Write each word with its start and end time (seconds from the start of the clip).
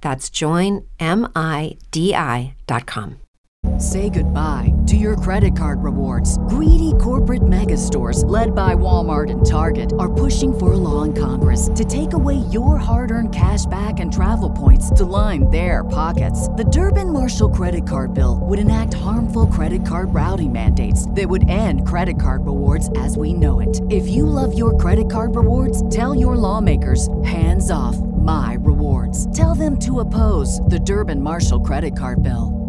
That's 0.00 0.30
joinmidi.com. 0.30 0.86
Say 3.78 4.08
goodbye 4.08 4.72
to 4.86 4.96
your 4.96 5.16
credit 5.16 5.54
card 5.54 5.82
rewards. 5.82 6.38
Greedy 6.48 6.94
corporate 6.98 7.46
mega 7.46 7.76
stores, 7.76 8.24
led 8.24 8.54
by 8.54 8.74
Walmart 8.74 9.30
and 9.30 9.44
Target, 9.44 9.92
are 9.98 10.12
pushing 10.12 10.58
for 10.58 10.72
a 10.72 10.76
law 10.76 11.02
in 11.02 11.12
Congress 11.12 11.68
to 11.74 11.84
take 11.84 12.14
away 12.14 12.36
your 12.50 12.78
hard 12.78 13.10
earned 13.10 13.34
cash 13.34 13.66
back 13.66 14.00
and 14.00 14.12
travel 14.12 14.50
points 14.50 14.90
to 14.90 15.04
line 15.04 15.48
their 15.50 15.84
pockets. 15.84 16.48
The 16.48 16.64
Durbin 16.64 17.12
Marshall 17.12 17.50
credit 17.50 17.86
card 17.86 18.14
bill 18.14 18.40
would 18.42 18.58
enact 18.58 18.94
harmful 18.94 19.46
credit 19.46 19.84
card 19.86 20.12
routing 20.14 20.52
mandates 20.52 21.10
that 21.10 21.28
would 21.28 21.48
end 21.48 21.86
credit 21.86 22.20
card 22.20 22.46
rewards 22.46 22.88
as 22.96 23.16
we 23.16 23.34
know 23.34 23.60
it. 23.60 23.80
If 23.90 24.08
you 24.08 24.24
love 24.24 24.56
your 24.56 24.76
credit 24.78 25.10
card 25.10 25.36
rewards, 25.36 25.88
tell 25.94 26.14
your 26.14 26.36
lawmakers 26.36 27.08
hands 27.24 27.70
off 27.70 27.96
my 28.20 28.58
rewards. 28.60 29.34
Tell 29.36 29.54
them 29.54 29.78
to 29.80 30.00
oppose 30.00 30.60
the 30.62 30.78
Durbin 30.78 31.22
Marshall 31.22 31.60
credit 31.60 31.96
card 31.96 32.22
bill. 32.22 32.60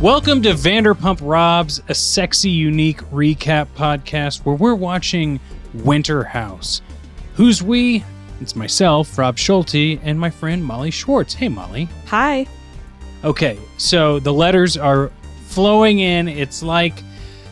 Welcome 0.00 0.42
to 0.42 0.50
Vanderpump 0.50 1.20
Robs, 1.22 1.80
a 1.88 1.94
sexy, 1.94 2.50
unique 2.50 3.00
recap 3.10 3.68
podcast 3.74 4.44
where 4.44 4.54
we're 4.54 4.74
watching 4.74 5.40
Winter 5.72 6.24
House. 6.24 6.82
Who's 7.36 7.62
we? 7.62 8.04
It's 8.40 8.56
myself, 8.56 9.16
Rob 9.16 9.38
Schulte, 9.38 10.00
and 10.02 10.18
my 10.18 10.30
friend 10.30 10.64
Molly 10.64 10.90
Schwartz. 10.90 11.34
Hey, 11.34 11.48
Molly. 11.48 11.88
Hi. 12.06 12.46
Okay, 13.22 13.58
so 13.78 14.18
the 14.18 14.32
letters 14.32 14.76
are 14.76 15.10
flowing 15.46 16.00
in. 16.00 16.28
It's 16.28 16.62
like 16.62 16.94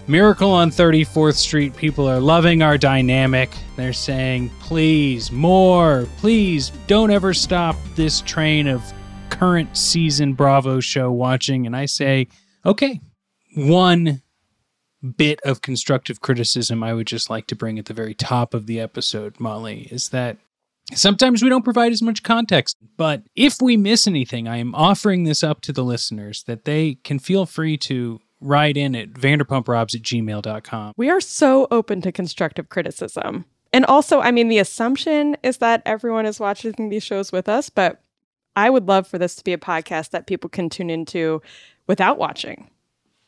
Miracle 0.09 0.51
on 0.51 0.71
34th 0.71 1.37
Street. 1.37 1.77
People 1.77 2.09
are 2.09 2.21
loving 2.21 2.63
our 2.63 2.77
dynamic. 2.77 3.51
They're 3.77 3.93
saying, 3.93 4.51
please, 4.61 5.31
more, 5.31 6.07
please, 6.19 6.71
don't 6.89 7.11
ever 7.11 7.33
stop 7.33 7.77
this 7.95 8.21
train 8.23 8.67
of 8.67 8.83
current 9.31 9.77
season 9.77 10.35
Bravo 10.35 10.81
show 10.81 11.11
watching. 11.13 11.67
And 11.67 11.77
I 11.77 11.87
say, 11.87 12.29
okay, 12.67 13.01
one 13.55 14.21
bit 15.17 15.41
of 15.45 15.63
constructive 15.63 16.21
criticism 16.21 16.83
I 16.83 16.95
would 16.95 17.07
just 17.07 17.31
like 17.31 17.47
to 17.47 17.57
bring 17.57 17.79
at 17.79 17.87
the 17.87 17.95
very 17.95 18.15
top 18.15 18.55
of 18.55 18.67
the 18.67 18.81
episode, 18.81 19.41
Molly, 19.41 19.89
is 19.91 20.11
that 20.11 20.37
sometimes 20.95 21.43
we 21.43 21.49
don't 21.49 21.65
provide 21.65 21.93
as 21.93 22.03
much 22.03 22.23
context. 22.23 22.77
But 22.97 23.23
if 23.35 23.57
we 23.61 23.77
miss 23.77 24.07
anything, 24.07 24.49
I 24.49 24.59
am 24.59 24.75
offering 24.75 25.25
this 25.25 25.43
up 25.43 25.61
to 25.63 25.73
the 25.73 25.85
listeners 25.85 26.45
that 26.45 26.65
they 26.65 26.99
can 27.05 27.19
feel 27.19 27.47
free 27.47 27.77
to 27.79 28.21
write 28.41 28.77
in 28.77 28.95
at 28.95 29.13
vanderpumprobs 29.13 29.95
at 29.95 30.03
gmail.com. 30.03 30.95
We 30.97 31.11
are 31.11 31.21
so 31.21 31.69
open 31.71 32.01
to 32.03 32.13
constructive 32.13 32.69
criticism. 32.69 33.45
And 33.73 33.87
also, 33.87 34.21
I 34.21 34.31
mean, 34.31 34.49
the 34.49 34.59
assumption 34.59 35.37
is 35.43 35.59
that 35.59 35.83
everyone 35.87 36.27
is 36.27 36.39
watching 36.39 36.91
these 36.91 37.03
shows 37.03 37.33
with 37.33 37.49
us, 37.49 37.71
but 37.71 38.03
I 38.55 38.69
would 38.69 38.87
love 38.87 39.07
for 39.07 39.19
this 39.19 39.35
to 39.37 39.45
be 39.45 39.53
a 39.53 39.59
podcast 39.59 40.11
that 40.11 40.27
people 40.27 40.51
can 40.51 40.69
tune 40.69 40.91
into 40.91 41.41
without 41.87 42.19
watching. 42.19 42.69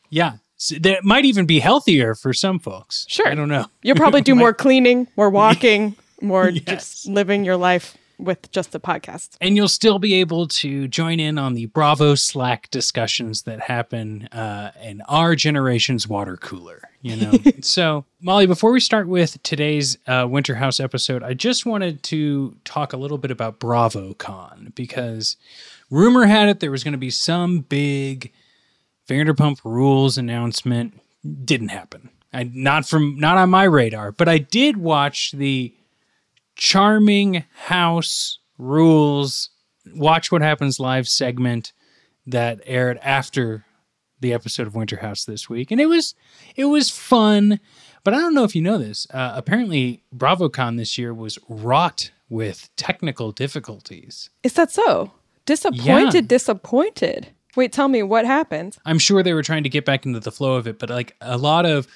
Yeah. 0.09 0.33
So 0.57 0.75
that 0.75 1.03
might 1.03 1.25
even 1.25 1.45
be 1.45 1.59
healthier 1.59 2.13
for 2.15 2.31
some 2.31 2.59
folks. 2.59 3.05
Sure. 3.09 3.27
I 3.27 3.35
don't 3.35 3.49
know. 3.49 3.65
You'll 3.81 3.97
probably 3.97 4.21
do 4.21 4.35
more 4.35 4.53
cleaning, 4.53 5.07
more 5.17 5.29
walking, 5.31 5.95
more 6.25 6.49
Yes. 6.49 6.63
just 6.65 7.07
living 7.07 7.45
your 7.45 7.57
life 7.57 7.97
with 8.17 8.49
just 8.51 8.71
the 8.71 8.79
podcast. 8.79 9.35
And 9.41 9.57
you'll 9.57 9.67
still 9.67 9.99
be 9.99 10.15
able 10.15 10.47
to 10.47 10.87
join 10.87 11.19
in 11.19 11.37
on 11.37 11.53
the 11.53 11.65
Bravo 11.65 12.15
Slack 12.15 12.69
discussions 12.71 13.41
that 13.41 13.59
happen 13.59 14.27
uh, 14.27 14.71
in 14.81 15.01
our 15.09 15.35
generation's 15.35 16.07
water 16.07 16.37
cooler. 16.37 16.81
You 17.01 17.17
know, 17.17 17.33
so 17.61 18.05
Molly, 18.21 18.45
before 18.47 18.71
we 18.71 18.79
start 18.79 19.07
with 19.09 19.41
today's 19.43 19.97
uh, 20.07 20.25
Winter 20.29 20.55
House 20.55 20.79
episode, 20.79 21.23
I 21.23 21.33
just 21.33 21.65
wanted 21.65 22.03
to 22.03 22.55
talk 22.63 22.93
a 22.93 22.97
little 22.97 23.17
bit 23.17 23.31
about 23.31 23.59
BravoCon 23.59 24.73
because 24.75 25.35
rumor 25.91 26.25
had 26.25 26.47
it 26.49 26.61
there 26.61 26.71
was 26.71 26.83
going 26.85 26.93
to 26.93 26.97
be 26.97 27.09
some 27.09 27.59
big 27.59 28.31
Vanderpump 29.09 29.59
Rules 29.63 30.17
announcement. 30.17 30.99
Didn't 31.43 31.69
happen. 31.69 32.09
I, 32.33 32.49
not 32.53 32.85
from 32.87 33.19
not 33.19 33.37
on 33.37 33.49
my 33.49 33.63
radar, 33.65 34.11
but 34.11 34.27
I 34.27 34.37
did 34.39 34.77
watch 34.77 35.31
the 35.31 35.73
charming 36.55 37.43
house 37.65 38.39
rules 38.57 39.49
watch 39.93 40.31
what 40.31 40.41
happens 40.41 40.79
live 40.79 41.07
segment 41.07 41.73
that 42.25 42.59
aired 42.65 42.97
after 43.03 43.65
the 44.21 44.33
episode 44.33 44.65
of 44.65 44.73
winter 44.75 44.97
house 44.97 45.25
this 45.25 45.49
week 45.49 45.69
and 45.71 45.79
it 45.81 45.85
was 45.87 46.15
it 46.55 46.65
was 46.65 46.89
fun 46.89 47.59
but 48.03 48.13
i 48.13 48.17
don't 48.17 48.33
know 48.33 48.43
if 48.45 48.55
you 48.55 48.61
know 48.61 48.77
this 48.77 49.05
uh, 49.13 49.33
apparently 49.35 50.01
bravocon 50.15 50.77
this 50.77 50.97
year 50.97 51.13
was 51.13 51.37
wrought 51.49 52.11
with 52.29 52.69
technical 52.75 53.31
difficulties 53.31 54.29
Is 54.41 54.53
that 54.53 54.71
so? 54.71 55.11
Disappointed, 55.45 56.27
disappointed. 56.27 57.27
Wait, 57.55 57.71
tell 57.71 57.87
me 57.87 58.01
what 58.01 58.25
happened. 58.25 58.77
i'm 58.85 58.97
sure 58.97 59.21
they 59.21 59.33
were 59.33 59.43
trying 59.43 59.63
to 59.63 59.69
get 59.69 59.85
back 59.85 60.05
into 60.05 60.19
the 60.19 60.31
flow 60.31 60.55
of 60.55 60.65
it 60.67 60.79
but 60.79 60.89
like 60.89 61.15
a 61.21 61.37
lot 61.37 61.65
of 61.65 61.87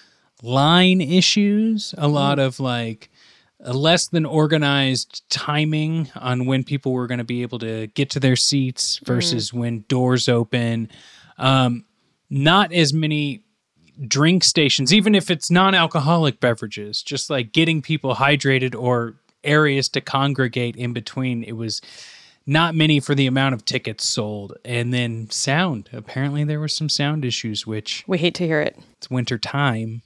line 0.43 1.01
issues 1.01 1.95
a 1.97 2.07
lot 2.07 2.37
of 2.39 2.59
like 2.59 3.09
less 3.59 4.07
than 4.07 4.25
organized 4.25 5.23
timing 5.29 6.09
on 6.15 6.45
when 6.45 6.63
people 6.63 6.93
were 6.93 7.07
going 7.07 7.17
to 7.17 7.23
be 7.23 7.41
able 7.41 7.59
to 7.59 7.87
get 7.87 8.09
to 8.11 8.19
their 8.19 8.35
seats 8.35 8.99
versus 9.03 9.53
when 9.53 9.83
doors 9.87 10.29
open. 10.29 10.89
Um, 11.37 11.85
not 12.29 12.71
as 12.71 12.93
many 12.93 13.43
drink 14.07 14.43
stations, 14.43 14.93
even 14.93 15.13
if 15.13 15.29
it's 15.29 15.51
non 15.51 15.75
alcoholic 15.75 16.39
beverages, 16.39 17.01
just 17.01 17.29
like 17.29 17.51
getting 17.51 17.81
people 17.81 18.15
hydrated 18.15 18.79
or 18.79 19.15
areas 19.43 19.89
to 19.89 20.01
congregate 20.01 20.75
in 20.75 20.93
between. 20.93 21.43
It 21.43 21.53
was 21.53 21.81
not 22.45 22.75
many 22.75 22.99
for 22.99 23.13
the 23.13 23.27
amount 23.27 23.53
of 23.53 23.65
tickets 23.65 24.05
sold. 24.05 24.57
And 24.65 24.93
then 24.93 25.29
sound. 25.29 25.89
Apparently, 25.93 26.43
there 26.43 26.59
were 26.59 26.67
some 26.67 26.89
sound 26.89 27.25
issues, 27.25 27.67
which 27.67 28.03
We 28.07 28.17
hate 28.17 28.35
to 28.35 28.45
hear 28.45 28.61
it. 28.61 28.77
it's 28.97 29.09
winter 29.09 29.37
time. 29.37 30.01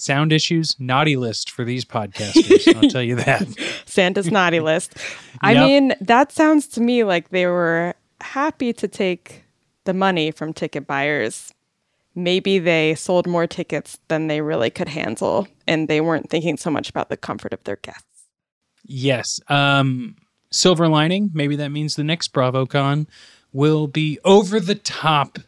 Sound 0.00 0.32
issues, 0.32 0.76
naughty 0.78 1.16
list 1.16 1.50
for 1.50 1.64
these 1.64 1.84
podcasters. 1.84 2.74
I'll 2.76 2.88
tell 2.88 3.02
you 3.02 3.16
that. 3.16 3.46
Santa's 3.86 4.30
naughty 4.30 4.60
list. 4.60 4.94
I 5.40 5.52
Yep. 5.52 5.60
mean, 5.62 5.94
that 6.00 6.32
sounds 6.32 6.66
to 6.68 6.80
me 6.80 7.04
like 7.04 7.30
they 7.30 7.46
were 7.46 7.94
happy 8.20 8.72
to 8.74 8.88
take 8.88 9.44
the 9.84 9.94
money 9.94 10.30
from 10.30 10.52
ticket 10.52 10.86
buyers. 10.86 11.52
Maybe 12.14 12.58
they 12.58 12.94
sold 12.94 13.26
more 13.26 13.46
tickets 13.46 13.98
than 14.08 14.26
they 14.26 14.40
really 14.40 14.70
could 14.70 14.88
handle, 14.88 15.46
and 15.66 15.88
they 15.88 16.00
weren't 16.00 16.30
thinking 16.30 16.56
so 16.56 16.70
much 16.70 16.88
about 16.90 17.08
the 17.10 17.16
comfort 17.16 17.52
of 17.52 17.62
their 17.64 17.76
guests. 17.76 18.04
Yes. 18.84 19.38
Um, 19.48 20.16
silver 20.50 20.88
lining, 20.88 21.30
maybe 21.32 21.56
that 21.56 21.70
means 21.70 21.94
the 21.94 22.04
next 22.04 22.32
BravoCon 22.32 23.06
will 23.52 23.86
be 23.86 24.18
over 24.24 24.58
the 24.60 24.74
top 24.74 25.38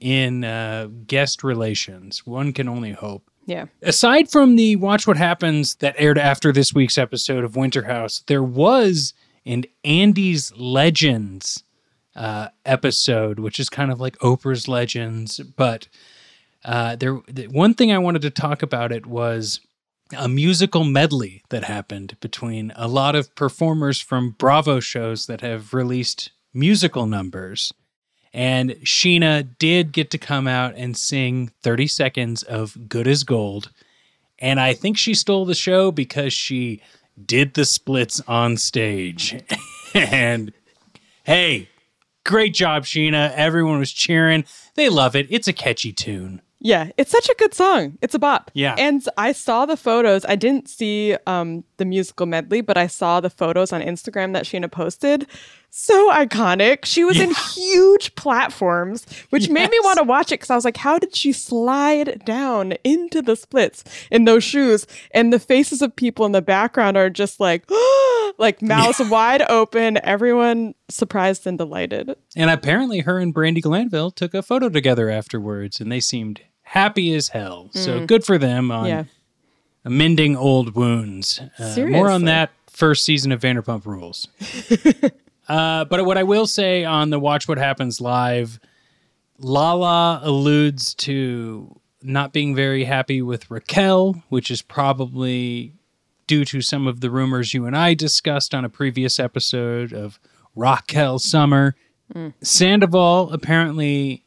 in 0.00 0.44
uh, 0.44 0.88
guest 1.06 1.42
relations. 1.44 2.26
One 2.26 2.52
can 2.52 2.68
only 2.68 2.92
hope. 2.92 3.30
Yeah. 3.46 3.66
Aside 3.82 4.30
from 4.30 4.56
the 4.56 4.76
Watch 4.76 5.06
What 5.06 5.16
Happens 5.16 5.76
that 5.76 5.94
aired 5.98 6.18
after 6.18 6.52
this 6.52 6.72
week's 6.72 6.98
episode 6.98 7.44
of 7.44 7.56
Winter 7.56 7.84
House, 7.84 8.22
there 8.26 8.42
was 8.42 9.12
an 9.44 9.64
Andy's 9.84 10.52
Legends 10.56 11.62
uh, 12.16 12.48
episode, 12.64 13.38
which 13.38 13.60
is 13.60 13.68
kind 13.68 13.90
of 13.92 14.00
like 14.00 14.18
Oprah's 14.18 14.68
Legends, 14.68 15.38
but 15.40 15.88
uh, 16.64 16.96
there 16.96 17.20
the, 17.28 17.48
one 17.48 17.74
thing 17.74 17.92
I 17.92 17.98
wanted 17.98 18.22
to 18.22 18.30
talk 18.30 18.62
about 18.62 18.92
it 18.92 19.06
was 19.06 19.60
a 20.16 20.28
musical 20.28 20.84
medley 20.84 21.42
that 21.50 21.64
happened 21.64 22.16
between 22.20 22.72
a 22.76 22.88
lot 22.88 23.14
of 23.14 23.34
performers 23.34 24.00
from 24.00 24.30
Bravo 24.30 24.80
shows 24.80 25.26
that 25.26 25.40
have 25.40 25.74
released 25.74 26.30
musical 26.52 27.06
numbers. 27.06 27.72
And 28.34 28.72
Sheena 28.82 29.48
did 29.58 29.92
get 29.92 30.10
to 30.10 30.18
come 30.18 30.48
out 30.48 30.74
and 30.76 30.96
sing 30.96 31.52
30 31.62 31.86
seconds 31.86 32.42
of 32.42 32.88
Good 32.88 33.06
as 33.06 33.22
Gold. 33.22 33.70
And 34.40 34.58
I 34.58 34.74
think 34.74 34.98
she 34.98 35.14
stole 35.14 35.44
the 35.44 35.54
show 35.54 35.92
because 35.92 36.32
she 36.32 36.82
did 37.24 37.54
the 37.54 37.64
splits 37.64 38.20
on 38.26 38.56
stage. 38.56 39.40
and 39.94 40.52
hey, 41.22 41.68
great 42.24 42.54
job, 42.54 42.82
Sheena. 42.82 43.32
Everyone 43.34 43.78
was 43.78 43.92
cheering. 43.92 44.44
They 44.74 44.88
love 44.88 45.14
it. 45.14 45.28
It's 45.30 45.46
a 45.46 45.52
catchy 45.52 45.92
tune. 45.92 46.42
Yeah, 46.58 46.90
it's 46.96 47.10
such 47.10 47.28
a 47.28 47.34
good 47.34 47.52
song. 47.52 47.98
It's 48.00 48.14
a 48.14 48.18
bop. 48.18 48.50
Yeah. 48.54 48.74
And 48.78 49.06
I 49.18 49.32
saw 49.32 49.66
the 49.66 49.76
photos. 49.76 50.24
I 50.24 50.34
didn't 50.34 50.66
see 50.68 51.14
um, 51.26 51.62
the 51.76 51.84
musical 51.84 52.24
medley, 52.24 52.62
but 52.62 52.78
I 52.78 52.86
saw 52.86 53.20
the 53.20 53.28
photos 53.28 53.70
on 53.70 53.82
Instagram 53.82 54.32
that 54.32 54.44
Sheena 54.44 54.72
posted. 54.72 55.26
So 55.76 56.08
iconic. 56.12 56.84
She 56.84 57.02
was 57.02 57.18
in 57.18 57.34
huge 57.52 58.14
platforms, 58.14 59.04
which 59.30 59.48
made 59.48 59.68
me 59.70 59.78
want 59.82 59.98
to 59.98 60.04
watch 60.04 60.30
it 60.30 60.36
because 60.38 60.50
I 60.50 60.54
was 60.54 60.64
like, 60.64 60.76
how 60.76 61.00
did 61.00 61.16
she 61.16 61.32
slide 61.32 62.24
down 62.24 62.74
into 62.84 63.20
the 63.20 63.34
splits 63.34 63.82
in 64.08 64.24
those 64.24 64.44
shoes? 64.44 64.86
And 65.10 65.32
the 65.32 65.40
faces 65.40 65.82
of 65.82 65.96
people 65.96 66.26
in 66.26 66.32
the 66.32 66.40
background 66.42 66.96
are 66.96 67.10
just 67.10 67.40
like, 67.40 67.68
like 68.38 68.62
mouths 68.62 69.00
wide 69.10 69.42
open, 69.50 69.98
everyone 70.04 70.76
surprised 70.88 71.44
and 71.44 71.58
delighted. 71.58 72.14
And 72.36 72.50
apparently, 72.50 73.00
her 73.00 73.18
and 73.18 73.34
Brandi 73.34 73.60
Glanville 73.60 74.12
took 74.12 74.32
a 74.32 74.42
photo 74.42 74.68
together 74.68 75.10
afterwards, 75.10 75.80
and 75.80 75.90
they 75.90 75.98
seemed 75.98 76.40
happy 76.62 77.12
as 77.16 77.30
hell. 77.30 77.70
So 77.72 78.06
good 78.06 78.24
for 78.24 78.38
them 78.38 78.70
on 78.70 78.86
Yeah. 78.86 79.04
mending 79.84 80.36
old 80.36 80.76
wounds. 80.76 81.40
Uh, 81.58 81.74
more 81.88 82.10
on 82.10 82.26
that 82.26 82.50
first 82.70 83.04
season 83.04 83.32
of 83.32 83.40
Vanderpump 83.40 83.84
Rules. 83.86 84.28
uh, 85.48 85.84
but 85.84 86.04
what 86.04 86.18
I 86.18 86.22
will 86.22 86.46
say 86.46 86.84
on 86.84 87.10
the 87.10 87.18
Watch 87.18 87.46
What 87.48 87.58
Happens 87.58 88.00
live, 88.00 88.58
Lala 89.38 90.20
alludes 90.22 90.94
to 90.94 91.80
not 92.02 92.32
being 92.32 92.54
very 92.54 92.84
happy 92.84 93.22
with 93.22 93.50
Raquel, 93.50 94.22
which 94.28 94.50
is 94.50 94.62
probably 94.62 95.72
due 96.26 96.44
to 96.44 96.60
some 96.60 96.86
of 96.86 97.00
the 97.00 97.10
rumors 97.10 97.52
you 97.52 97.66
and 97.66 97.76
I 97.76 97.94
discussed 97.94 98.54
on 98.54 98.64
a 98.64 98.68
previous 98.68 99.18
episode 99.18 99.92
of 99.92 100.18
Raquel 100.54 101.18
Summer. 101.18 101.74
Sandoval 102.42 103.32
apparently 103.32 104.24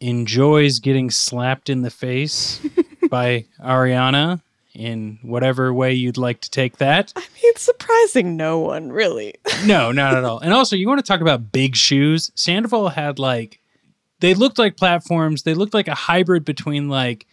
enjoys 0.00 0.78
getting 0.80 1.10
slapped 1.10 1.70
in 1.70 1.82
the 1.82 1.90
face 1.90 2.60
by 3.10 3.46
Ariana 3.60 4.42
in 4.74 5.18
whatever 5.22 5.72
way 5.72 5.92
you'd 5.92 6.18
like 6.18 6.40
to 6.40 6.50
take 6.50 6.78
that. 6.78 7.12
I 7.16 7.24
mean, 7.42 7.54
surprising 7.56 8.36
no 8.36 8.58
one, 8.58 8.90
really. 8.90 9.34
No, 9.64 9.92
not 9.92 10.14
at 10.14 10.24
all. 10.24 10.40
And 10.40 10.52
also, 10.52 10.76
you 10.76 10.86
want 10.88 10.98
to 10.98 11.06
talk 11.06 11.22
about 11.22 11.50
big 11.50 11.74
shoes? 11.74 12.30
Sandoval 12.34 12.90
had 12.90 13.18
like, 13.18 13.60
they 14.20 14.34
looked 14.34 14.58
like 14.58 14.76
platforms. 14.76 15.42
They 15.42 15.54
looked 15.54 15.72
like 15.72 15.88
a 15.88 15.94
hybrid 15.94 16.44
between 16.44 16.90
like 16.90 17.26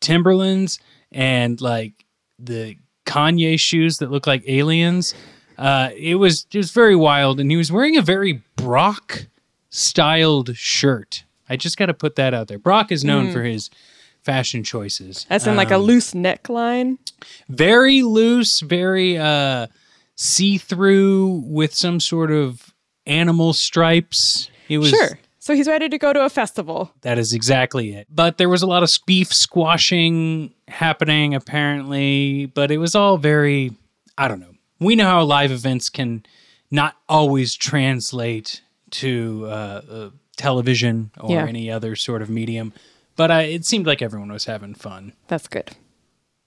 Timberlands 0.00 0.80
and 1.12 1.60
like 1.60 2.04
the 2.40 2.76
Kanye 3.04 3.58
shoes 3.60 3.98
that 3.98 4.10
look 4.10 4.26
like 4.26 4.42
aliens. 4.48 5.14
Uh, 5.58 5.90
it 5.96 6.16
was 6.16 6.46
it 6.52 6.58
was 6.58 6.72
very 6.72 6.96
wild, 6.96 7.38
and 7.40 7.50
he 7.50 7.56
was 7.56 7.70
wearing 7.70 7.96
a 7.96 8.02
very 8.02 8.42
Brock 8.56 9.26
styled 9.70 10.56
shirt. 10.56 11.24
I 11.48 11.56
just 11.56 11.76
got 11.76 11.86
to 11.86 11.94
put 11.94 12.16
that 12.16 12.34
out 12.34 12.48
there. 12.48 12.58
Brock 12.58 12.90
is 12.90 13.04
known 13.04 13.32
for 13.32 13.42
his 13.42 13.70
fashion 14.26 14.62
choices. 14.64 15.24
As 15.30 15.46
in 15.46 15.56
like 15.56 15.70
a 15.70 15.78
loose 15.78 16.12
neckline. 16.12 16.98
very 17.48 18.02
loose, 18.02 18.60
very 18.60 19.16
uh 19.16 19.66
see-through 20.16 21.42
with 21.46 21.72
some 21.74 22.00
sort 22.00 22.30
of 22.30 22.74
animal 23.06 23.52
stripes. 23.52 24.50
It 24.68 24.78
was 24.78 24.90
Sure. 24.90 25.18
So 25.38 25.54
he's 25.54 25.68
ready 25.68 25.88
to 25.88 25.98
go 25.98 26.12
to 26.12 26.24
a 26.24 26.28
festival. 26.28 26.90
that 27.02 27.18
is 27.18 27.32
exactly 27.32 27.92
it. 27.94 28.08
But 28.10 28.36
there 28.36 28.48
was 28.48 28.62
a 28.62 28.66
lot 28.66 28.82
of 28.82 28.90
beef 29.06 29.32
squashing 29.32 30.52
happening 30.66 31.34
apparently, 31.34 32.46
but 32.46 32.70
it 32.70 32.78
was 32.78 32.94
all 32.94 33.16
very 33.18 33.72
I 34.18 34.28
don't 34.28 34.40
know. 34.40 34.54
We 34.80 34.96
know 34.96 35.04
how 35.06 35.22
live 35.22 35.52
events 35.52 35.88
can 35.90 36.24
not 36.70 36.94
always 37.08 37.54
translate 37.54 38.62
to 38.90 39.44
uh, 39.46 39.82
uh, 39.90 40.10
television 40.36 41.10
or 41.20 41.30
Yeah. 41.30 41.46
any 41.46 41.70
other 41.70 41.94
sort 41.96 42.22
of 42.22 42.28
medium, 42.30 42.72
but 43.16 43.30
uh, 43.30 43.34
it 43.46 43.64
seemed 43.64 43.86
like 43.86 44.02
everyone 44.02 44.30
was 44.32 44.44
having 44.44 44.74
fun. 44.74 45.12
That's 45.28 45.48
good. 45.48 45.70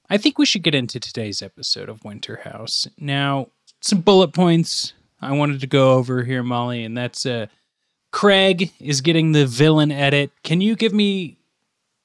I 0.10 0.18
think 0.18 0.38
we 0.38 0.45
should 0.45 0.63
get 0.63 0.74
into 0.75 1.00
today's 1.00 1.42
episode 1.42 1.89
of 1.89 2.04
Winter 2.04 2.42
House. 2.44 2.88
Now, 2.98 3.50
some 3.81 4.01
bullet 4.01 4.33
points 4.33 4.94
I 5.21 5.33
wanted 5.33 5.62
to 5.62 5.68
go 5.68 5.94
over 5.94 6.24
here, 6.24 6.42
Molly, 6.44 6.83
and 6.83 6.98
that's 6.98 7.25
uh, 7.25 7.48
Craig 8.12 8.71
is 8.80 9.01
getting 9.01 9.33
the 9.33 9.45
villain 9.45 9.92
edit. 9.92 10.31
Can 10.44 10.62
you 10.62 10.75
give 10.75 10.94
me, 10.94 11.38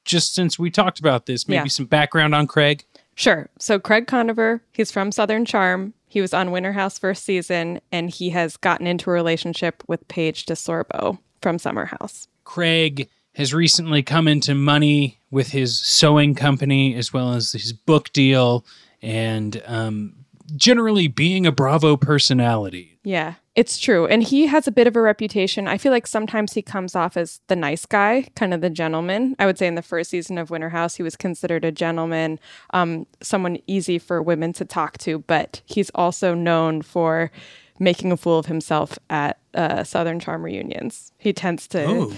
just 0.04 0.34
since 0.34 0.58
we 0.58 0.70
talked 0.70 1.00
about 1.00 1.26
this, 1.26 1.48
maybe 1.48 1.60
Yeah. 1.64 1.68
some 1.68 1.86
background 1.86 2.34
on 2.34 2.46
Craig? 2.46 2.84
Sure. 3.14 3.48
So 3.58 3.78
Craig 3.78 4.06
Conover, 4.06 4.60
he's 4.72 4.90
from 4.90 5.12
Southern 5.12 5.44
Charm. 5.44 5.94
He 6.08 6.20
was 6.20 6.34
on 6.34 6.50
Winter 6.50 6.72
House 6.72 6.98
first 6.98 7.24
season, 7.24 7.80
and 7.90 8.10
he 8.10 8.30
has 8.30 8.56
gotten 8.56 8.86
into 8.86 9.08
a 9.10 9.12
relationship 9.14 9.82
with 9.88 10.06
Paige 10.08 10.46
DeSorbo 10.46 11.18
from 11.40 11.58
Summer 11.58 11.86
House. 11.86 12.28
Craig 12.44 13.08
has 13.34 13.52
recently 13.54 14.02
come 14.02 14.28
into 14.28 14.54
money 14.54 15.20
with 15.30 15.48
his 15.50 15.78
sewing 15.80 16.34
company 16.34 16.94
as 16.94 17.12
well 17.12 17.32
as 17.32 17.52
his 17.52 17.72
book 17.72 18.12
deal 18.12 18.64
and 19.02 19.62
um, 19.66 20.14
generally 20.56 21.08
being 21.08 21.46
a 21.46 21.52
Bravo 21.52 21.96
personality. 21.96 22.98
Yeah, 23.02 23.34
it's 23.54 23.78
true. 23.78 24.06
And 24.06 24.22
he 24.22 24.46
has 24.46 24.66
a 24.66 24.72
bit 24.72 24.86
of 24.86 24.96
a 24.96 25.00
reputation. 25.00 25.68
I 25.68 25.76
feel 25.76 25.92
like 25.92 26.06
sometimes 26.06 26.54
he 26.54 26.62
comes 26.62 26.96
off 26.96 27.16
as 27.16 27.40
the 27.48 27.56
nice 27.56 27.84
guy, 27.84 28.28
kind 28.34 28.54
of 28.54 28.60
the 28.60 28.70
gentleman. 28.70 29.36
I 29.38 29.46
would 29.46 29.58
say 29.58 29.66
in 29.66 29.74
the 29.74 29.82
first 29.82 30.10
season 30.10 30.38
of 30.38 30.50
Winter 30.50 30.70
House, 30.70 30.94
he 30.94 31.02
was 31.02 31.16
considered 31.16 31.64
a 31.64 31.72
gentleman, 31.72 32.38
um, 32.70 33.06
someone 33.20 33.58
easy 33.66 33.98
for 33.98 34.22
women 34.22 34.52
to 34.54 34.64
talk 34.64 34.96
to, 34.98 35.18
but 35.18 35.60
he's 35.66 35.90
also 35.94 36.34
known 36.34 36.80
for 36.82 37.30
making 37.78 38.12
a 38.12 38.16
fool 38.16 38.38
of 38.38 38.46
himself 38.46 38.98
at 39.10 39.38
uh, 39.52 39.82
Southern 39.84 40.20
Charm 40.20 40.44
reunions. 40.44 41.12
He 41.18 41.32
tends 41.32 41.66
to 41.68 41.84
Oh. 41.84 42.12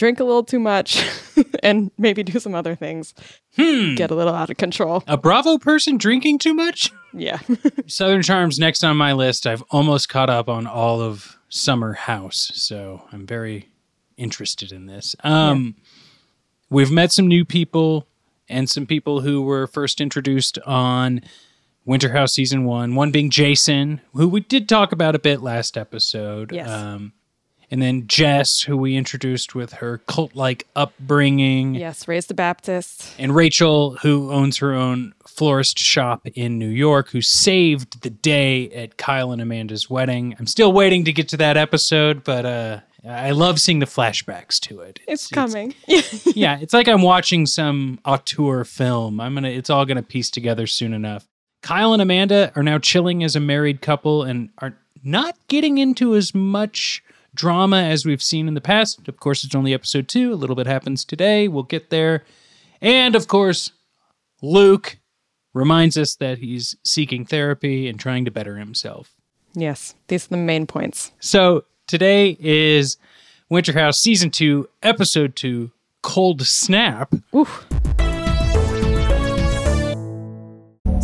Drink 0.00 0.18
a 0.18 0.24
little 0.24 0.42
too 0.42 0.58
much 0.58 1.06
and 1.62 1.90
maybe 1.98 2.22
do 2.22 2.40
some 2.40 2.54
other 2.54 2.74
things, 2.74 3.14
get 3.56 4.10
a 4.10 4.14
little 4.14 4.34
out 4.34 4.48
of 4.48 4.56
control. 4.56 5.04
A 5.06 5.18
Bravo 5.18 5.58
person 5.58 5.98
drinking 5.98 6.38
too 6.38 6.54
much? 6.54 6.90
Yeah. 7.12 7.38
Southern 7.86 8.22
Charm's 8.22 8.58
next 8.58 8.82
on 8.82 8.96
my 8.96 9.12
list. 9.12 9.46
I've 9.46 9.62
almost 9.70 10.08
caught 10.08 10.30
up 10.30 10.48
on 10.48 10.66
all 10.66 11.02
of 11.02 11.36
Summer 11.50 11.92
House, 11.92 12.50
so 12.54 13.02
I'm 13.12 13.26
very 13.26 13.68
interested 14.16 14.72
in 14.72 14.86
this. 14.86 15.14
Um, 15.22 15.76
We've 16.70 16.90
met 16.90 17.12
some 17.12 17.26
new 17.26 17.44
people 17.44 18.06
and 18.48 18.70
some 18.70 18.86
people 18.86 19.20
who 19.20 19.42
were 19.42 19.66
first 19.66 20.00
introduced 20.00 20.56
on 20.60 21.20
Winter 21.84 22.10
House 22.12 22.32
season 22.32 22.64
one. 22.64 22.94
One 22.94 23.10
being 23.10 23.28
Jason, 23.28 24.00
who 24.14 24.28
we 24.28 24.40
did 24.40 24.68
talk 24.68 24.92
about 24.92 25.16
a 25.16 25.18
bit 25.18 25.42
last 25.42 25.76
episode. 25.76 26.52
Yes. 26.52 26.70
Um, 26.70 27.12
and 27.70 27.80
then 27.80 28.06
Jess, 28.06 28.62
who 28.62 28.76
we 28.76 28.96
introduced 28.96 29.54
with 29.54 29.74
her 29.74 29.98
cult 29.98 30.34
like 30.34 30.66
upbringing 30.74 31.74
yes, 31.74 32.08
raised 32.08 32.30
a 32.30 32.34
Baptist. 32.34 33.14
and 33.18 33.34
Rachel, 33.34 33.96
who 34.02 34.30
owns 34.32 34.58
her 34.58 34.74
own 34.74 35.14
florist 35.26 35.78
shop 35.78 36.26
in 36.34 36.58
New 36.58 36.68
York, 36.68 37.10
who 37.10 37.22
saved 37.22 38.02
the 38.02 38.10
day 38.10 38.70
at 38.70 38.96
Kyle 38.96 39.32
and 39.32 39.40
Amanda's 39.40 39.88
wedding. 39.88 40.34
I'm 40.38 40.46
still 40.46 40.72
waiting 40.72 41.04
to 41.04 41.12
get 41.12 41.28
to 41.28 41.36
that 41.38 41.56
episode, 41.56 42.24
but 42.24 42.44
uh, 42.44 42.80
I 43.08 43.30
love 43.30 43.60
seeing 43.60 43.78
the 43.78 43.86
flashbacks 43.86 44.58
to 44.60 44.80
it. 44.80 45.00
It's 45.06 45.28
coming. 45.28 45.74
yeah, 45.86 46.58
it's 46.60 46.74
like 46.74 46.88
I'm 46.88 47.02
watching 47.02 47.46
some 47.46 48.00
auteur 48.04 48.64
film. 48.64 49.20
I'm 49.20 49.34
gonna, 49.34 49.48
it's 49.48 49.70
all 49.70 49.86
gonna 49.86 50.02
piece 50.02 50.30
together 50.30 50.66
soon 50.66 50.92
enough. 50.92 51.26
Kyle 51.62 51.92
and 51.92 52.02
Amanda 52.02 52.52
are 52.56 52.62
now 52.62 52.78
chilling 52.78 53.22
as 53.22 53.36
a 53.36 53.40
married 53.40 53.80
couple 53.80 54.22
and 54.22 54.50
are 54.58 54.76
not 55.02 55.36
getting 55.48 55.78
into 55.78 56.14
as 56.14 56.34
much 56.34 57.02
drama 57.34 57.82
as 57.82 58.04
we've 58.04 58.22
seen 58.22 58.48
in 58.48 58.54
the 58.54 58.60
past. 58.60 59.06
Of 59.08 59.18
course, 59.20 59.44
it's 59.44 59.54
only 59.54 59.72
episode 59.74 60.08
two. 60.08 60.32
A 60.32 60.34
little 60.34 60.56
bit 60.56 60.66
happens 60.66 61.04
today. 61.04 61.48
We'll 61.48 61.62
get 61.62 61.90
there. 61.90 62.24
And 62.80 63.14
of 63.14 63.28
course, 63.28 63.72
Luke 64.42 64.98
reminds 65.52 65.98
us 65.98 66.14
that 66.16 66.38
he's 66.38 66.76
seeking 66.84 67.24
therapy 67.26 67.88
and 67.88 67.98
trying 67.98 68.24
to 68.24 68.30
better 68.30 68.56
himself. 68.56 69.12
yes, 69.54 69.94
these 70.08 70.26
are 70.26 70.30
the 70.30 70.36
main 70.36 70.66
points. 70.66 71.12
So 71.20 71.64
today 71.86 72.36
is 72.40 72.96
Winter 73.48 73.72
House 73.72 73.98
season 73.98 74.30
two, 74.30 74.68
episode 74.82 75.34
two, 75.36 75.72
Cold 76.02 76.42
Snap. 76.46 77.12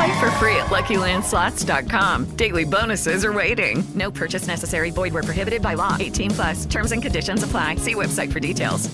Play 0.00 0.18
for 0.18 0.30
free 0.32 0.56
at 0.56 0.68
LuckyLandSlots.com. 0.68 2.24
Daily 2.36 2.64
bonuses 2.64 3.22
are 3.22 3.34
waiting. 3.34 3.84
No 3.94 4.10
purchase 4.10 4.46
necessary. 4.46 4.90
Void 4.90 5.12
where 5.12 5.22
prohibited 5.22 5.60
by 5.60 5.74
law. 5.74 5.98
18 6.00 6.30
plus. 6.30 6.64
Terms 6.64 6.92
and 6.92 7.02
conditions 7.02 7.42
apply. 7.42 7.74
See 7.74 7.94
website 7.94 8.32
for 8.32 8.40
details. 8.40 8.88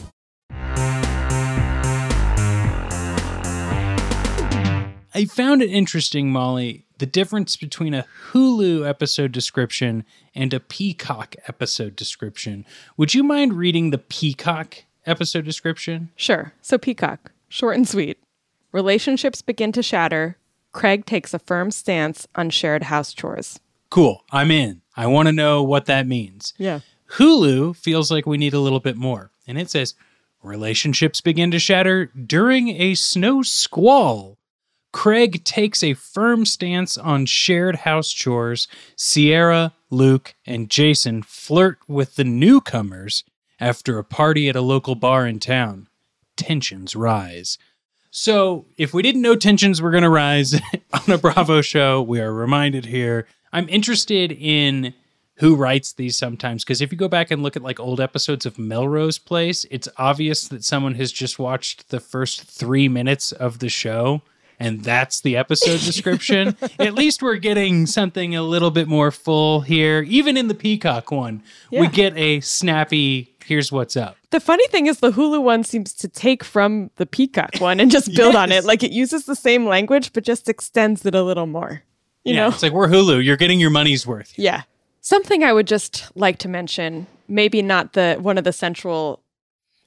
I 5.14 5.26
found 5.26 5.62
it 5.62 5.70
interesting, 5.70 6.32
Molly, 6.32 6.86
the 6.98 7.06
difference 7.06 7.56
between 7.56 7.94
a 7.94 8.04
Hulu 8.32 8.84
episode 8.84 9.30
description 9.30 10.04
and 10.34 10.52
a 10.52 10.58
Peacock 10.58 11.36
episode 11.46 11.94
description. 11.94 12.66
Would 12.96 13.14
you 13.14 13.22
mind 13.22 13.52
reading 13.52 13.90
the 13.90 13.98
Peacock 13.98 14.78
episode 15.06 15.44
description? 15.44 16.10
Sure. 16.16 16.52
So, 16.62 16.78
Peacock, 16.78 17.30
short 17.48 17.76
and 17.76 17.86
sweet. 17.88 18.18
Relationships 18.72 19.40
begin 19.40 19.70
to 19.70 19.84
shatter. 19.84 20.36
Craig 20.76 21.06
takes 21.06 21.32
a 21.32 21.38
firm 21.38 21.70
stance 21.70 22.28
on 22.34 22.50
shared 22.50 22.84
house 22.84 23.14
chores. 23.14 23.58
Cool. 23.88 24.22
I'm 24.30 24.50
in. 24.50 24.82
I 24.94 25.06
want 25.06 25.26
to 25.26 25.32
know 25.32 25.62
what 25.62 25.86
that 25.86 26.06
means. 26.06 26.52
Yeah. 26.58 26.80
Hulu 27.12 27.74
feels 27.76 28.10
like 28.10 28.26
we 28.26 28.36
need 28.36 28.52
a 28.52 28.60
little 28.60 28.78
bit 28.78 28.98
more. 28.98 29.30
And 29.46 29.58
it 29.58 29.70
says 29.70 29.94
relationships 30.42 31.22
begin 31.22 31.50
to 31.52 31.58
shatter 31.58 32.06
during 32.06 32.68
a 32.68 32.94
snow 32.94 33.42
squall. 33.42 34.36
Craig 34.92 35.44
takes 35.44 35.82
a 35.82 35.94
firm 35.94 36.44
stance 36.44 36.98
on 36.98 37.24
shared 37.24 37.76
house 37.76 38.12
chores. 38.12 38.68
Sierra, 38.96 39.72
Luke, 39.88 40.34
and 40.44 40.68
Jason 40.68 41.22
flirt 41.22 41.78
with 41.88 42.16
the 42.16 42.24
newcomers 42.24 43.24
after 43.58 43.96
a 43.96 44.04
party 44.04 44.46
at 44.50 44.56
a 44.56 44.60
local 44.60 44.94
bar 44.94 45.26
in 45.26 45.40
town. 45.40 45.88
Tensions 46.36 46.94
rise. 46.94 47.56
So, 48.18 48.64
if 48.78 48.94
we 48.94 49.02
didn't 49.02 49.20
know 49.20 49.36
tensions 49.36 49.82
were 49.82 49.90
going 49.90 50.02
to 50.02 50.08
rise 50.08 50.54
on 50.94 51.12
a 51.12 51.18
Bravo 51.18 51.60
show, 51.60 52.00
we 52.00 52.18
are 52.18 52.32
reminded 52.32 52.86
here. 52.86 53.26
I'm 53.52 53.68
interested 53.68 54.32
in 54.32 54.94
who 55.34 55.54
writes 55.54 55.92
these 55.92 56.16
sometimes 56.16 56.64
because 56.64 56.80
if 56.80 56.90
you 56.90 56.96
go 56.96 57.08
back 57.08 57.30
and 57.30 57.42
look 57.42 57.56
at 57.56 57.62
like 57.62 57.78
old 57.78 58.00
episodes 58.00 58.46
of 58.46 58.58
Melrose 58.58 59.18
Place, 59.18 59.66
it's 59.70 59.86
obvious 59.98 60.48
that 60.48 60.64
someone 60.64 60.94
has 60.94 61.12
just 61.12 61.38
watched 61.38 61.90
the 61.90 62.00
first 62.00 62.44
three 62.44 62.88
minutes 62.88 63.32
of 63.32 63.58
the 63.58 63.68
show 63.68 64.22
and 64.58 64.82
that's 64.82 65.20
the 65.20 65.36
episode 65.36 65.80
description. 65.80 66.56
at 66.78 66.94
least 66.94 67.22
we're 67.22 67.36
getting 67.36 67.86
something 67.86 68.34
a 68.34 68.42
little 68.42 68.70
bit 68.70 68.88
more 68.88 69.10
full 69.10 69.60
here. 69.60 70.02
Even 70.02 70.36
in 70.36 70.48
the 70.48 70.54
Peacock 70.54 71.10
one, 71.10 71.42
we 71.70 71.88
get 71.88 72.16
a 72.16 72.40
snappy, 72.40 73.34
here's 73.44 73.70
what's 73.70 73.96
up. 73.96 74.16
The 74.30 74.40
funny 74.40 74.66
thing 74.68 74.86
is, 74.86 75.00
the 75.00 75.12
Hulu 75.12 75.42
one 75.42 75.64
seems 75.64 75.92
to 75.94 76.08
take 76.08 76.42
from 76.42 76.90
the 76.96 77.06
Peacock 77.06 77.58
one 77.58 77.80
and 77.80 77.90
just 77.90 78.12
build 78.16 78.34
on 78.34 78.52
it. 78.52 78.64
Like 78.64 78.82
it 78.82 78.92
uses 78.92 79.26
the 79.26 79.36
same 79.36 79.66
language, 79.66 80.12
but 80.12 80.24
just 80.24 80.48
extends 80.48 81.04
it 81.06 81.14
a 81.14 81.22
little 81.22 81.46
more. 81.46 81.82
You 82.24 82.34
yeah, 82.34 82.42
know? 82.42 82.48
it's 82.48 82.62
like 82.62 82.72
we're 82.72 82.88
Hulu. 82.88 83.24
You're 83.24 83.36
getting 83.36 83.60
your 83.60 83.70
money's 83.70 84.06
worth. 84.06 84.36
Yeah. 84.36 84.62
Something 85.00 85.44
I 85.44 85.52
would 85.52 85.68
just 85.68 86.10
like 86.16 86.38
to 86.38 86.48
mention, 86.48 87.06
maybe 87.28 87.62
not 87.62 87.92
the 87.92 88.16
one 88.20 88.38
of 88.38 88.44
the 88.44 88.52
central 88.52 89.22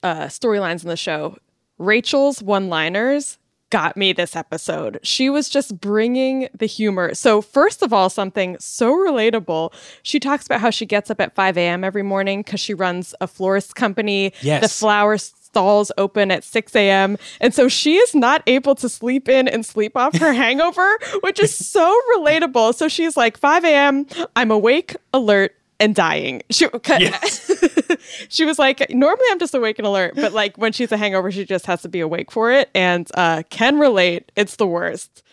uh, 0.02 0.28
storylines 0.28 0.84
in 0.84 0.90
the 0.90 0.96
show. 0.96 1.38
Rachel's 1.78 2.42
one-liners 2.42 3.38
got 3.70 3.96
me 3.96 4.14
this 4.14 4.36
episode. 4.36 5.00
She 5.04 5.30
was 5.30 5.50
just 5.50 5.80
bringing 5.80 6.50
the 6.58 6.66
humor. 6.66 7.14
So 7.14 7.42
first 7.42 7.82
of 7.82 7.94
all, 7.94 8.10
something 8.10 8.58
so 8.60 8.94
relatable. 8.94 9.74
She 10.04 10.20
talks 10.20 10.46
about 10.46 10.62
how 10.62 10.70
she 10.70 10.86
gets 10.86 11.10
up 11.12 11.22
at 11.22 11.36
5 11.36 11.58
a.m. 11.58 11.84
every 11.84 12.04
morning 12.04 12.42
because 12.42 12.60
she 12.60 12.74
runs 12.74 13.14
a 13.22 13.28
florist 13.28 13.76
company. 13.76 14.34
Yes. 14.42 14.62
The 14.62 14.70
flower 14.70 15.18
stalls 15.18 15.92
open 15.98 16.30
at 16.32 16.44
6 16.44 16.76
a.m. 16.76 17.18
And 17.42 17.54
so 17.54 17.68
she 17.68 17.96
is 17.98 18.14
not 18.14 18.44
able 18.48 18.76
to 18.76 18.88
sleep 18.88 19.28
in 19.28 19.48
and 19.48 19.66
sleep 19.66 19.98
off 19.98 20.16
her 20.18 20.34
hangover, 20.44 21.00
which 21.22 21.40
is 21.40 21.56
so 21.56 22.00
relatable. 22.18 22.76
So 22.76 22.88
she's 22.88 23.18
like, 23.18 23.38
5 23.38 23.66
a.m., 23.66 24.06
I'm 24.36 24.52
awake, 24.52 24.96
alert, 25.14 25.56
and 25.80 25.96
dying. 25.96 26.44
She, 26.50 26.68
she 28.30 28.46
was 28.46 28.60
like, 28.60 28.90
normally 28.90 29.26
I'm 29.32 29.40
just 29.40 29.54
awake 29.54 29.80
and 29.80 29.88
alert, 29.88 30.16
but 30.16 30.34
like 30.34 30.58
when 30.58 30.72
she's 30.72 30.92
a 30.92 30.98
hangover, 30.98 31.32
she 31.32 31.46
just 31.46 31.66
has 31.66 31.82
to 31.84 31.90
be 31.90 32.00
awake 32.00 32.32
for 32.32 32.52
it. 32.52 32.70
And 32.74 33.10
uh, 33.14 33.44
can 33.50 33.80
relate. 33.80 34.32
It's 34.36 34.56
the 34.56 34.68
worst. 34.68 35.24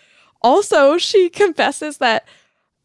Also, 0.43 0.99
she 0.99 1.29
confesses 1.31 1.99
that 1.99 2.27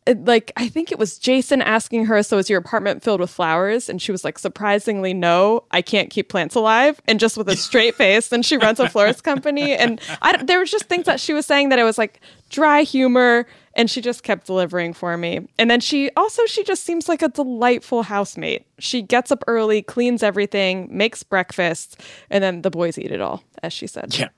like 0.07 0.51
I 0.57 0.67
think 0.67 0.91
it 0.91 0.97
was 0.97 1.19
Jason 1.19 1.61
asking 1.61 2.05
her, 2.05 2.23
"So 2.23 2.39
is 2.39 2.49
your 2.49 2.59
apartment 2.59 3.03
filled 3.03 3.19
with 3.19 3.29
flowers?" 3.29 3.87
And 3.87 4.01
she 4.01 4.11
was 4.11 4.23
like, 4.23 4.39
"Surprisingly, 4.39 5.13
no. 5.13 5.63
I 5.71 5.81
can't 5.81 6.09
keep 6.09 6.27
plants 6.29 6.55
alive." 6.55 6.99
And 7.07 7.19
just 7.19 7.37
with 7.37 7.47
a 7.49 7.55
straight 7.55 7.95
face, 7.95 8.31
and 8.31 8.43
she 8.45 8.57
runs 8.57 8.79
a 8.79 8.89
florist 8.89 9.23
company. 9.23 9.75
And 9.75 10.01
I, 10.21 10.41
there 10.43 10.59
was 10.59 10.71
just 10.71 10.85
things 10.85 11.05
that 11.05 11.19
she 11.19 11.33
was 11.33 11.45
saying 11.45 11.69
that 11.69 11.77
it 11.79 11.83
was 11.83 11.97
like 11.99 12.19
dry 12.49 12.81
humor, 12.81 13.45
and 13.73 13.89
she 13.89 14.01
just 14.01 14.23
kept 14.23 14.47
delivering 14.47 14.93
for 14.93 15.17
me. 15.17 15.47
And 15.57 15.69
then 15.69 15.79
she 15.79 16.09
also 16.17 16.45
she 16.45 16.63
just 16.63 16.83
seems 16.83 17.07
like 17.09 17.21
a 17.21 17.29
delightful 17.29 18.03
housemate. 18.03 18.65
She 18.79 19.01
gets 19.01 19.31
up 19.31 19.43
early, 19.47 19.81
cleans 19.81 20.23
everything, 20.23 20.87
makes 20.91 21.23
breakfast, 21.23 22.01
and 22.29 22.43
then 22.43 22.61
the 22.61 22.69
boys 22.71 22.97
eat 22.97 23.11
it 23.11 23.21
all, 23.21 23.43
as 23.63 23.73
she 23.73 23.87
said. 23.87 24.17
Yeah. 24.17 24.29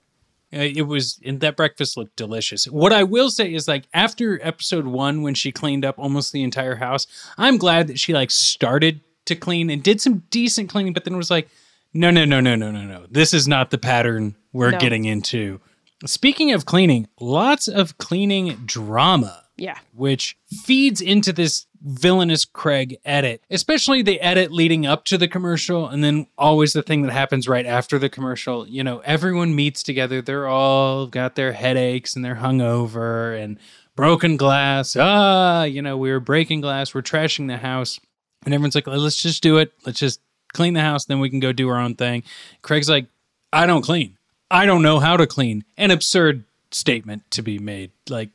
It 0.56 0.86
was, 0.86 1.20
and 1.26 1.40
that 1.40 1.58
breakfast 1.58 1.98
looked 1.98 2.16
delicious. 2.16 2.66
What 2.66 2.94
I 2.94 3.02
will 3.02 3.32
say 3.32 3.52
is, 3.52 3.68
like, 3.68 3.86
after 3.92 4.40
episode 4.46 4.86
one, 4.86 5.24
when 5.24 5.34
she 5.34 5.52
cleaned 5.52 5.84
up 5.84 5.98
almost 5.98 6.32
the 6.32 6.44
entire 6.44 6.76
house, 6.76 7.08
I'm 7.40 7.58
glad 7.58 7.88
that 7.88 8.00
she, 8.00 8.14
like, 8.14 8.30
started 8.30 9.02
to 9.26 9.36
clean 9.36 9.72
and 9.72 9.82
did 9.82 10.00
some 10.00 10.20
decent 10.30 10.70
cleaning, 10.70 10.94
but 10.94 11.06
then 11.06 11.18
was 11.18 11.32
like, 11.32 11.50
no, 11.92 12.12
no, 12.12 12.24
no, 12.24 12.40
no, 12.40 12.56
no, 12.56 12.70
no, 12.70 12.84
no. 12.84 13.08
This 13.10 13.34
is 13.34 13.48
not 13.48 13.72
the 13.72 13.80
pattern 13.80 14.36
we're 14.52 14.70
No. 14.70 14.78
getting 14.78 15.06
into. 15.06 15.60
Speaking 16.06 16.52
of 16.52 16.66
cleaning, 16.66 17.08
lots 17.20 17.68
of 17.68 17.98
cleaning 17.98 18.56
drama 18.66 19.44
Yeah. 19.58 19.78
which 19.94 20.36
feeds 20.64 21.00
into 21.02 21.32
this 21.32 21.66
villainous 21.82 22.46
Craig 22.46 22.98
edit, 23.06 23.44
especially 23.50 24.02
the 24.02 24.20
edit 24.22 24.52
leading 24.52 24.86
up 24.86 25.04
to 25.06 25.18
the 25.18 25.28
commercial, 25.28 25.88
and 25.88 26.04
then 26.04 26.28
always 26.38 26.74
the 26.74 26.82
thing 26.82 27.02
that 27.04 27.12
happens 27.12 27.48
right 27.48 27.66
after 27.66 28.00
the 28.00 28.10
commercial. 28.10 28.68
You 28.68 28.84
know, 28.84 29.00
everyone 29.00 29.54
meets 29.56 29.84
together, 29.84 30.22
they're 30.22 30.48
all 30.48 31.08
got 31.08 31.36
their 31.36 31.52
headaches 31.52 32.16
and 32.16 32.24
they're 32.24 32.36
hungover 32.36 33.38
and 33.42 33.60
broken 33.96 34.38
glass. 34.38 34.96
Ah, 34.98 35.64
you 35.64 35.82
know, 35.82 35.98
we 35.98 36.10
were 36.12 36.20
breaking 36.22 36.62
glass, 36.62 36.94
we're 36.96 37.02
trashing 37.02 37.48
the 37.48 37.58
house. 37.58 38.00
And 38.46 38.54
everyone's 38.54 38.76
like, 38.76 38.88
let's 38.88 39.22
just 39.22 39.44
do 39.44 39.58
it. 39.58 39.72
Let's 39.86 40.00
just 40.00 40.20
clean 40.54 40.74
the 40.74 40.82
house, 40.82 41.06
then 41.06 41.20
we 41.20 41.30
can 41.30 41.40
go 41.40 41.52
do 41.52 41.70
our 41.70 41.80
own 41.80 41.96
thing. 41.96 42.24
Craig's 42.62 42.90
like, 42.90 43.08
I 43.52 43.66
don't 43.66 43.84
clean. 43.84 44.18
I 44.54 44.66
don't 44.66 44.82
know 44.82 45.00
how 45.00 45.18
to 45.18 45.28
clean. 45.28 45.64
An 45.78 45.92
absurd 45.92 46.46
statement 46.72 47.30
to 47.32 47.42
be 47.42 47.60
made. 47.60 47.92
Like, 48.10 48.30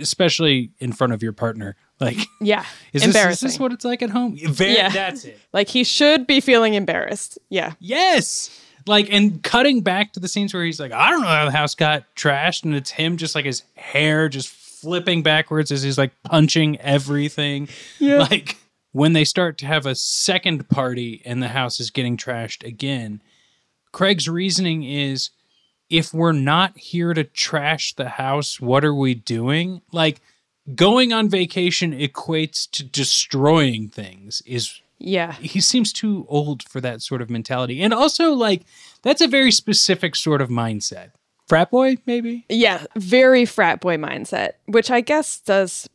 especially 0.00 0.70
in 0.78 0.92
front 0.92 1.12
of 1.12 1.22
your 1.22 1.32
partner. 1.32 1.76
Like, 2.00 2.18
Yeah. 2.40 2.64
is 2.92 3.02
this, 3.04 3.16
is 3.16 3.40
this 3.40 3.58
what 3.58 3.72
it's 3.72 3.84
like 3.84 4.02
at 4.02 4.10
home? 4.10 4.36
Very, 4.36 4.74
Yeah. 4.74 4.88
That's 4.88 5.24
it. 5.24 5.38
Like 5.52 5.68
he 5.68 5.84
should 5.84 6.26
be 6.26 6.40
feeling 6.40 6.74
embarrassed. 6.74 7.38
Yeah. 7.48 7.72
Yes. 7.78 8.58
Like, 8.86 9.08
and 9.12 9.42
cutting 9.42 9.82
back 9.82 10.12
to 10.14 10.20
the 10.20 10.26
scenes 10.28 10.52
where 10.52 10.64
he's 10.64 10.80
like, 10.80 10.92
I 10.92 11.10
don't 11.10 11.22
know 11.22 11.28
how 11.28 11.44
the 11.44 11.52
house 11.56 11.74
got 11.76 12.04
trashed. 12.16 12.64
And 12.64 12.74
it's 12.74 12.90
him 12.90 13.16
just 13.16 13.34
like 13.34 13.44
his 13.44 13.62
hair 13.76 14.28
just 14.28 14.48
flipping 14.48 15.22
backwards 15.22 15.70
as 15.70 15.82
he's 15.82 15.98
like 15.98 16.10
punching 16.24 16.80
everything. 16.80 17.68
Yeah. 18.00 18.18
Like, 18.18 18.56
when 18.90 19.12
they 19.14 19.24
start 19.24 19.56
to 19.58 19.66
have 19.66 19.86
a 19.86 19.94
second 19.94 20.68
party 20.68 21.22
and 21.24 21.42
the 21.42 21.48
house 21.48 21.80
is 21.80 21.90
getting 21.90 22.16
trashed 22.16 22.66
again, 22.66 23.22
Craig's 23.92 24.28
reasoning 24.28 24.82
is 24.82 25.30
if 25.92 26.14
we're 26.14 26.32
not 26.32 26.76
here 26.78 27.12
to 27.12 27.22
trash 27.22 27.94
the 27.94 28.08
house, 28.08 28.58
what 28.58 28.82
are 28.82 28.94
we 28.94 29.14
doing? 29.14 29.82
Like, 29.92 30.22
going 30.74 31.12
on 31.12 31.28
vacation 31.28 31.92
equates 31.92 32.68
to 32.70 32.82
destroying 32.82 33.90
things, 33.90 34.42
is 34.46 34.80
Yeah. 34.98 35.34
he 35.34 35.60
seems 35.60 35.92
too 35.92 36.24
old 36.30 36.62
for 36.62 36.80
that 36.80 37.02
sort 37.02 37.20
of 37.20 37.28
mentality. 37.28 37.82
And 37.82 37.92
also, 37.92 38.32
like, 38.32 38.62
that's 39.02 39.20
a 39.20 39.28
very 39.28 39.52
specific 39.52 40.16
sort 40.16 40.40
of 40.40 40.48
mindset. 40.48 41.10
Frat 41.46 41.70
boy, 41.70 41.98
maybe? 42.06 42.46
Yeah, 42.48 42.84
very 42.96 43.44
frat 43.44 43.80
boy 43.80 43.98
mindset, 43.98 44.52
which 44.66 44.90
I 44.90 45.02
guess 45.02 45.40
does 45.40 45.88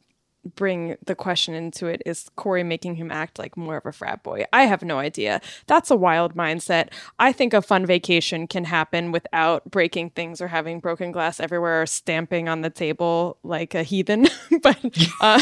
bring 0.56 0.98
the 1.06 1.16
question 1.16 1.54
into 1.54 1.88
it 1.88 2.02
is 2.06 2.30
Corey 2.36 2.64
making 2.64 2.96
him 2.96 3.12
act 3.12 3.40
like 3.40 3.58
more 3.58 3.78
of 3.78 3.86
a 3.86 3.92
frat 3.92 4.24
boy? 4.24 4.46
I 4.54 4.64
have 4.64 4.84
no 4.84 5.00
idea. 5.00 5.42
That's 5.68 5.92
a 5.92 5.96
wild 5.96 6.36
mindset. 6.36 6.90
I 7.20 7.32
think 7.32 7.54
a 7.54 7.62
fun 7.62 7.86
vacation 7.86 8.48
can 8.48 8.66
happen 8.66 9.12
without 9.12 9.70
breaking 9.70 10.12
things 10.12 10.42
or 10.42 10.48
having 10.48 10.80
broken 10.80 11.12
glass 11.12 11.40
everywhere 11.40 11.82
or 11.82 11.86
stamping 11.86 12.50
on 12.50 12.62
the 12.62 12.70
table 12.70 13.38
like 13.44 13.76
a 13.76 13.84
heathen. 13.84 14.28
but 14.62 14.78
uh, 15.22 15.42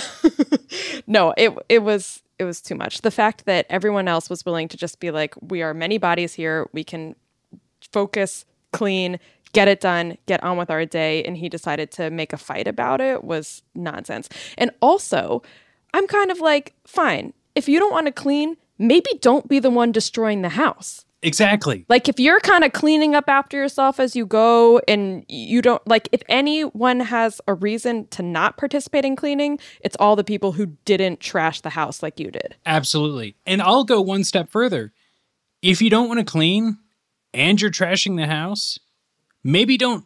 no, 1.07 1.33
it 1.38 1.53
it 1.69 1.79
was 1.79 2.24
it 2.38 2.43
was 2.43 2.62
too 2.62 2.75
much. 2.75 3.01
The 3.01 3.12
fact 3.12 3.45
that 3.45 3.65
everyone 3.69 4.07
else 4.07 4.29
was 4.29 4.45
willing 4.45 4.67
to 4.69 4.77
just 4.77 5.00
be 5.00 5.12
like, 5.12 5.35
we 5.41 5.62
are 5.62 5.74
many 5.74 5.97
bodies 5.97 6.33
here. 6.33 6.69
We 6.74 6.83
can 6.83 7.15
focus, 7.91 8.45
clean, 8.74 9.19
get 9.55 9.67
it 9.67 9.79
done, 9.79 10.17
get 10.27 10.43
on 10.43 10.57
with 10.57 10.69
our 10.69 10.85
day. 10.85 11.24
And 11.24 11.38
he 11.38 11.50
decided 11.50 11.89
to 11.91 12.09
make 12.09 12.33
a 12.33 12.38
fight 12.38 12.67
about 12.67 13.01
it 13.01 13.24
was 13.24 13.63
nonsense. 13.74 14.29
And 14.57 14.71
also, 14.81 15.41
I'm 15.93 16.07
kind 16.07 16.29
of 16.29 16.39
like, 16.39 16.74
fine, 16.85 17.33
if 17.55 17.67
you 17.69 17.79
don't 17.79 17.91
want 17.91 18.07
to 18.07 18.12
clean, 18.12 18.57
maybe 18.77 19.09
don't 19.21 19.47
be 19.47 19.59
the 19.59 19.69
one 19.69 19.91
destroying 19.91 20.41
the 20.41 20.50
house. 20.50 21.05
Exactly. 21.21 21.85
Like 21.89 22.07
if 22.07 22.19
you're 22.19 22.39
kind 22.41 22.63
of 22.63 22.74
cleaning 22.74 23.15
up 23.15 23.27
after 23.27 23.57
yourself 23.57 24.00
as 24.00 24.15
you 24.15 24.27
go 24.27 24.79
and 24.88 25.25
you 25.27 25.59
don't 25.59 25.85
like 25.88 26.07
if 26.12 26.21
anyone 26.29 27.00
has 27.00 27.41
a 27.47 27.55
reason 27.55 28.07
to 28.09 28.21
not 28.21 28.57
participate 28.57 29.05
in 29.05 29.15
cleaning, 29.15 29.57
it's 29.81 29.95
all 30.00 30.15
the 30.15 30.24
people 30.24 30.51
who 30.51 30.67
didn't 30.85 31.21
trash 31.21 31.62
the 31.62 31.71
house 31.71 32.03
like 32.03 32.19
you 32.19 32.29
did. 32.29 32.55
Absolutely. 32.65 33.35
And 33.47 33.59
I'll 33.59 33.85
go 33.85 34.01
one 34.01 34.24
step 34.24 34.51
further. 34.51 34.93
If 35.63 35.81
you 35.81 35.89
don't 35.89 36.07
want 36.07 36.19
to 36.19 36.25
clean 36.25 36.77
and 37.33 37.59
you're 37.59 37.71
trashing 37.71 38.17
the 38.17 38.27
house, 38.27 38.77
maybe 39.46 39.78
don't 39.78 40.04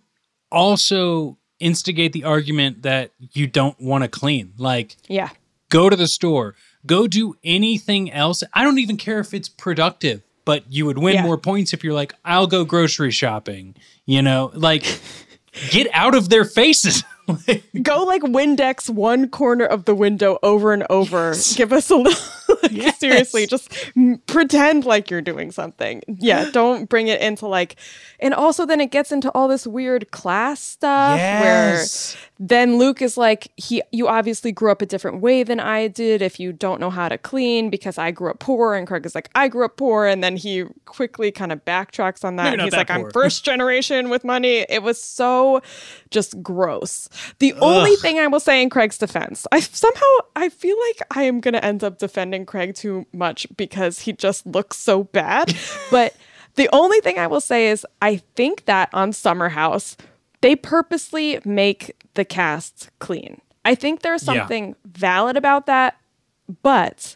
also 0.52 1.38
instigate 1.60 2.14
the 2.14 2.24
argument 2.26 2.84
that 2.84 3.12
you 3.34 3.48
don't 3.48 3.80
want 3.82 4.04
to 4.04 4.08
clean. 4.08 4.54
Like, 4.58 4.96
Yeah. 5.08 5.30
go 5.70 5.90
to 5.90 5.96
the 5.96 6.08
store, 6.08 6.56
go 6.86 7.08
do 7.08 7.36
anything 7.44 8.12
else. 8.12 8.44
I 8.54 8.64
don't 8.64 8.80
even 8.80 8.98
care 8.98 9.20
if 9.20 9.34
it's 9.34 9.50
productive, 9.50 10.22
but 10.46 10.64
you 10.72 10.86
would 10.86 10.98
win 10.98 11.16
Yeah. 11.16 11.24
more 11.24 11.38
points 11.38 11.74
if 11.74 11.84
you're 11.84 11.94
like, 11.94 12.14
I'll 12.24 12.48
go 12.48 12.64
grocery 12.66 13.12
shopping. 13.12 13.76
You 14.06 14.22
know, 14.22 14.52
like, 14.54 15.00
get 15.72 15.88
out 15.94 16.16
of 16.16 16.30
their 16.30 16.46
faces. 16.46 17.04
Go 17.84 18.04
like 18.06 18.24
Windex 18.24 18.90
one 18.90 19.30
corner 19.30 19.64
of 19.66 19.86
the 19.86 19.94
window 19.94 20.40
over 20.42 20.74
and 20.74 20.84
over. 20.90 21.36
Give 21.56 21.72
us 21.72 21.92
a 21.92 21.96
little. 21.96 22.20
like, 22.72 22.96
Seriously, 22.96 23.48
just 23.48 23.74
m- 23.96 24.22
pretend 24.28 24.86
like 24.86 25.10
you're 25.10 25.22
doing 25.22 25.52
something. 25.52 26.02
Yeah, 26.08 26.50
don't 26.54 26.90
bring 26.90 27.08
it 27.08 27.22
into 27.22 27.48
like. 27.48 27.76
And 28.20 28.34
also, 28.34 28.66
then 28.66 28.82
it 28.82 28.92
gets 28.92 29.12
into 29.12 29.32
all 29.32 29.48
this 29.48 29.66
weird 29.68 30.12
class 30.12 30.60
stuff 30.60 31.18
Yes. 31.18 32.16
where 32.16 32.20
then 32.42 32.78
Luke 32.78 33.02
is 33.02 33.18
like, 33.18 33.52
he, 33.58 33.82
you 33.92 34.08
obviously 34.08 34.54
grew 34.54 34.72
up 34.72 34.82
a 34.82 34.86
different 34.86 35.20
way 35.20 35.44
than 35.44 35.60
I 35.60 35.90
did. 35.90 36.22
If 36.22 36.40
you 36.40 36.54
don't 36.54 36.80
know 36.80 36.90
how 36.90 37.10
to 37.10 37.18
clean, 37.18 37.70
because 37.70 37.98
I 37.98 38.12
grew 38.12 38.30
up 38.30 38.40
poor, 38.40 38.76
and 38.76 38.88
Craig 38.88 39.06
is 39.06 39.14
like, 39.14 39.30
I 39.36 39.50
grew 39.50 39.66
up 39.66 39.76
poor, 39.76 40.06
and 40.06 40.24
then 40.24 40.38
he 40.38 40.64
quickly 40.86 41.34
kind 41.34 41.52
of 41.52 41.66
backtracks 41.66 42.24
on 42.24 42.38
that. 42.38 42.54
And 42.54 42.62
He's 42.62 42.72
that 42.72 42.78
like, 42.78 42.88
poor. 42.88 43.08
I'm 43.08 43.12
first 43.12 43.44
generation 43.44 44.10
with 44.10 44.24
money. 44.24 44.66
It 44.70 44.84
was 44.84 45.04
so 45.04 45.62
just 46.12 46.42
gross. 46.42 47.10
The 47.40 47.54
only 47.56 47.98
thing 47.98 48.20
I 48.20 48.28
will 48.28 48.40
say 48.40 48.62
in 48.62 48.70
Craig's 48.70 48.98
defense, 48.98 49.46
I 49.52 49.60
somehow 49.60 50.06
I 50.38 50.48
feel 50.48 50.78
like 50.88 51.02
I 51.12 51.24
am 51.24 51.42
going 51.42 51.56
to 51.56 51.66
end 51.66 51.84
up 51.84 51.98
defending 51.98 52.46
Craig 52.46 52.74
too 52.74 53.06
much 53.12 53.48
because 53.58 54.00
he 54.00 54.14
just 54.14 54.46
looks 54.46 54.78
so 54.78 55.04
bad. 55.04 55.54
but 55.92 56.16
the 56.56 56.70
only 56.72 57.02
thing 57.02 57.20
I 57.20 57.28
will 57.28 57.42
say 57.42 57.68
is 57.68 57.86
I 58.02 58.18
think 58.36 58.64
that 58.64 58.90
on 58.94 59.12
Summer 59.12 59.50
House 59.50 59.98
they 60.42 60.56
purposely 60.56 61.40
make 61.46 61.96
the 62.14 62.26
casts 62.26 62.90
clean. 63.00 63.42
I 63.66 63.76
think 63.76 64.02
there's 64.02 64.24
Yeah. 64.24 64.34
something 64.40 64.76
valid 64.86 65.38
about 65.38 65.66
that, 65.68 65.98
but 66.64 67.16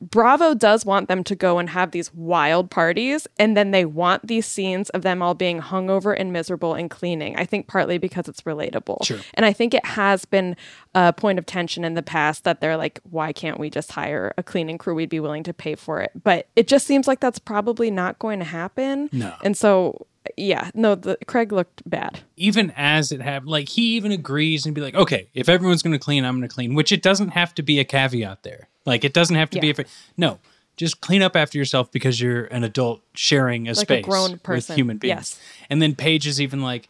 Bravo 0.00 0.54
does 0.54 0.86
want 0.86 1.08
them 1.08 1.22
to 1.24 1.34
go 1.34 1.58
and 1.58 1.70
have 1.70 1.90
these 1.90 2.12
wild 2.14 2.70
parties, 2.70 3.26
and 3.38 3.56
then 3.56 3.70
they 3.70 3.84
want 3.84 4.26
these 4.26 4.46
scenes 4.46 4.88
of 4.90 5.02
them 5.02 5.20
all 5.22 5.34
being 5.34 5.60
hungover 5.60 6.14
and 6.18 6.32
miserable 6.32 6.74
and 6.74 6.90
cleaning. 6.90 7.36
I 7.36 7.44
think 7.44 7.66
partly 7.66 7.98
because 7.98 8.26
it's 8.26 8.42
relatable. 8.42 9.04
Sure. 9.04 9.18
And 9.34 9.44
I 9.44 9.52
think 9.52 9.74
it 9.74 9.84
has 9.84 10.24
been 10.24 10.56
a 10.94 11.12
point 11.12 11.38
of 11.38 11.44
tension 11.44 11.84
in 11.84 11.94
the 11.94 12.02
past 12.02 12.44
that 12.44 12.60
they're 12.60 12.78
like, 12.78 13.00
why 13.10 13.32
can't 13.32 13.58
we 13.58 13.68
just 13.68 13.92
hire 13.92 14.32
a 14.38 14.42
cleaning 14.42 14.78
crew? 14.78 14.94
We'd 14.94 15.10
be 15.10 15.20
willing 15.20 15.42
to 15.44 15.52
pay 15.52 15.74
for 15.74 16.00
it. 16.00 16.12
But 16.22 16.48
it 16.56 16.66
just 16.66 16.86
seems 16.86 17.06
like 17.06 17.20
that's 17.20 17.38
probably 17.38 17.90
not 17.90 18.18
going 18.18 18.38
to 18.38 18.44
happen. 18.46 19.10
No. 19.12 19.34
And 19.44 19.56
so, 19.56 20.06
yeah, 20.36 20.70
no, 20.74 20.94
the, 20.94 21.18
Craig 21.26 21.52
looked 21.52 21.88
bad. 21.88 22.20
even 22.40 22.72
as 22.74 23.12
it 23.12 23.20
happened, 23.20 23.50
like 23.50 23.68
he 23.68 23.96
even 23.96 24.12
agrees 24.12 24.64
and 24.64 24.74
be 24.74 24.80
like, 24.80 24.94
okay, 24.94 25.28
if 25.34 25.48
everyone's 25.48 25.82
going 25.82 25.92
to 25.92 25.98
clean, 25.98 26.24
I'm 26.24 26.38
going 26.38 26.48
to 26.48 26.54
clean, 26.54 26.74
which 26.74 26.90
it 26.90 27.02
doesn't 27.02 27.28
have 27.30 27.54
to 27.56 27.62
be 27.62 27.78
a 27.78 27.84
caveat 27.84 28.42
there. 28.44 28.69
Like 28.86 29.04
it 29.04 29.12
doesn't 29.12 29.36
have 29.36 29.50
to 29.50 29.60
be 29.60 29.68
Yeah. 29.68 29.74
a, 29.78 29.84
no, 30.16 30.38
just 30.76 31.00
clean 31.00 31.22
up 31.22 31.36
after 31.36 31.58
yourself 31.58 31.92
because 31.92 32.20
you're 32.20 32.44
an 32.46 32.64
adult 32.64 33.02
sharing 33.14 33.66
a 33.68 33.72
Like 33.72 33.76
a 33.76 33.80
space 33.80 34.04
grown 34.04 34.40
with 34.48 34.68
human 34.68 34.98
beings. 34.98 35.16
Yes. 35.16 35.40
And 35.68 35.82
then 35.82 35.94
Paige 35.94 36.26
is 36.26 36.40
even 36.40 36.62
like, 36.62 36.88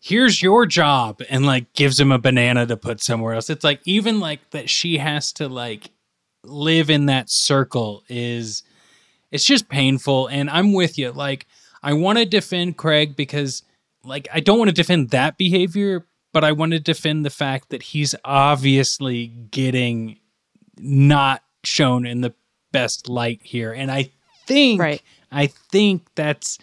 here's 0.00 0.40
your 0.40 0.66
job 0.66 1.20
and 1.28 1.44
like 1.44 1.72
gives 1.72 1.98
him 1.98 2.12
a 2.12 2.18
banana 2.18 2.66
to 2.66 2.76
put 2.76 3.02
somewhere 3.02 3.34
else. 3.34 3.50
It's 3.50 3.64
like 3.64 3.80
even 3.84 4.20
like 4.20 4.50
that 4.50 4.70
she 4.70 4.98
has 4.98 5.32
to 5.32 5.48
like 5.48 5.90
live 6.44 6.90
in 6.90 7.06
that 7.06 7.28
circle 7.28 8.04
is 8.08 8.62
it's 9.32 9.44
just 9.44 9.68
painful 9.68 10.28
and 10.28 10.48
I'm 10.48 10.72
with 10.72 10.96
you. 10.96 11.10
Like 11.10 11.46
I 11.82 11.92
want 11.94 12.18
to 12.18 12.24
defend 12.24 12.76
Craig 12.76 13.16
because 13.16 13.64
like 14.04 14.28
I 14.32 14.38
don't 14.38 14.58
want 14.58 14.68
to 14.68 14.74
defend 14.74 15.10
that 15.10 15.36
behavior, 15.36 16.06
but 16.32 16.44
I 16.44 16.52
want 16.52 16.72
to 16.72 16.78
defend 16.78 17.24
the 17.24 17.30
fact 17.30 17.70
that 17.70 17.82
he's 17.82 18.14
obviously 18.24 19.26
getting 19.26 20.20
not 20.78 21.42
shown 21.64 22.06
in 22.06 22.20
the 22.20 22.34
best 22.72 23.08
light 23.08 23.40
here. 23.42 23.72
And 23.72 23.90
I 23.90 24.10
think 24.46 24.80
Right. 24.80 25.02
I 25.32 25.46
think 25.48 26.06
that's 26.14 26.58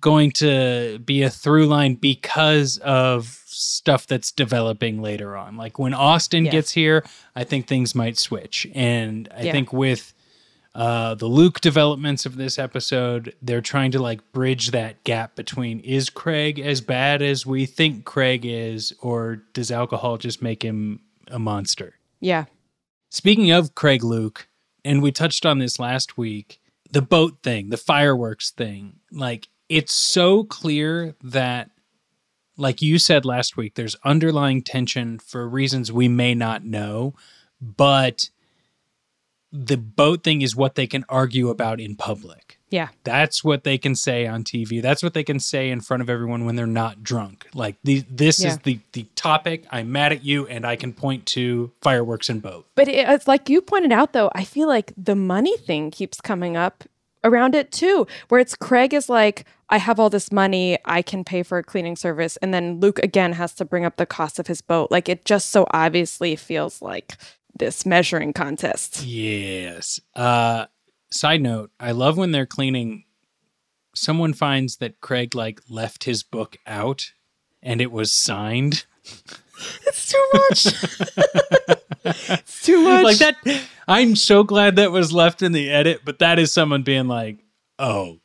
going 0.00 0.30
to 0.30 0.98
be 1.04 1.22
a 1.22 1.30
through 1.30 1.66
line 1.66 1.94
because 1.94 2.78
of 2.78 3.40
stuff 3.46 4.06
that's 4.06 4.30
developing 4.30 5.00
later 5.00 5.36
on. 5.36 5.56
Like 5.56 5.78
when 5.78 5.94
Austin 5.94 6.44
Yes. 6.44 6.52
gets 6.52 6.72
here, 6.72 7.04
I 7.34 7.44
think 7.44 7.66
things 7.66 7.94
might 7.94 8.18
switch. 8.18 8.66
And 8.74 9.28
I 9.36 9.42
Yeah. 9.42 9.52
think 9.52 9.72
with 9.72 10.12
uh, 10.74 11.14
the 11.14 11.26
Luke 11.26 11.62
developments 11.62 12.26
of 12.26 12.36
this 12.36 12.58
episode, 12.58 13.34
they're 13.40 13.62
trying 13.62 13.90
to 13.92 13.98
like 13.98 14.20
bridge 14.32 14.72
that 14.72 15.02
gap 15.04 15.34
between 15.34 15.80
is 15.80 16.10
Craig 16.10 16.58
as 16.60 16.82
bad 16.82 17.22
as 17.22 17.46
we 17.46 17.64
think 17.64 18.04
Craig 18.04 18.44
is, 18.44 18.92
or 19.00 19.36
does 19.54 19.70
alcohol 19.70 20.18
just 20.18 20.42
make 20.42 20.62
him 20.62 21.00
a 21.28 21.38
monster? 21.38 21.94
Yeah. 22.20 22.44
Speaking 23.10 23.50
of 23.50 23.74
Craig 23.74 24.02
Luke, 24.02 24.48
and 24.84 25.02
we 25.02 25.12
touched 25.12 25.46
on 25.46 25.58
this 25.58 25.78
last 25.78 26.16
week, 26.16 26.60
the 26.90 27.02
boat 27.02 27.38
thing, 27.42 27.70
the 27.70 27.76
fireworks 27.76 28.50
thing, 28.50 29.00
like 29.10 29.48
it's 29.68 29.92
so 29.92 30.44
clear 30.44 31.14
that, 31.22 31.70
like 32.56 32.80
you 32.80 32.98
said 32.98 33.24
last 33.24 33.56
week, 33.56 33.74
there's 33.74 33.96
underlying 34.04 34.62
tension 34.62 35.18
for 35.18 35.48
reasons 35.48 35.92
we 35.92 36.08
may 36.08 36.34
not 36.34 36.64
know, 36.64 37.14
but 37.60 38.30
the 39.52 39.76
boat 39.76 40.22
thing 40.22 40.42
is 40.42 40.54
what 40.54 40.74
they 40.74 40.86
can 40.86 41.04
argue 41.08 41.48
about 41.48 41.80
in 41.80 41.96
public. 41.96 42.45
Yeah. 42.70 42.88
That's 43.04 43.44
what 43.44 43.62
they 43.64 43.78
can 43.78 43.94
say 43.94 44.26
on 44.26 44.42
TV. 44.42 44.82
That's 44.82 45.02
what 45.02 45.14
they 45.14 45.22
can 45.22 45.38
say 45.38 45.70
in 45.70 45.80
front 45.80 46.02
of 46.02 46.10
everyone 46.10 46.44
when 46.44 46.56
they're 46.56 46.66
not 46.66 47.02
drunk. 47.02 47.46
Like 47.54 47.76
the, 47.84 48.04
this 48.10 48.40
Yeah. 48.40 48.48
is 48.48 48.58
the 48.58 48.80
the 48.92 49.04
topic. 49.14 49.64
I'm 49.70 49.92
mad 49.92 50.12
at 50.12 50.24
you, 50.24 50.46
and 50.48 50.66
I 50.66 50.74
can 50.76 50.92
point 50.92 51.26
to 51.26 51.70
fireworks 51.80 52.28
and 52.28 52.42
boat. 52.42 52.66
But 52.74 52.88
it, 52.88 53.08
it's 53.08 53.28
like 53.28 53.48
you 53.48 53.60
pointed 53.62 53.92
out, 53.92 54.12
though, 54.12 54.30
I 54.34 54.44
feel 54.44 54.66
like 54.68 54.92
the 54.96 55.14
money 55.16 55.56
thing 55.58 55.90
keeps 55.90 56.20
coming 56.20 56.56
up 56.56 56.84
around 57.24 57.54
it 57.54 57.72
too, 57.72 58.06
where 58.28 58.40
it's 58.40 58.54
Craig 58.54 58.94
is 58.94 59.08
like, 59.08 59.44
I 59.68 59.78
have 59.78 59.98
all 59.98 60.10
this 60.10 60.30
money, 60.30 60.78
I 60.84 61.02
can 61.02 61.24
pay 61.24 61.42
for 61.42 61.58
a 61.58 61.62
cleaning 61.64 61.96
service. 61.96 62.36
And 62.38 62.54
then 62.54 62.78
Luke 62.78 63.00
again 63.02 63.32
has 63.32 63.52
to 63.54 63.64
bring 63.64 63.84
up 63.84 63.96
the 63.96 64.06
cost 64.06 64.38
of 64.38 64.46
his 64.46 64.60
boat. 64.60 64.92
Like 64.92 65.08
it 65.08 65.24
just 65.24 65.48
so 65.50 65.66
obviously 65.72 66.36
feels 66.36 66.80
like 66.80 67.16
this 67.58 67.84
measuring 67.84 68.32
contest. 68.32 69.02
Yes. 69.04 69.98
Uh, 70.14 70.66
side 71.10 71.40
note: 71.42 71.70
I 71.80 71.92
love 71.92 72.16
when 72.16 72.32
they're 72.32 72.46
cleaning. 72.46 73.04
Someone 73.94 74.34
finds 74.34 74.76
that 74.76 75.00
Craig 75.00 75.34
like 75.34 75.60
left 75.68 76.04
his 76.04 76.22
book 76.22 76.56
out, 76.66 77.12
and 77.62 77.80
it 77.80 77.90
was 77.92 78.12
signed. 78.12 78.84
It's 79.86 80.12
too 80.12 80.28
much. 80.34 80.66
it's 82.04 82.62
too 82.62 82.82
much. 82.82 83.04
like 83.04 83.16
that. 83.18 83.36
I'm 83.88 84.14
so 84.14 84.42
glad 84.44 84.76
that 84.76 84.92
was 84.92 85.12
left 85.14 85.40
in 85.40 85.52
the 85.52 85.70
edit, 85.70 86.02
but 86.04 86.18
that 86.18 86.38
is 86.38 86.52
someone 86.52 86.82
being 86.82 87.08
like, 87.08 87.38
"Oh, 87.78 88.18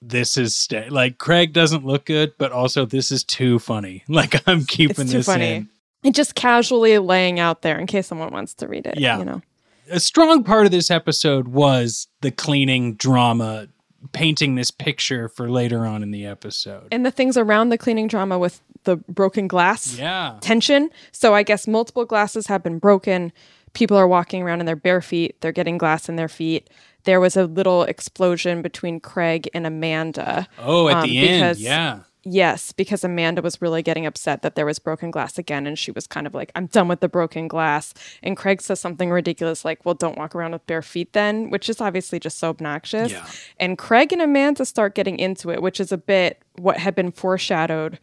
this 0.00 0.36
is 0.36 0.54
sta-. 0.56 0.88
like 0.90 1.18
Craig 1.18 1.52
doesn't 1.52 1.84
look 1.84 2.04
good, 2.06 2.34
but 2.38 2.52
also 2.52 2.86
this 2.86 3.10
is 3.10 3.24
too 3.24 3.58
funny. 3.58 4.04
Like 4.08 4.46
I'm 4.48 4.64
keeping 4.64 5.02
It's 5.02 5.10
too 5.10 5.16
this 5.18 5.26
funny. 5.26 5.54
in." 5.54 5.68
And 6.04 6.14
just 6.14 6.36
casually 6.36 6.98
laying 6.98 7.40
out 7.40 7.62
there 7.62 7.80
in 7.80 7.88
case 7.88 8.06
someone 8.06 8.32
wants 8.32 8.54
to 8.54 8.68
read 8.68 8.86
it. 8.86 8.96
Yeah. 8.96 9.18
You 9.18 9.24
know. 9.24 9.42
A 9.90 10.00
strong 10.00 10.44
part 10.44 10.66
of 10.66 10.72
this 10.72 10.90
episode 10.90 11.48
was 11.48 12.08
the 12.20 12.30
cleaning 12.30 12.94
drama, 12.94 13.68
painting 14.12 14.54
this 14.54 14.70
picture 14.70 15.28
for 15.28 15.48
later 15.50 15.86
on 15.86 16.02
in 16.02 16.10
the 16.10 16.26
episode. 16.26 16.88
And 16.92 17.04
the 17.04 17.10
things 17.10 17.36
around 17.36 17.68
the 17.70 17.78
cleaning 17.78 18.06
drama 18.08 18.38
with 18.38 18.60
the 18.84 18.96
broken 18.96 19.48
glass 19.48 19.98
Yeah. 19.98 20.36
tension. 20.40 20.90
So 21.12 21.34
I 21.34 21.42
guess 21.42 21.66
multiple 21.66 22.04
glasses 22.04 22.46
have 22.46 22.62
been 22.62 22.78
broken. 22.78 23.32
People 23.72 23.96
are 23.96 24.06
walking 24.06 24.42
around 24.42 24.60
in 24.60 24.66
their 24.66 24.76
bare 24.76 25.02
feet. 25.02 25.40
They're 25.40 25.52
getting 25.52 25.76
glass 25.76 26.08
in 26.08 26.16
their 26.16 26.28
feet. 26.28 26.70
There 27.04 27.20
was 27.20 27.36
a 27.36 27.44
little 27.46 27.82
explosion 27.82 28.62
between 28.62 29.00
Craig 29.00 29.48
and 29.54 29.66
Amanda. 29.66 30.48
Oh, 30.58 30.88
at 30.88 30.96
um, 30.96 31.08
the 31.08 31.18
end, 31.28 31.58
yeah. 31.58 32.00
Yes, 32.28 32.72
because 32.72 33.04
Amanda 33.04 33.40
was 33.40 33.62
really 33.62 33.84
getting 33.84 34.04
upset 34.04 34.42
that 34.42 34.56
there 34.56 34.66
was 34.66 34.80
broken 34.80 35.12
glass 35.12 35.38
again. 35.38 35.64
And 35.64 35.78
she 35.78 35.92
was 35.92 36.08
kind 36.08 36.26
of 36.26 36.34
like, 36.34 36.50
I'm 36.56 36.66
done 36.66 36.88
with 36.88 36.98
the 36.98 37.08
broken 37.08 37.46
glass. 37.46 37.94
And 38.20 38.36
Craig 38.36 38.60
says 38.60 38.80
something 38.80 39.12
ridiculous 39.12 39.64
like, 39.64 39.84
Well, 39.84 39.94
don't 39.94 40.18
walk 40.18 40.34
around 40.34 40.50
with 40.50 40.66
bare 40.66 40.82
feet 40.82 41.12
then, 41.12 41.50
which 41.50 41.68
is 41.68 41.80
obviously 41.80 42.18
just 42.18 42.40
so 42.40 42.48
obnoxious. 42.48 43.12
Yeah. 43.12 43.24
And 43.60 43.78
Craig 43.78 44.12
and 44.12 44.20
Amanda 44.20 44.64
start 44.64 44.96
getting 44.96 45.20
into 45.20 45.50
it, 45.50 45.62
which 45.62 45.78
is 45.78 45.92
a 45.92 45.96
bit 45.96 46.42
what 46.56 46.78
had 46.78 46.96
been 46.96 47.12
foreshadowed. 47.12 48.00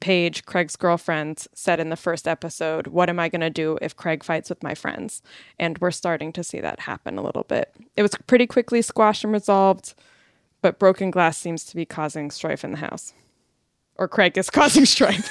Paige, 0.00 0.46
Craig's 0.46 0.76
girlfriend, 0.76 1.46
said 1.52 1.78
in 1.78 1.90
the 1.90 1.96
first 1.96 2.26
episode, 2.26 2.86
What 2.86 3.10
am 3.10 3.20
I 3.20 3.28
going 3.28 3.42
to 3.42 3.50
do 3.50 3.76
if 3.82 3.94
Craig 3.94 4.24
fights 4.24 4.48
with 4.48 4.62
my 4.62 4.74
friends? 4.74 5.20
And 5.58 5.76
we're 5.78 5.90
starting 5.90 6.32
to 6.32 6.42
see 6.42 6.60
that 6.60 6.80
happen 6.80 7.18
a 7.18 7.22
little 7.22 7.44
bit. 7.44 7.74
It 7.94 8.00
was 8.00 8.14
pretty 8.26 8.46
quickly 8.46 8.80
squashed 8.80 9.22
and 9.22 9.34
resolved, 9.34 9.92
but 10.62 10.78
broken 10.78 11.10
glass 11.10 11.36
seems 11.36 11.62
to 11.64 11.76
be 11.76 11.84
causing 11.84 12.30
strife 12.30 12.64
in 12.64 12.70
the 12.70 12.78
house. 12.78 13.12
Or 13.98 14.08
Craig 14.08 14.36
is 14.36 14.50
causing 14.50 14.84
strife, 14.84 15.28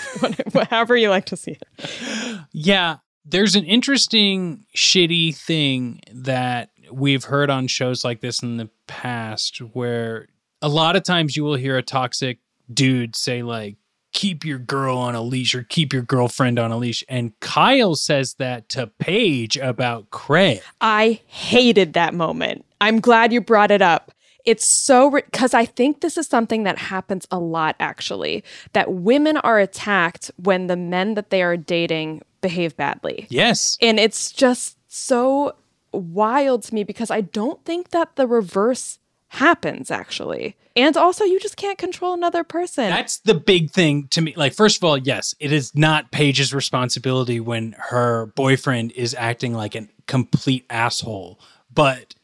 however 0.70 0.96
you 0.96 1.10
like 1.10 1.26
to 1.26 1.38
see 1.38 1.58
it. 1.60 2.40
Yeah, 2.52 2.98
there's 3.26 3.56
an 3.56 3.66
interesting 3.66 4.66
shitty 4.76 5.36
thing 5.36 6.00
that 6.12 6.70
we've 6.92 7.24
heard 7.24 7.50
on 7.50 7.68
shows 7.68 8.04
like 8.04 8.22
this 8.22 8.44
in 8.44 8.58
the 8.58 8.70
past 8.88 9.58
where 9.74 10.28
a 10.62 10.70
lot 10.70 10.96
of 10.96 11.04
times 11.04 11.36
you 11.36 11.44
will 11.44 11.56
hear 11.56 11.78
a 11.78 11.84
toxic 11.84 12.40
dude 12.72 13.16
say 13.16 13.44
like 13.44 13.76
keep 14.14 14.46
your 14.46 14.58
girl 14.58 14.98
on 14.98 15.14
a 15.14 15.22
leash 15.22 15.54
or 15.54 15.64
keep 15.64 15.92
your 15.92 16.02
girlfriend 16.02 16.58
on 16.58 16.72
a 16.72 16.78
leash 16.78 17.04
and 17.10 17.38
Kyle 17.42 17.96
says 17.96 18.36
that 18.36 18.70
to 18.70 18.88
Paige 19.00 19.58
about 19.58 20.10
Craig. 20.10 20.62
I 20.80 21.20
hated 21.28 21.94
that 21.94 22.14
moment. 22.14 22.66
I'm 22.80 23.00
glad 23.00 23.34
you 23.34 23.42
brought 23.42 23.72
it 23.72 23.82
up. 23.82 24.12
It's 24.46 24.66
so 24.66 25.10
because 25.10 25.54
I 25.54 25.66
think 25.66 26.02
this 26.02 26.18
is 26.18 26.28
something 26.28 26.64
that 26.64 26.78
happens 26.78 27.28
a 27.32 27.40
lot 27.40 27.76
actually 27.80 28.44
that 28.74 28.94
women 28.94 29.38
are 29.38 29.60
attacked 29.60 30.32
when 30.38 30.68
the 30.68 30.76
men 30.76 31.16
that 31.16 31.30
they 31.30 31.42
are 31.42 31.58
dating 31.58 32.22
behave 32.42 32.78
badly. 32.78 33.26
Yes. 33.30 33.78
And 33.82 34.00
it's 34.00 34.32
just 34.32 34.78
so 34.88 35.56
wild 35.92 36.64
to 36.64 36.76
me 36.76 36.84
because 36.84 37.10
I 37.10 37.22
don't 37.22 37.64
think 37.66 37.90
that 37.90 38.16
the 38.16 38.28
reverse 38.28 39.00
happens 39.30 39.92
actually. 39.92 40.56
And 40.76 40.96
also 40.98 41.24
you 41.24 41.40
just 41.40 41.58
can't 41.58 41.78
control 41.78 42.14
another 42.14 42.44
person. 42.44 42.90
That's 42.90 43.18
the 43.20 43.34
big 43.34 43.72
thing 43.72 44.08
to 44.10 44.22
me. 44.22 44.34
Like, 44.36 44.54
first 44.54 44.78
of 44.78 44.84
all, 44.84 44.98
yes, 44.98 45.34
it 45.40 45.52
is 45.52 45.74
not 45.74 46.12
Paige's 46.12 46.54
responsibility 46.54 47.40
when 47.40 47.76
her 47.90 48.28
boyfriend 48.36 48.92
is 48.92 49.16
acting 49.18 49.54
like 49.54 49.76
a 49.76 49.88
complete 50.08 50.66
asshole. 50.70 51.40
But 51.74 52.16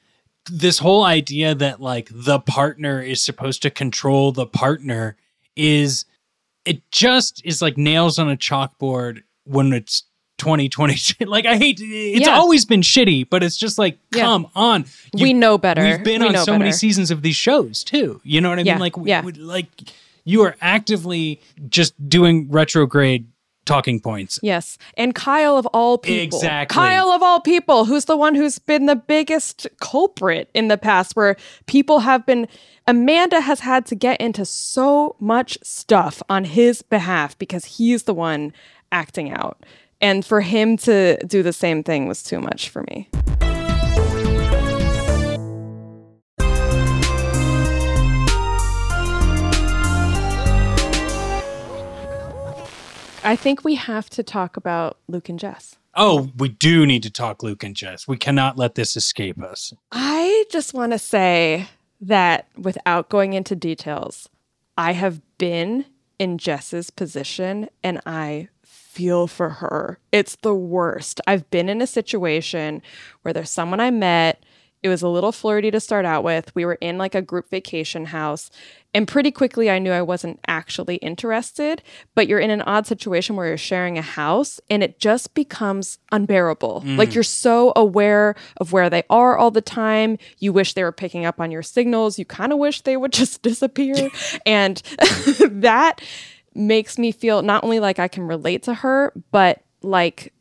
this 0.50 0.80
whole 0.80 1.04
idea 1.04 1.54
that 1.56 1.82
like 1.82 2.10
the 2.12 2.40
partner 2.40 3.02
is 3.02 3.24
supposed 3.24 3.62
to 3.62 3.70
control 3.70 4.32
the 4.32 4.46
partner 4.48 5.16
is 5.56 6.06
it 6.66 6.82
just 6.92 7.42
is 7.46 7.62
like 7.62 7.78
nails 7.78 8.18
on 8.18 8.30
a 8.30 8.38
chalkboard 8.38 9.22
when 9.44 9.74
it's 9.74 10.04
2020 10.40 11.26
like 11.26 11.46
i 11.46 11.56
hate 11.58 11.80
it's 11.82 12.26
Yeah. 12.28 12.36
always 12.36 12.66
been 12.66 12.82
shitty 12.82 13.30
but 13.30 13.44
it's 13.44 13.56
just 13.58 13.78
like 13.78 14.00
Yeah. 14.16 14.24
come 14.24 14.48
on 14.56 14.86
We 15.14 15.34
know 15.34 15.58
better. 15.60 15.84
we've 15.84 16.04
been 16.04 16.22
We 16.22 16.30
on 16.30 16.46
so 16.46 16.58
many 16.58 16.72
seasons 16.72 17.12
of 17.12 17.22
these 17.22 17.36
shows 17.36 17.84
too 17.84 18.20
you 18.24 18.42
know 18.42 18.50
what 18.50 18.58
i 18.58 18.64
Yeah, 18.64 18.74
mean 18.74 18.80
like 18.82 18.94
yeah. 19.04 19.22
we- 19.24 19.34
like 19.34 19.68
you 20.24 20.42
are 20.44 20.56
actively 20.62 21.42
just 21.70 21.94
doing 22.10 22.50
retrograde 22.50 23.28
talking 23.66 24.00
points 24.00 24.40
Yes. 24.42 24.78
And 24.98 25.14
Kyle 25.14 25.58
of 25.58 25.66
all 25.68 25.98
people. 25.98 26.38
Exactly. 26.40 26.74
Kyle 26.74 27.10
of 27.10 27.22
all 27.22 27.40
people, 27.40 27.86
who's 27.86 28.06
the 28.06 28.18
one 28.18 28.36
who's 28.36 28.60
been 28.60 28.86
the 28.86 28.96
biggest 28.96 29.68
culprit 29.80 30.50
in 30.54 30.68
the 30.68 30.78
past, 30.78 31.16
where 31.16 31.36
people 31.68 32.00
have 32.00 32.26
been. 32.26 32.48
Amanda 32.88 33.42
has 33.42 33.60
had 33.60 33.86
to 33.86 33.96
get 33.96 34.20
into 34.20 34.44
so 34.44 35.16
much 35.20 35.58
stuff 35.62 36.22
on 36.28 36.46
his 36.46 36.82
behalf 36.82 37.38
because 37.38 37.66
he's 37.66 38.04
the 38.04 38.14
one 38.14 38.54
acting 38.92 39.32
out. 39.32 39.64
And 40.02 40.26
for 40.26 40.42
him 40.42 40.78
to 40.78 41.18
do 41.26 41.44
the 41.44 41.54
same 41.54 41.84
thing 41.84 42.08
was 42.08 42.24
too 42.24 42.40
much 42.40 42.70
for 42.70 42.84
me. 42.90 43.08
I 53.24 53.36
think 53.36 53.64
we 53.64 53.76
have 53.76 54.10
to 54.12 54.24
talk 54.24 54.58
about 54.58 54.98
Luke 55.08 55.30
and 55.30 55.40
Jess. 55.40 55.76
oh 55.96 56.30
we 56.38 56.50
do 56.50 56.86
need 56.86 57.04
to 57.04 57.10
talk 57.10 57.44
luke 57.44 57.64
and 57.64 57.76
jess 57.76 58.08
we 58.08 58.16
cannot 58.16 58.58
let 58.58 58.76
this 58.76 58.96
escape 58.96 59.42
us 59.44 59.74
I 59.92 60.46
just 60.50 60.74
want 60.74 60.94
to 60.94 61.00
say 61.00 61.68
that 62.00 62.48
without 62.58 63.10
going 63.10 63.34
into 63.34 63.56
details, 63.56 64.30
I 64.78 64.94
have 64.94 65.22
been 65.38 65.86
in 66.18 66.38
Jess's 66.38 66.90
position 66.90 67.70
and 67.84 68.00
I 68.06 68.48
feel 68.64 69.28
for 69.28 69.50
her. 69.50 70.00
It's 70.12 70.36
the 70.38 70.56
worst. 70.56 71.22
I've 71.28 71.48
been 71.52 71.70
in 71.70 71.82
a 71.82 71.88
situation 71.88 72.82
where 73.22 73.34
there's 73.34 73.52
someone 73.52 73.80
I 73.80 73.92
met. 73.92 74.44
It 74.84 74.90
was 74.90 75.02
a 75.02 75.08
little 75.08 75.32
flirty 75.32 75.70
to 75.72 75.80
start 75.80 76.06
out 76.06 76.24
with. 76.24 76.54
We 76.56 76.66
were 76.66 76.78
in 76.82 76.98
like 76.98 77.14
a 77.14 77.22
group 77.22 77.50
vacation 77.50 78.06
house. 78.06 78.50
And 78.94 79.08
pretty 79.08 79.32
quickly, 79.32 79.70
I 79.70 79.80
knew 79.80 79.92
I 79.92 80.02
wasn't 80.02 80.40
actually 80.48 80.96
interested. 80.98 81.84
But 82.16 82.28
you're 82.28 82.40
in 82.40 82.50
an 82.50 82.64
odd 82.64 82.88
situation 82.88 83.36
where 83.36 83.48
you're 83.48 83.58
sharing 83.58 83.98
a 83.98 84.02
house 84.02 84.60
and 84.70 84.84
it 84.84 85.00
just 85.00 85.34
becomes 85.34 86.00
unbearable. 86.12 86.84
Mm. 86.86 86.98
Like 86.98 87.14
you're 87.14 87.24
so 87.24 87.74
aware 87.76 88.36
of 88.58 88.74
where 88.74 88.90
they 88.90 89.04
are 89.10 89.38
all 89.38 89.52
the 89.52 89.62
time. 89.62 90.18
You 90.40 90.52
wish 90.52 90.74
they 90.74 90.84
were 90.84 90.92
picking 90.92 91.26
up 91.26 91.40
on 91.40 91.52
your 91.52 91.64
signals. 91.64 92.18
You 92.18 92.26
kind 92.26 92.52
of 92.52 92.58
wish 92.58 92.82
they 92.82 92.98
would 92.98 93.14
just 93.22 93.42
disappear. 93.42 94.10
and 94.46 94.78
that 95.50 96.02
makes 96.54 96.98
me 96.98 97.12
feel 97.12 97.42
not 97.42 97.64
only 97.64 97.80
like 97.80 98.00
I 98.00 98.08
can 98.08 98.24
relate 98.24 98.64
to 98.64 98.74
her, 98.74 99.14
but 99.32 99.62
like 99.84 100.34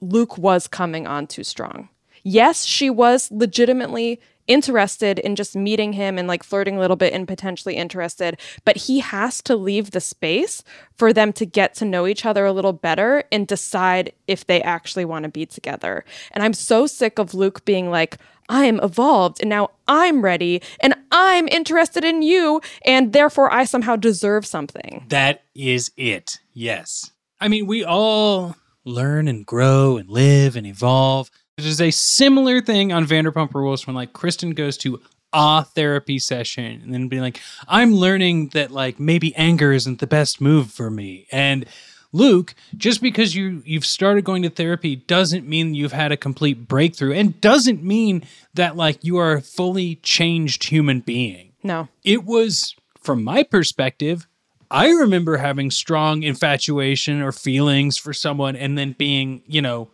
Luke 0.00 0.36
was 0.38 0.66
coming 0.66 1.06
on 1.06 1.26
too 1.26 1.44
strong. 1.44 1.88
Yes, 2.24 2.64
she 2.64 2.90
was 2.90 3.30
legitimately 3.30 4.20
interested 4.46 5.18
in 5.18 5.36
just 5.36 5.56
meeting 5.56 5.92
him 5.92 6.18
and 6.18 6.28
like 6.28 6.42
flirting 6.42 6.76
a 6.76 6.80
little 6.80 6.96
bit 6.96 7.12
and 7.12 7.26
potentially 7.26 7.76
interested, 7.76 8.38
but 8.64 8.76
he 8.76 9.00
has 9.00 9.40
to 9.42 9.56
leave 9.56 9.90
the 9.90 10.00
space 10.00 10.62
for 10.96 11.12
them 11.12 11.32
to 11.32 11.46
get 11.46 11.74
to 11.74 11.84
know 11.84 12.06
each 12.06 12.26
other 12.26 12.44
a 12.44 12.52
little 12.52 12.72
better 12.72 13.24
and 13.32 13.46
decide 13.46 14.12
if 14.26 14.46
they 14.46 14.60
actually 14.62 15.04
want 15.04 15.22
to 15.22 15.30
be 15.30 15.46
together. 15.46 16.04
And 16.32 16.42
I'm 16.42 16.52
so 16.52 16.86
sick 16.86 17.18
of 17.18 17.34
Luke 17.34 17.64
being 17.64 17.90
like, 17.90 18.18
I 18.48 18.66
am 18.66 18.80
evolved 18.80 19.38
and 19.40 19.48
now 19.48 19.70
I'm 19.88 20.22
ready 20.22 20.60
and 20.80 20.94
I'm 21.10 21.48
interested 21.48 22.04
in 22.04 22.20
you 22.20 22.60
and 22.84 23.14
therefore 23.14 23.52
I 23.52 23.64
somehow 23.64 23.96
deserve 23.96 24.44
something. 24.44 25.06
That 25.08 25.42
is 25.54 25.90
it. 25.96 26.38
Yes. 26.52 27.10
I 27.40 27.48
mean, 27.48 27.66
we 27.66 27.84
all 27.84 28.56
learn 28.84 29.28
and 29.28 29.46
grow 29.46 29.96
and 29.96 30.10
live 30.10 30.56
and 30.56 30.66
evolve. 30.66 31.30
There's 31.56 31.80
a 31.80 31.90
similar 31.92 32.60
thing 32.60 32.92
on 32.92 33.06
Vanderpump 33.06 33.54
Rules 33.54 33.86
when 33.86 33.94
like 33.94 34.12
Kristen 34.12 34.50
goes 34.50 34.76
to 34.78 35.00
a 35.32 35.64
therapy 35.64 36.18
session 36.18 36.80
and 36.82 36.92
then 36.92 37.08
being 37.08 37.22
like, 37.22 37.40
I'm 37.68 37.94
learning 37.94 38.48
that 38.48 38.70
like 38.70 38.98
maybe 38.98 39.34
anger 39.36 39.72
isn't 39.72 40.00
the 40.00 40.06
best 40.06 40.40
move 40.40 40.70
for 40.70 40.90
me. 40.90 41.26
And 41.30 41.66
Luke, 42.12 42.54
just 42.76 43.00
because 43.00 43.34
you 43.36 43.62
you've 43.64 43.86
started 43.86 44.24
going 44.24 44.42
to 44.42 44.50
therapy 44.50 44.96
doesn't 44.96 45.48
mean 45.48 45.74
you've 45.74 45.92
had 45.92 46.12
a 46.12 46.16
complete 46.16 46.66
breakthrough 46.68 47.12
and 47.12 47.40
doesn't 47.40 47.82
mean 47.84 48.24
that 48.54 48.76
like 48.76 49.02
you 49.04 49.16
are 49.16 49.34
a 49.34 49.40
fully 49.40 49.96
changed 49.96 50.64
human 50.64 51.00
being 51.00 51.52
No. 51.62 51.88
it 52.04 52.24
was 52.24 52.74
from 53.00 53.24
my 53.24 53.42
perspective 53.42 54.28
i 54.70 54.88
remember 54.90 55.36
having 55.38 55.70
strong 55.72 56.22
infatuation 56.22 57.20
or 57.20 57.32
feelings 57.32 57.98
for 57.98 58.12
someone 58.12 58.54
and 58.54 58.78
then 58.78 58.92
being 58.96 59.42
you 59.48 59.60
know 59.60 59.90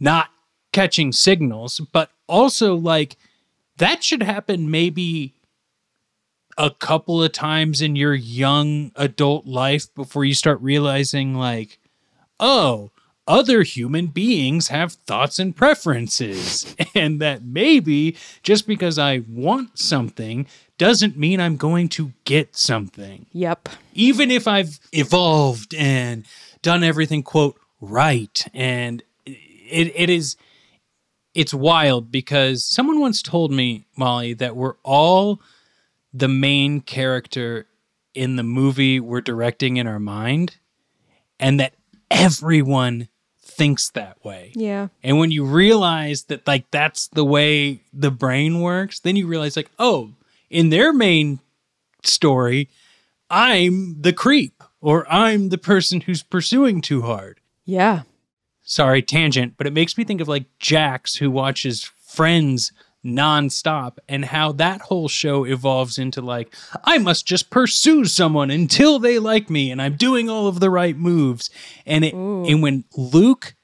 not 0.00 0.28
catching 0.74 1.12
signals 1.12 1.80
but 1.92 2.10
also 2.28 2.74
like 2.74 3.16
that 3.78 4.02
should 4.02 4.22
happen 4.22 4.68
maybe 4.70 5.32
a 6.58 6.70
couple 6.70 7.22
of 7.22 7.32
times 7.32 7.80
in 7.80 7.96
your 7.96 8.14
young 8.14 8.90
adult 8.96 9.46
life 9.46 9.92
before 9.94 10.24
you 10.24 10.34
start 10.34 10.60
realizing 10.60 11.34
like 11.34 11.78
oh 12.40 12.90
other 13.26 13.62
human 13.62 14.06
beings 14.08 14.68
have 14.68 14.92
thoughts 14.92 15.38
and 15.38 15.56
preferences 15.56 16.76
and 16.94 17.20
that 17.20 17.42
maybe 17.44 18.16
just 18.42 18.66
because 18.66 18.98
i 18.98 19.22
want 19.28 19.78
something 19.78 20.44
doesn't 20.76 21.16
mean 21.16 21.40
i'm 21.40 21.56
going 21.56 21.88
to 21.88 22.12
get 22.24 22.56
something 22.56 23.26
Yep. 23.32 23.68
even 23.94 24.30
if 24.32 24.48
I've 24.48 24.80
evolved 24.92 25.72
and 25.74 26.24
done 26.62 26.82
everything 26.82 27.22
quote 27.22 27.56
right 27.80 28.44
and 28.52 29.02
it, 29.24 29.92
it 29.94 30.10
is 30.10 30.36
it's 31.34 31.52
wild 31.52 32.10
because 32.10 32.64
someone 32.64 33.00
once 33.00 33.22
told 33.22 33.50
me, 33.50 33.86
Molly, 33.96 34.34
that 34.34 34.56
we're 34.56 34.76
all 34.82 35.40
the 36.12 36.28
main 36.28 36.80
character 36.80 37.66
in 38.14 38.36
the 38.36 38.42
movie 38.42 39.00
we're 39.00 39.20
directing 39.20 39.76
in 39.76 39.86
our 39.86 39.98
mind, 39.98 40.56
and 41.40 41.58
that 41.58 41.74
everyone 42.10 43.08
thinks 43.42 43.90
that 43.90 44.24
way. 44.24 44.52
Yeah. 44.54 44.88
And 45.02 45.18
when 45.18 45.30
you 45.30 45.44
realize 45.44 46.24
that 46.24 46.46
like 46.46 46.70
that's 46.70 47.08
the 47.08 47.24
way 47.24 47.80
the 47.92 48.10
brain 48.10 48.60
works, 48.60 49.00
then 49.00 49.16
you 49.16 49.26
realize 49.26 49.56
like, 49.56 49.70
oh, 49.78 50.12
in 50.50 50.70
their 50.70 50.92
main 50.92 51.40
story, 52.02 52.68
I'm 53.30 54.00
the 54.00 54.12
creep 54.12 54.62
or 54.80 55.10
I'm 55.10 55.48
the 55.48 55.58
person 55.58 56.02
who's 56.02 56.22
pursuing 56.22 56.80
too 56.80 57.02
hard. 57.02 57.40
Yeah. 57.64 58.02
Sorry, 58.64 59.02
tangent, 59.02 59.54
but 59.56 59.66
it 59.66 59.72
makes 59.72 59.96
me 59.98 60.04
think 60.04 60.20
of 60.20 60.28
like 60.28 60.44
Jax 60.58 61.16
who 61.16 61.30
watches 61.30 61.84
Friends 61.84 62.72
nonstop 63.04 63.98
and 64.08 64.24
how 64.24 64.50
that 64.52 64.80
whole 64.80 65.08
show 65.08 65.44
evolves 65.44 65.98
into 65.98 66.22
like 66.22 66.54
I 66.84 66.96
must 66.96 67.26
just 67.26 67.50
pursue 67.50 68.06
someone 68.06 68.50
until 68.50 68.98
they 68.98 69.18
like 69.18 69.50
me 69.50 69.70
and 69.70 69.82
I'm 69.82 69.96
doing 69.96 70.30
all 70.30 70.46
of 70.46 70.60
the 70.60 70.70
right 70.70 70.96
moves. 70.96 71.50
And 71.84 72.04
it 72.04 72.14
and 72.14 72.62
when 72.62 72.84
Luke 72.96 73.54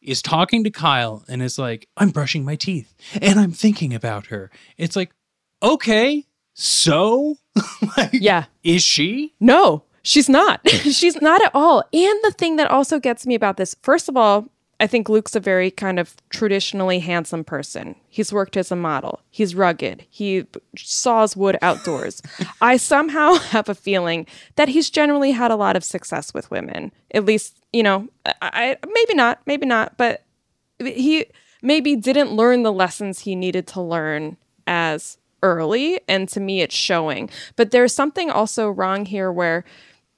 is 0.00 0.22
talking 0.22 0.62
to 0.62 0.70
Kyle 0.70 1.24
and 1.28 1.42
is 1.42 1.58
like, 1.58 1.88
I'm 1.96 2.10
brushing 2.10 2.44
my 2.44 2.54
teeth 2.54 2.94
and 3.20 3.40
I'm 3.40 3.50
thinking 3.52 3.92
about 3.94 4.26
her. 4.26 4.50
It's 4.76 4.94
like, 4.94 5.10
okay, 5.62 6.24
so 6.52 7.38
like, 7.96 8.10
Yeah. 8.12 8.44
is 8.62 8.82
she? 8.84 9.34
No, 9.40 9.82
she's 10.04 10.28
not. 10.28 10.60
she's 10.68 11.20
not 11.20 11.42
at 11.42 11.50
all. 11.52 11.82
And 11.92 12.20
the 12.22 12.34
thing 12.36 12.54
that 12.56 12.70
also 12.70 13.00
gets 13.00 13.26
me 13.26 13.34
about 13.34 13.56
this, 13.56 13.74
first 13.82 14.08
of 14.08 14.16
all, 14.16 14.48
I 14.80 14.86
think 14.86 15.08
Luke's 15.08 15.36
a 15.36 15.40
very 15.40 15.70
kind 15.70 15.98
of 15.98 16.16
traditionally 16.30 16.98
handsome 16.98 17.44
person. 17.44 17.94
He's 18.08 18.32
worked 18.32 18.56
as 18.56 18.72
a 18.72 18.76
model. 18.76 19.20
He's 19.30 19.54
rugged. 19.54 20.04
He 20.10 20.46
saws 20.76 21.36
wood 21.36 21.56
outdoors. 21.62 22.20
I 22.60 22.76
somehow 22.76 23.34
have 23.34 23.68
a 23.68 23.74
feeling 23.74 24.26
that 24.56 24.68
he's 24.68 24.90
generally 24.90 25.30
had 25.30 25.50
a 25.50 25.56
lot 25.56 25.76
of 25.76 25.84
success 25.84 26.34
with 26.34 26.50
women. 26.50 26.92
At 27.12 27.24
least, 27.24 27.56
you 27.72 27.82
know, 27.82 28.08
I, 28.26 28.76
I 28.82 28.86
maybe 28.92 29.14
not, 29.14 29.40
maybe 29.46 29.64
not, 29.64 29.96
but 29.96 30.24
he 30.78 31.26
maybe 31.62 31.96
didn't 31.96 32.32
learn 32.32 32.62
the 32.62 32.72
lessons 32.72 33.20
he 33.20 33.36
needed 33.36 33.66
to 33.68 33.80
learn 33.80 34.36
as 34.66 35.18
early 35.42 36.00
and 36.08 36.26
to 36.26 36.40
me 36.40 36.62
it's 36.62 36.74
showing 36.74 37.28
but 37.54 37.70
there's 37.70 37.94
something 37.94 38.30
also 38.30 38.70
wrong 38.70 39.04
here 39.04 39.30
where 39.30 39.62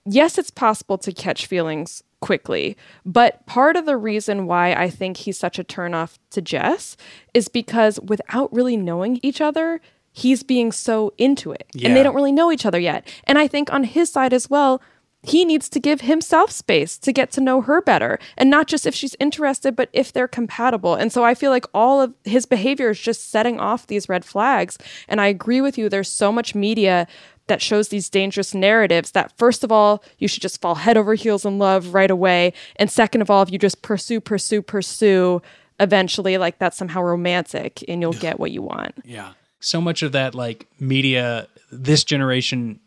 yes 0.06 0.38
it's 0.38 0.50
possible 0.50 0.98
to 0.98 1.12
catch 1.12 1.46
feelings 1.46 2.02
quickly 2.20 2.76
but 3.04 3.44
part 3.46 3.76
of 3.76 3.84
the 3.86 3.96
reason 3.96 4.46
why 4.46 4.72
i 4.72 4.88
think 4.88 5.18
he's 5.18 5.38
such 5.38 5.58
a 5.58 5.64
turnoff 5.64 6.18
to 6.30 6.40
jess 6.40 6.96
is 7.34 7.48
because 7.48 8.00
without 8.00 8.52
really 8.52 8.76
knowing 8.76 9.20
each 9.22 9.40
other 9.40 9.80
he's 10.16 10.42
being 10.42 10.72
so 10.72 11.12
into 11.18 11.52
it 11.52 11.66
and 11.84 11.94
they 11.94 12.02
don't 12.02 12.14
really 12.14 12.32
know 12.32 12.50
each 12.50 12.64
other 12.64 12.78
yet. 12.78 13.06
And 13.24 13.38
i 13.38 13.46
think 13.46 13.72
on 13.72 13.84
his 13.84 14.10
side 14.10 14.32
as 14.32 14.48
well 14.48 14.80
he 15.22 15.44
needs 15.44 15.68
to 15.68 15.80
give 15.80 16.02
himself 16.02 16.50
space 16.52 16.96
to 16.98 17.12
get 17.12 17.32
to 17.32 17.40
know 17.40 17.60
her 17.60 17.82
better 17.82 18.18
and 18.36 18.48
not 18.48 18.66
just 18.66 18.86
if 18.86 18.94
she's 18.94 19.14
interested 19.20 19.76
but 19.76 19.88
if 19.92 20.12
they're 20.12 20.28
compatible. 20.28 20.94
And 20.94 21.12
so 21.12 21.22
i 21.22 21.34
feel 21.34 21.50
like 21.50 21.66
all 21.74 22.00
of 22.00 22.14
his 22.24 22.46
behavior 22.46 22.90
is 22.90 22.98
just 22.98 23.30
setting 23.30 23.60
off 23.60 23.86
these 23.86 24.08
red 24.08 24.24
flags 24.24 24.78
and 25.06 25.20
i 25.20 25.26
agree 25.26 25.60
with 25.60 25.76
you 25.76 25.90
there's 25.90 26.10
so 26.10 26.32
much 26.32 26.54
media 26.54 27.06
that 27.48 27.62
shows 27.62 27.88
these 27.88 28.08
dangerous 28.10 28.54
narratives 28.54 29.12
that 29.12 29.32
first 29.38 29.62
of 29.64 29.70
all 29.70 30.02
you 30.18 30.28
should 30.28 30.42
just 30.42 30.60
fall 30.60 30.74
head 30.76 30.96
over 30.96 31.14
heels 31.14 31.44
in 31.44 31.58
love 31.58 31.94
right 31.94 32.10
away 32.10 32.52
and 32.76 32.90
second 32.90 33.22
of 33.22 33.30
all 33.30 33.42
if 33.42 33.50
you 33.50 33.58
just 33.58 33.82
pursue 33.82 34.20
pursue 34.20 34.62
pursue 34.62 35.40
eventually 35.80 36.38
like 36.38 36.58
that's 36.58 36.76
somehow 36.76 37.02
romantic 37.02 37.84
and 37.88 38.00
you'll 38.00 38.12
get 38.12 38.40
what 38.40 38.50
you 38.50 38.62
want 38.62 38.94
Yeah. 39.04 39.32
So 39.60 39.80
much 39.80 40.02
of 40.02 40.12
that 40.12 40.34
like 40.34 40.66
media 40.78 41.48
this 41.72 42.04
generation 42.04 42.80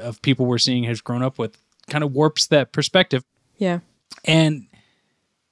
of 0.00 0.20
people 0.22 0.46
we're 0.46 0.58
seeing 0.58 0.84
has 0.84 1.00
grown 1.00 1.22
up 1.22 1.38
with 1.38 1.56
kind 1.88 2.02
of 2.02 2.12
warps 2.12 2.46
that 2.48 2.72
perspective. 2.72 3.22
yeah 3.56 3.80
And 4.24 4.66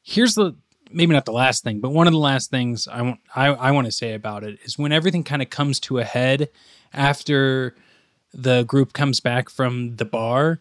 here's 0.03 0.35
the 0.35 0.55
maybe 0.90 1.14
not 1.14 1.25
the 1.25 1.33
last 1.33 1.64
thing, 1.64 1.81
but 1.81 1.90
one 1.90 2.07
of 2.07 2.12
the 2.12 2.18
last 2.18 2.51
things 2.51 2.87
I 2.88 3.03
want 3.03 3.20
I, 3.35 3.46
I 3.46 3.70
want 3.70 3.87
to 3.87 3.92
say 3.92 4.14
about 4.14 4.44
it 4.44 4.59
is 4.64 4.79
when 4.79 4.92
everything 4.92 5.25
kind 5.25 5.40
of 5.42 5.48
comes 5.51 5.81
to 5.81 5.98
a 5.98 6.05
head 6.05 6.48
after 6.92 7.75
the 8.33 8.64
group 8.64 8.92
comes 8.92 9.21
back 9.21 9.49
from 9.49 9.97
the 9.97 10.05
bar. 10.05 10.61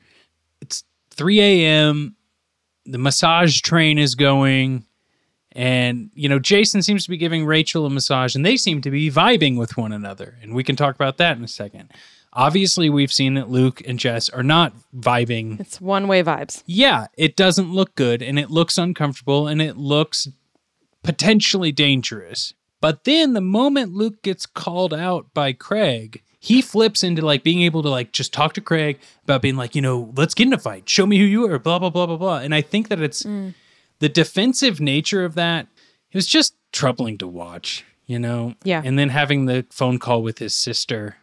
It's 0.62 0.84
3 1.12 1.40
a.m. 1.42 2.16
The 2.86 2.98
massage 2.98 3.62
train 3.62 3.98
is 3.98 4.16
going, 4.16 4.86
and 5.52 6.10
you 6.14 6.28
know 6.28 6.40
Jason 6.40 6.82
seems 6.82 7.04
to 7.04 7.10
be 7.10 7.18
giving 7.18 7.46
Rachel 7.46 7.86
a 7.86 7.90
massage, 7.90 8.36
and 8.36 8.46
they 8.46 8.58
seem 8.58 8.82
to 8.82 8.92
be 8.92 9.12
vibing 9.12 9.58
with 9.58 9.78
one 9.78 9.92
another. 9.92 10.38
And 10.42 10.54
we 10.54 10.64
can 10.64 10.76
talk 10.76 10.96
about 10.96 11.18
that 11.18 11.38
in 11.38 11.44
a 11.44 11.48
second. 11.48 11.92
Obviously, 12.34 12.90
we've 12.90 13.12
seen 13.12 13.34
that 13.34 13.50
Luke 13.50 13.82
and 13.86 14.00
Jess 14.00 14.30
are 14.30 14.44
not 14.44 14.74
vibing 14.96 15.60
it's 15.60 15.82
one 15.82 16.08
way 16.08 16.24
vibes 16.24 16.64
yeah, 16.66 17.08
it 17.18 17.36
doesn't 17.36 17.74
look 17.74 17.94
good 17.96 18.22
and 18.22 18.40
it 18.40 18.50
looks 18.50 18.78
uncomfortable 18.78 19.48
and 19.48 19.62
it 19.62 19.76
looks 19.76 20.30
potentially 21.04 21.72
dangerous. 21.72 22.54
But 22.80 23.04
then 23.04 23.34
the 23.34 23.42
moment 23.42 23.94
Luke 23.94 24.24
gets 24.24 24.46
called 24.46 24.94
out 24.94 25.34
by 25.34 25.54
Craig, 25.54 26.24
he 26.44 26.60
flips 26.60 27.04
into 27.04 27.22
like 27.22 27.44
being 27.44 27.62
able 27.62 27.84
to 27.84 27.90
like 27.90 28.12
just 28.12 28.34
talk 28.34 28.54
to 28.54 28.62
Craig 28.62 29.00
about 29.24 29.44
being 29.44 29.56
like, 29.56 29.76
you 29.76 29.82
know, 29.82 30.12
let's 30.18 30.34
get 30.34 30.48
in 30.48 30.54
a 30.54 30.58
fight. 30.58 30.90
Show 30.90 31.06
me 31.06 31.20
who 31.20 31.24
you 31.24 31.46
are, 31.46 31.60
blah, 31.60 31.78
blah, 31.78 31.92
blah, 31.92 32.08
blah, 32.08 32.18
blah. 32.18 32.40
And 32.40 32.56
I 32.56 32.62
think 32.62 32.90
that 32.90 33.00
it's 33.00 33.22
mm. 33.22 33.54
the 34.00 34.10
defensive 34.10 34.82
nature 34.82 35.24
of 35.24 35.36
that. 35.36 35.68
It 36.12 36.18
was 36.18 36.26
just 36.26 36.56
troubling 36.72 37.20
to 37.20 37.28
watch, 37.28 37.86
you 38.08 38.18
know? 38.18 38.56
Yeah. 38.64 38.82
And 38.84 38.98
then 38.98 39.10
having 39.10 39.46
the 39.46 39.68
phone 39.70 40.00
call 40.00 40.24
with 40.24 40.40
his 40.40 40.56
sister. 40.56 41.18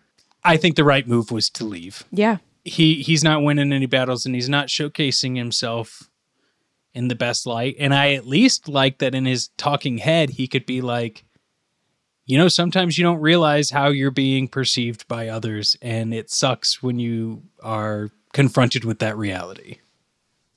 I 0.44 0.56
think 0.56 0.76
the 0.76 0.84
right 0.84 1.06
move 1.06 1.32
was 1.32 1.50
to 1.50 1.64
leave 1.64 2.04
yeah 2.12 2.38
he 2.64 3.02
he's 3.02 3.24
not 3.24 3.42
winning 3.42 3.72
any 3.72 3.86
battles 3.86 4.26
and 4.26 4.34
he's 4.34 4.48
not 4.48 4.68
showcasing 4.68 5.36
himself 5.36 6.08
in 6.94 7.08
the 7.08 7.14
best 7.14 7.46
light 7.46 7.76
and 7.78 7.94
i 7.94 8.12
at 8.12 8.26
least 8.26 8.68
like 8.68 8.98
that 8.98 9.14
in 9.14 9.24
his 9.24 9.48
talking 9.56 9.98
head 9.98 10.30
he 10.30 10.46
could 10.46 10.66
be 10.66 10.80
like 10.80 11.24
you 12.28 12.38
know 12.38 12.46
sometimes 12.46 12.96
you 12.96 13.02
don't 13.02 13.20
realize 13.20 13.70
how 13.70 13.88
you're 13.88 14.12
being 14.12 14.46
perceived 14.46 15.08
by 15.08 15.26
others 15.26 15.76
and 15.82 16.14
it 16.14 16.30
sucks 16.30 16.80
when 16.80 17.00
you 17.00 17.42
are 17.62 18.10
confronted 18.32 18.84
with 18.84 19.00
that 19.00 19.16
reality 19.16 19.78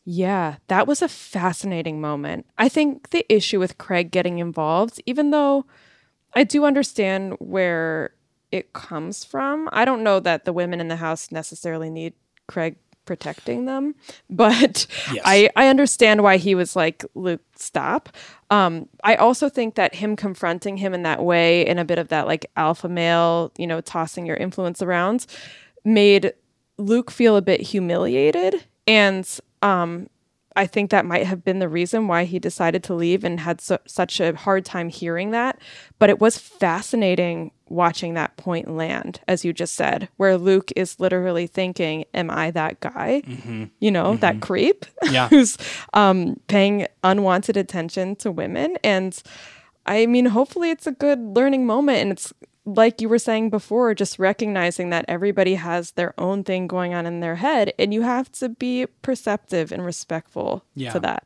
Yeah, 0.03 0.55
that 0.67 0.87
was 0.87 1.01
a 1.01 1.07
fascinating 1.07 2.01
moment. 2.01 2.47
I 2.57 2.69
think 2.69 3.11
the 3.11 3.23
issue 3.29 3.59
with 3.59 3.77
Craig 3.77 4.09
getting 4.09 4.39
involved, 4.39 4.99
even 5.05 5.29
though 5.29 5.65
I 6.33 6.43
do 6.43 6.65
understand 6.65 7.35
where 7.39 8.15
it 8.51 8.73
comes 8.73 9.23
from, 9.23 9.69
I 9.71 9.85
don't 9.85 10.03
know 10.03 10.19
that 10.19 10.45
the 10.45 10.53
women 10.53 10.81
in 10.81 10.87
the 10.87 10.95
house 10.95 11.31
necessarily 11.31 11.89
need 11.89 12.13
Craig 12.47 12.77
protecting 13.11 13.65
them, 13.65 13.93
but 14.29 14.87
Yes. 15.13 15.23
I, 15.25 15.49
I 15.57 15.67
understand 15.67 16.23
why 16.23 16.37
he 16.37 16.55
was 16.55 16.77
like, 16.77 17.03
Luke, 17.13 17.41
stop. 17.57 18.07
Um, 18.49 18.87
I 19.03 19.15
also 19.15 19.49
think 19.49 19.75
that 19.75 19.95
him 19.95 20.15
confronting 20.15 20.77
him 20.77 20.93
in 20.93 21.03
that 21.03 21.21
way, 21.21 21.67
in 21.67 21.77
a 21.77 21.83
bit 21.83 21.99
of 21.99 22.07
that 22.07 22.25
like 22.25 22.45
alpha 22.55 22.87
male, 22.87 23.51
you 23.57 23.67
know, 23.67 23.81
tossing 23.81 24.25
your 24.25 24.37
influence 24.37 24.81
around, 24.81 25.25
made 25.83 26.33
Luke 26.77 27.11
feel 27.11 27.35
a 27.35 27.41
bit 27.41 27.59
humiliated. 27.59 28.63
And 28.87 29.27
um, 29.61 30.07
I 30.55 30.65
think 30.67 30.91
that 30.91 31.05
might 31.05 31.25
have 31.27 31.43
been 31.43 31.59
the 31.59 31.69
reason 31.69 32.07
why 32.07 32.25
he 32.25 32.37
decided 32.39 32.83
to 32.83 32.93
leave 32.93 33.23
and 33.23 33.39
had 33.39 33.61
su- 33.61 33.77
such 33.85 34.19
a 34.19 34.35
hard 34.35 34.65
time 34.65 34.89
hearing 34.89 35.31
that. 35.31 35.59
But 35.99 36.09
it 36.09 36.19
was 36.19 36.37
fascinating 36.37 37.51
watching 37.69 38.15
that 38.15 38.35
point 38.37 38.69
land, 38.75 39.21
as 39.27 39.45
you 39.45 39.53
just 39.53 39.75
said, 39.75 40.09
where 40.17 40.37
Luke 40.37 40.71
is 40.75 40.99
literally 40.99 41.47
thinking, 41.47 42.03
Am 42.13 42.29
I 42.29 42.51
that 42.51 42.79
guy? 42.81 43.21
You 43.79 43.91
know, 43.91 44.17
that 44.17 44.41
creep 44.41 44.85
Yeah. 45.09 45.29
who's 45.29 45.57
um, 45.93 46.39
paying 46.47 46.87
unwanted 47.03 47.55
attention 47.55 48.15
to 48.17 48.31
women. 48.31 48.77
And 48.83 49.21
I 49.85 50.05
mean, 50.05 50.25
hopefully 50.27 50.69
it's 50.69 50.85
a 50.87 50.91
good 50.91 51.19
learning 51.35 51.65
moment. 51.65 51.99
And 51.99 52.11
it's 52.11 52.33
like 52.65 53.01
you 53.01 53.09
were 53.09 53.19
saying 53.19 53.49
before, 53.49 53.93
just 53.95 54.19
recognizing 54.19 54.89
that 54.91 55.05
everybody 55.07 55.55
has 55.55 55.91
their 55.91 56.13
own 56.19 56.43
thing 56.43 56.67
going 56.67 56.93
on 56.93 57.05
in 57.05 57.19
their 57.19 57.35
head. 57.35 57.73
And 57.79 57.93
you 57.93 58.03
have 58.03 58.31
to 58.33 58.49
be 58.49 58.85
perceptive 59.01 59.71
and 59.71 59.83
respectful 59.83 60.63
Yeah. 60.75 60.91
to 60.93 60.99
that. 61.01 61.25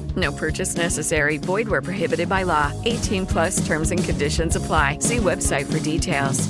No 0.15 0.31
purchase 0.31 0.75
necessary. 0.75 1.37
Void 1.37 1.67
where 1.67 1.81
prohibited 1.81 2.27
by 2.27 2.43
law. 2.43 2.71
18 2.85 3.25
plus 3.27 3.65
terms 3.65 3.91
and 3.91 4.03
conditions 4.03 4.55
apply. 4.55 4.97
See 4.99 5.17
website 5.17 5.71
for 5.71 5.79
details. 5.79 6.49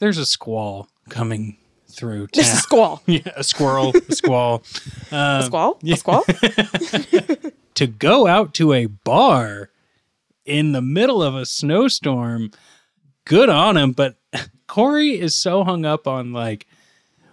There's 0.00 0.18
a 0.18 0.26
squall 0.26 0.88
coming 1.08 1.56
through 1.90 2.28
town. 2.28 2.44
There's 2.44 2.52
a 2.52 2.56
squall. 2.56 3.02
yeah, 3.06 3.20
a 3.34 3.42
squirrel, 3.42 3.92
a 4.08 4.14
squall. 4.14 4.62
Um, 5.10 5.40
A 5.40 5.42
squall? 5.42 5.78
A 5.84 5.96
squall? 5.96 6.24
to 7.74 7.86
go 7.86 8.26
out 8.28 8.54
to 8.54 8.72
a 8.72 8.86
bar 8.86 9.70
in 10.44 10.70
the 10.72 10.82
middle 10.82 11.20
of 11.22 11.34
a 11.34 11.44
snowstorm, 11.44 12.52
good 13.24 13.48
on 13.48 13.76
him. 13.76 13.90
But 13.90 14.16
Kory 14.68 15.18
is 15.18 15.34
so 15.34 15.64
hung 15.64 15.84
up 15.84 16.06
on 16.06 16.32
like, 16.32 16.67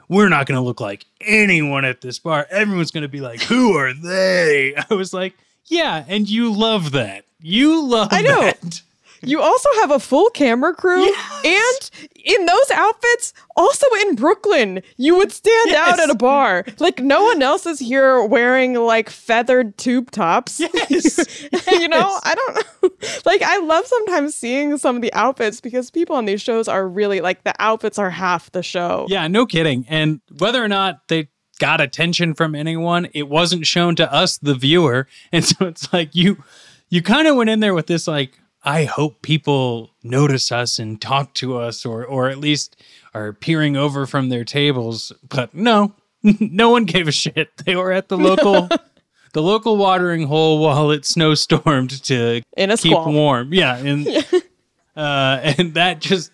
we're 0.08 0.30
not 0.30 0.46
going 0.46 0.58
to 0.58 0.62
look 0.66 0.80
like 0.80 1.06
anyone 1.22 1.86
at 1.86 2.02
this 2.02 2.20
bar. 2.20 2.48
Everyone's 2.50 2.92
going 2.92 3.04
to 3.04 3.08
be 3.08 3.22
like, 3.22 3.42
who 3.42 3.76
are 3.78 3.94
they? 3.94 4.76
I 4.90 4.94
was 4.94 5.14
like, 5.14 5.34
yeah, 5.66 6.06
and 6.08 6.30
you 6.30 6.52
love 6.54 6.92
that. 6.92 7.26
You 7.42 7.86
love 7.86 8.10
I 8.12 8.22
know. 8.22 8.42
that. 8.42 8.82
You 9.26 9.42
also 9.42 9.70
have 9.82 9.92
a 9.92 10.00
full 10.00 10.30
camera 10.30 10.74
crew, 10.74 11.04
and 11.44 11.90
in 12.26 12.46
those 12.46 12.72
outfits, 12.74 13.34
also 13.56 13.86
in 14.02 14.16
Brooklyn, 14.16 14.82
you 14.98 15.16
would 15.16 15.32
stand 15.32 15.72
out 15.72 16.00
at 16.00 16.10
a 16.10 16.16
bar. 16.16 16.66
Like 16.80 17.00
no 17.00 17.24
one 17.24 17.42
else 17.42 17.66
is 17.66 17.80
here 17.80 18.24
wearing 18.24 18.74
like 18.74 19.10
feathered 19.10 19.78
tube 19.78 20.12
tops. 20.12 20.60
Yes. 20.60 21.44
you 21.72 21.88
know, 21.88 22.20
I 22.24 22.36
don't 22.36 22.56
know. 22.56 22.62
Like 23.26 23.42
I 23.42 23.58
love 23.60 23.86
sometimes 23.86 24.36
seeing 24.36 24.78
some 24.78 24.96
of 24.96 25.02
the 25.02 25.14
outfits 25.14 25.60
because 25.60 25.90
people 25.90 26.16
on 26.16 26.26
these 26.26 26.42
shows 26.42 26.68
are 26.68 26.88
really 26.88 27.22
like 27.22 27.44
the 27.44 27.54
outfits 27.60 27.98
are 27.98 28.10
half 28.10 28.52
the 28.52 28.64
show. 28.64 29.06
Yeah, 29.10 29.28
no 29.28 29.46
kidding. 29.46 29.86
And 29.90 30.22
whether 30.38 30.64
or 30.64 30.68
not 30.68 31.08
they 31.08 31.30
got 31.60 31.82
attention 31.82 32.34
from 32.34 32.56
anyone, 32.56 33.08
it 33.14 33.28
wasn't 33.28 33.66
shown 33.66 33.96
to 33.96 34.12
us, 34.12 34.38
the 34.38 34.56
viewer. 34.56 35.08
And 35.32 35.44
so 35.44 35.66
it's 35.66 35.92
like 35.92 36.16
you 36.16 36.44
you 36.90 37.02
kind 37.02 37.28
of 37.28 37.36
went 37.36 37.50
in 37.50 37.60
there 37.60 37.74
with 37.74 37.88
this 37.88 38.08
like, 38.08 38.40
I 38.66 38.86
hope 38.86 39.22
people 39.22 39.92
notice 40.04 40.52
us 40.52 40.80
and 40.80 41.00
talk 41.00 41.36
to 41.36 41.58
us 41.58 41.86
or 41.86 42.04
or 42.04 42.30
at 42.30 42.40
least 42.40 42.82
are 43.14 43.32
peering 43.32 43.78
over 43.78 44.08
from 44.08 44.30
their 44.30 44.44
tables. 44.44 45.12
But 45.30 45.54
no, 45.54 45.94
no 46.24 46.72
one 46.72 46.86
gave 46.86 47.08
a 47.08 47.12
shit. 47.12 47.56
They 47.58 47.76
were 47.76 47.92
at 47.92 48.10
the 48.10 48.18
local 48.18 48.68
the 49.34 49.42
local 49.42 49.78
watering 49.78 50.28
hole 50.28 50.60
while 50.60 50.90
it 50.92 51.04
snowstormed 51.04 52.02
to 52.06 52.42
keep 52.78 52.98
warm. 53.06 53.54
Yeah, 53.54 53.78
and 53.78 54.08
uh, 54.96 55.54
and 55.58 55.76
that 55.76 56.02
just 56.02 56.32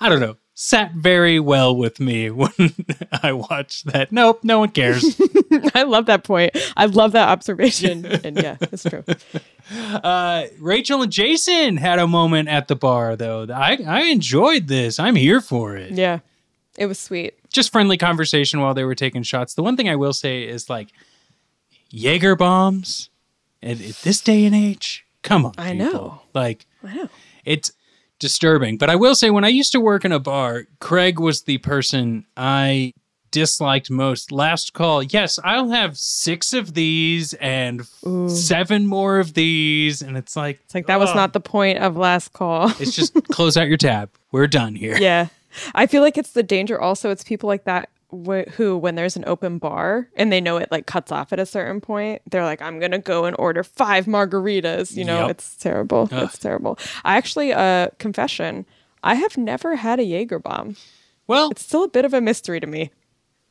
I 0.00 0.10
don't 0.10 0.20
know 0.20 0.36
sat 0.60 0.92
very 0.92 1.38
well 1.38 1.76
with 1.76 2.00
me 2.00 2.28
when 2.32 2.74
I 3.22 3.30
watched 3.30 3.86
that. 3.86 4.10
Nope, 4.10 4.40
no 4.42 4.58
one 4.58 4.70
cares. 4.70 5.20
I 5.74 5.84
love 5.84 6.06
that 6.06 6.24
point. 6.24 6.58
I 6.76 6.86
love 6.86 7.12
that 7.12 7.28
observation. 7.28 8.04
and 8.24 8.36
yeah, 8.36 8.56
it's 8.60 8.82
true. 8.82 9.04
uh, 10.02 10.46
Rachel 10.58 11.02
and 11.02 11.12
Jason 11.12 11.76
had 11.76 12.00
a 12.00 12.08
moment 12.08 12.48
at 12.48 12.66
the 12.66 12.74
bar 12.74 13.14
though. 13.14 13.46
I 13.54 13.78
I 13.86 14.02
enjoyed 14.06 14.66
this. 14.66 14.98
I'm 14.98 15.14
here 15.14 15.40
for 15.40 15.76
it. 15.76 15.92
Yeah. 15.92 16.18
It 16.76 16.86
was 16.86 16.98
sweet. 16.98 17.34
Just 17.52 17.70
friendly 17.70 17.96
conversation 17.96 18.60
while 18.60 18.74
they 18.74 18.84
were 18.84 18.96
taking 18.96 19.22
shots. 19.22 19.54
The 19.54 19.62
one 19.62 19.76
thing 19.76 19.88
I 19.88 19.94
will 19.96 20.12
say 20.12 20.42
is 20.42 20.68
like 20.68 20.88
Jaeger 21.90 22.34
bombs 22.34 23.10
at, 23.62 23.80
at 23.80 23.96
this 24.02 24.20
day 24.20 24.44
and 24.44 24.54
age. 24.56 25.04
Come 25.22 25.46
on, 25.46 25.54
I 25.56 25.72
people. 25.72 25.86
know. 25.86 26.22
Like 26.34 26.66
I 26.82 26.94
know. 26.96 27.08
it's 27.44 27.70
disturbing. 28.18 28.78
But 28.78 28.90
I 28.90 28.96
will 28.96 29.14
say, 29.14 29.30
when 29.30 29.44
I 29.44 29.48
used 29.48 29.72
to 29.72 29.80
work 29.80 30.04
in 30.04 30.12
a 30.12 30.18
bar, 30.18 30.64
Craig 30.80 31.18
was 31.20 31.42
the 31.42 31.58
person 31.58 32.26
I 32.36 32.94
disliked 33.30 33.90
most. 33.90 34.32
Last 34.32 34.72
call, 34.72 35.02
yes, 35.02 35.38
I'll 35.44 35.70
have 35.70 35.98
six 35.98 36.52
of 36.52 36.74
these 36.74 37.34
and 37.34 37.86
seven 38.28 38.86
more 38.86 39.18
of 39.18 39.34
these. 39.34 40.02
And 40.02 40.16
it's 40.16 40.34
like, 40.36 40.60
It's 40.64 40.74
like 40.74 40.86
that 40.86 40.98
was 40.98 41.14
not 41.14 41.32
the 41.32 41.40
point 41.40 41.78
of 41.78 41.96
last 41.96 42.32
call. 42.32 42.70
it's 42.80 42.94
just 42.96 43.14
close 43.30 43.56
out 43.56 43.68
your 43.68 43.76
tab. 43.76 44.10
We're 44.32 44.46
done 44.46 44.74
here. 44.74 44.96
yeah. 44.98 45.28
I 45.74 45.86
feel 45.86 46.02
like 46.02 46.16
it's 46.18 46.32
the 46.32 46.42
danger 46.42 46.80
also. 46.80 47.10
It's 47.10 47.24
people 47.24 47.48
like 47.48 47.64
that 47.64 47.88
wh- 48.10 48.48
who, 48.56 48.76
when 48.76 48.94
there's 48.94 49.16
an 49.16 49.24
open 49.26 49.58
bar 49.58 50.08
and 50.16 50.32
they 50.32 50.40
know 50.40 50.56
it 50.56 50.70
like 50.70 50.86
cuts 50.86 51.10
off 51.12 51.32
at 51.32 51.38
a 51.40 51.46
certain 51.46 51.80
point, 51.80 52.22
they're 52.30 52.44
like, 52.44 52.60
I'm 52.62 52.78
going 52.78 52.90
to 52.92 52.98
go 52.98 53.24
and 53.24 53.34
order 53.38 53.62
five 53.62 54.06
margaritas. 54.06 54.96
You 54.96 55.04
know, 55.04 55.20
Yep. 55.22 55.30
it's 55.30 55.56
terrible. 55.56 56.08
Ugh. 56.12 56.24
It's 56.24 56.38
terrible. 56.38 56.78
I 57.04 57.16
actually, 57.16 57.52
uh, 57.52 57.88
confession, 57.98 58.66
I 59.02 59.14
have 59.14 59.36
never 59.36 59.76
had 59.76 60.00
a 60.00 60.04
Jaeger 60.04 60.38
bomb. 60.38 60.76
Well, 61.26 61.50
It's 61.50 61.62
still 61.62 61.84
a 61.84 61.88
bit 61.88 62.04
of 62.04 62.14
a 62.14 62.20
mystery 62.20 62.60
to 62.60 62.66
me. 62.66 62.90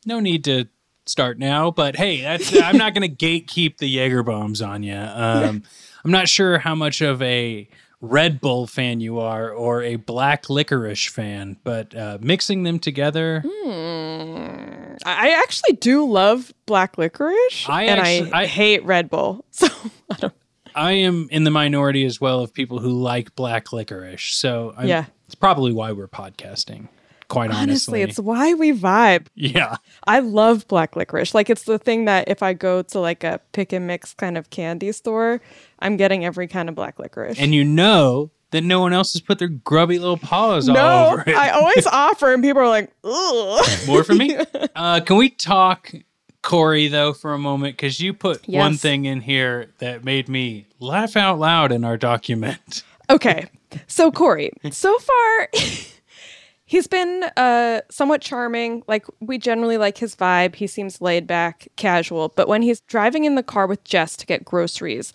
no 0.06 0.20
need 0.20 0.44
to 0.46 0.66
start 1.06 1.38
now, 1.40 1.72
but 1.72 1.96
hey, 1.96 2.22
that's, 2.22 2.54
I'm 2.62 2.78
not 2.78 2.94
going 2.94 3.10
to 3.10 3.16
gatekeep 3.26 3.78
the 3.78 3.88
Jaeger 3.88 4.24
bombs 4.24 4.62
on 4.62 4.84
you. 4.84 4.96
Um, 4.96 5.64
I'm 6.04 6.12
not 6.12 6.28
sure 6.28 6.58
how 6.60 6.76
much 6.76 7.02
of 7.02 7.22
a 7.22 7.70
Red 8.00 8.40
Bull 8.40 8.68
fan 8.68 9.00
you 9.00 9.20
are 9.20 9.52
or 9.52 9.82
a 9.82 9.96
black 9.96 10.50
licorice 10.50 11.08
fan, 11.08 11.58
but 11.64 11.96
uh, 11.96 12.18
mixing 12.22 12.64
them 12.64 12.78
together, 12.80 13.44
I 13.46 14.96
I 15.06 15.42
actually 15.44 15.76
do 15.78 16.06
love 16.10 16.54
black 16.66 16.98
licorice, 16.98 17.66
I 17.68 17.84
and 17.84 18.00
actually- 18.00 18.32
I, 18.34 18.42
I- 18.42 18.46
hate 18.46 18.84
Red 18.86 19.10
Bull. 19.10 19.44
So 19.52 19.68
I 20.12 20.16
don't. 20.18 20.34
I 20.76 20.92
am 20.92 21.28
in 21.32 21.44
the 21.44 21.50
minority 21.50 22.06
as 22.06 22.22
well 22.22 22.42
of 22.42 22.54
people 22.54 22.78
who 22.78 22.90
like 22.92 23.36
black 23.36 23.74
licorice. 23.74 24.26
So 24.36 24.76
I'm, 24.78 24.88
Yeah. 24.88 25.06
it's 25.26 25.34
probably 25.34 25.74
why 25.74 25.92
we're 25.92 26.08
podcasting. 26.08 26.88
Quite 27.30 27.52
honestly, 27.52 27.62
Honestly, 27.62 28.02
it's 28.04 28.20
why 28.20 28.54
we 28.54 28.72
vibe. 28.72 29.28
yeah. 29.36 29.76
I 30.06 30.20
love 30.20 30.66
black 30.70 30.96
licorice. 30.96 31.36
Like 31.36 31.50
it's 31.50 31.64
the 31.64 31.78
thing 31.78 32.06
that 32.06 32.30
if 32.30 32.42
I 32.42 32.54
go 32.54 32.82
to 32.84 33.00
like 33.00 33.24
a 33.26 33.42
pick 33.52 33.74
and 33.74 33.86
mix 33.86 34.14
kind 34.14 34.38
of 34.38 34.50
candy 34.50 34.92
store, 34.94 35.42
I'm 35.80 35.98
getting 35.98 36.24
every 36.24 36.48
kind 36.48 36.70
of 36.70 36.76
black 36.76 37.00
licorice. 37.00 37.38
And 37.38 37.54
you 37.54 37.66
know 37.66 38.32
that 38.52 38.64
no 38.64 38.80
one 38.80 38.94
else 38.94 39.12
has 39.12 39.22
put 39.22 39.40
their 39.40 39.50
grubby 39.50 40.00
little 40.00 40.16
paws 40.18 40.70
all 40.70 40.76
no, 40.76 41.08
over 41.10 41.24
it. 41.30 41.36
I 41.36 41.50
always 41.50 41.86
offer, 41.92 42.34
and 42.34 42.42
people 42.42 42.62
are 42.62 42.70
like, 42.70 42.94
"Ugh." 43.04 43.66
More 43.88 44.04
for 44.06 44.14
me. 44.16 44.38
Uh, 44.76 45.00
can 45.02 45.18
we 45.18 45.30
talk 45.30 45.92
Kory 46.44 46.88
though 46.88 47.12
for 47.12 47.34
a 47.34 47.38
moment? 47.40 47.76
Because 47.76 48.00
you 48.00 48.14
put 48.14 48.48
one 48.48 48.76
thing 48.78 49.04
in 49.06 49.20
here 49.22 49.68
that 49.80 50.06
made 50.06 50.30
me 50.30 50.68
laugh 50.80 51.18
out 51.18 51.40
loud 51.40 51.72
in 51.74 51.84
our 51.84 51.98
document. 51.98 52.84
Okay. 53.10 53.48
So 53.88 54.12
Kory, 54.12 54.52
so 54.72 54.98
far 54.98 55.50
he's 56.68 56.86
been 56.86 57.24
uh 57.36 57.82
somewhat 57.90 58.22
charming. 58.22 58.84
Like 58.88 59.06
we 59.20 59.40
generally 59.40 59.78
like 59.78 59.98
his 59.98 60.16
vibe. 60.16 60.54
He 60.54 60.68
seems 60.68 61.02
laid 61.02 61.26
back, 61.26 61.68
casual, 61.76 62.30
but 62.30 62.48
when 62.48 62.62
he's 62.62 62.82
driving 62.82 63.24
in 63.24 63.34
the 63.34 63.44
car 63.44 63.66
with 63.66 63.84
Jess 63.84 64.16
to 64.18 64.28
get 64.28 64.46
groceries, 64.46 65.12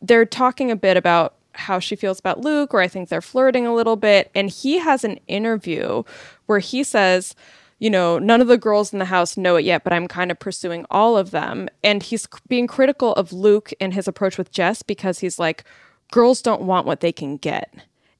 they're 0.00 0.24
talking 0.24 0.70
a 0.70 0.76
bit 0.76 0.96
about 0.96 1.34
how 1.54 1.80
she 1.80 1.96
feels 1.96 2.20
about 2.20 2.40
Luke 2.40 2.72
or 2.72 2.80
I 2.80 2.86
think 2.86 3.08
they're 3.08 3.20
flirting 3.20 3.66
a 3.66 3.74
little 3.74 3.96
bit 3.96 4.30
and 4.36 4.48
he 4.48 4.78
has 4.78 5.02
an 5.02 5.18
interview 5.26 6.04
where 6.46 6.60
he 6.60 6.84
says 6.84 7.34
you 7.80 7.88
know, 7.88 8.18
none 8.18 8.42
of 8.42 8.46
the 8.46 8.58
girls 8.58 8.92
in 8.92 8.98
the 8.98 9.06
house 9.06 9.38
know 9.38 9.56
it 9.56 9.64
yet, 9.64 9.84
but 9.84 9.92
I'm 9.92 10.06
kind 10.06 10.30
of 10.30 10.38
pursuing 10.38 10.84
all 10.90 11.16
of 11.16 11.30
them. 11.30 11.66
And 11.82 12.02
he's 12.02 12.28
being 12.46 12.66
critical 12.66 13.14
of 13.14 13.32
Luke 13.32 13.72
and 13.80 13.94
his 13.94 14.06
approach 14.06 14.36
with 14.36 14.52
Jess 14.52 14.82
because 14.82 15.18
he's 15.20 15.38
like, 15.38 15.64
girls 16.12 16.42
don't 16.42 16.62
want 16.62 16.86
what 16.86 17.00
they 17.00 17.10
can 17.10 17.38
get. 17.38 17.72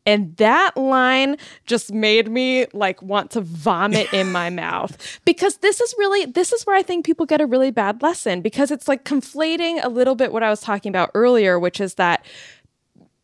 And 0.06 0.36
that 0.38 0.76
line 0.76 1.36
just 1.66 1.92
made 1.92 2.30
me 2.30 2.66
like 2.72 3.02
want 3.02 3.30
to 3.32 3.40
vomit 3.42 4.12
in 4.12 4.32
my 4.32 4.50
mouth 4.50 5.20
because 5.24 5.58
this 5.58 5.80
is 5.80 5.94
really, 5.98 6.26
this 6.26 6.52
is 6.52 6.64
where 6.64 6.76
I 6.76 6.82
think 6.82 7.04
people 7.04 7.26
get 7.26 7.40
a 7.40 7.46
really 7.46 7.70
bad 7.70 8.02
lesson 8.02 8.40
because 8.40 8.70
it's 8.70 8.88
like 8.88 9.04
conflating 9.04 9.82
a 9.84 9.88
little 9.88 10.14
bit 10.14 10.32
what 10.32 10.42
I 10.42 10.50
was 10.50 10.60
talking 10.60 10.90
about 10.90 11.10
earlier, 11.14 11.58
which 11.58 11.80
is 11.80 11.94
that 11.94 12.24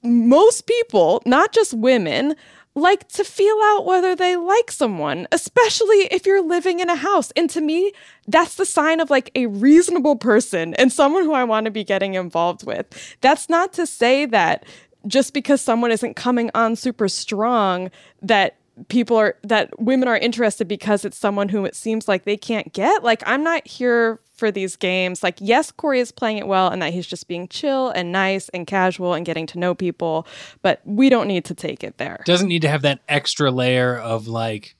most 0.03 0.67
people, 0.67 1.23
not 1.27 1.53
just 1.53 1.75
women, 1.75 2.37
like 2.77 3.09
to 3.09 3.25
feel 3.25 3.57
out 3.65 3.87
whether 3.87 4.15
they 4.15 4.37
like 4.37 4.71
someone, 4.71 5.27
especially 5.33 6.09
if 6.11 6.27
you're 6.27 6.43
living 6.43 6.79
in 6.79 6.91
a 6.91 6.95
house. 6.95 7.33
And 7.35 7.49
to 7.51 7.63
me, 7.63 7.93
that's 8.29 8.57
the 8.57 8.67
sign 8.67 9.01
of 9.01 9.09
like 9.09 9.31
a 9.35 9.47
reasonable 9.47 10.17
person 10.17 10.75
and 10.75 10.93
someone 10.93 11.25
who 11.25 11.33
I 11.33 11.43
want 11.43 11.65
to 11.65 11.71
be 11.71 11.85
getting 11.85 12.15
involved 12.15 12.67
with. 12.67 13.17
That's 13.23 13.49
not 13.49 13.73
to 13.75 13.87
say 13.87 14.27
that 14.27 14.67
just 15.07 15.33
because 15.35 15.61
someone 15.61 15.91
isn't 15.93 16.15
coming 16.15 16.51
on 16.55 16.77
super 16.77 17.09
strong, 17.09 17.91
that 18.23 18.57
people 18.89 19.17
are 19.17 19.37
that 19.43 19.71
women 19.81 20.07
are 20.09 20.19
interested 20.19 20.69
because 20.69 21.05
it's 21.05 21.17
someone 21.17 21.49
who 21.49 21.65
it 21.65 21.75
seems 21.75 22.07
like 22.09 22.25
they 22.25 22.37
can't 22.37 22.73
get. 22.73 23.03
Like 23.03 23.23
I'm 23.27 23.43
not 23.43 23.67
here 23.67 24.21
for 24.35 24.51
these 24.51 24.77
games. 24.77 25.23
Like 25.23 25.37
yes, 25.41 25.71
Kory 25.71 25.99
is 25.99 26.13
playing 26.13 26.37
it 26.39 26.47
well 26.47 26.69
and 26.69 26.83
that 26.83 26.93
he's 26.93 27.07
just 27.07 27.27
being 27.27 27.49
chill 27.49 27.89
and 27.89 28.13
nice 28.13 28.51
and 28.51 28.67
casual 28.67 29.15
and 29.15 29.25
getting 29.25 29.47
to 29.47 29.59
know 29.59 29.75
people, 29.75 30.27
but 30.61 30.83
we 30.85 31.09
don't 31.09 31.27
need 31.27 31.47
to 31.47 31.55
take 31.55 31.83
it 31.83 31.97
there. 31.97 32.23
Doesn't 32.27 32.49
need 32.49 32.63
to 32.63 32.69
have 32.69 32.83
that 32.83 33.01
extra 33.09 33.51
layer 33.51 33.97
of 33.97 34.29
like 34.29 34.77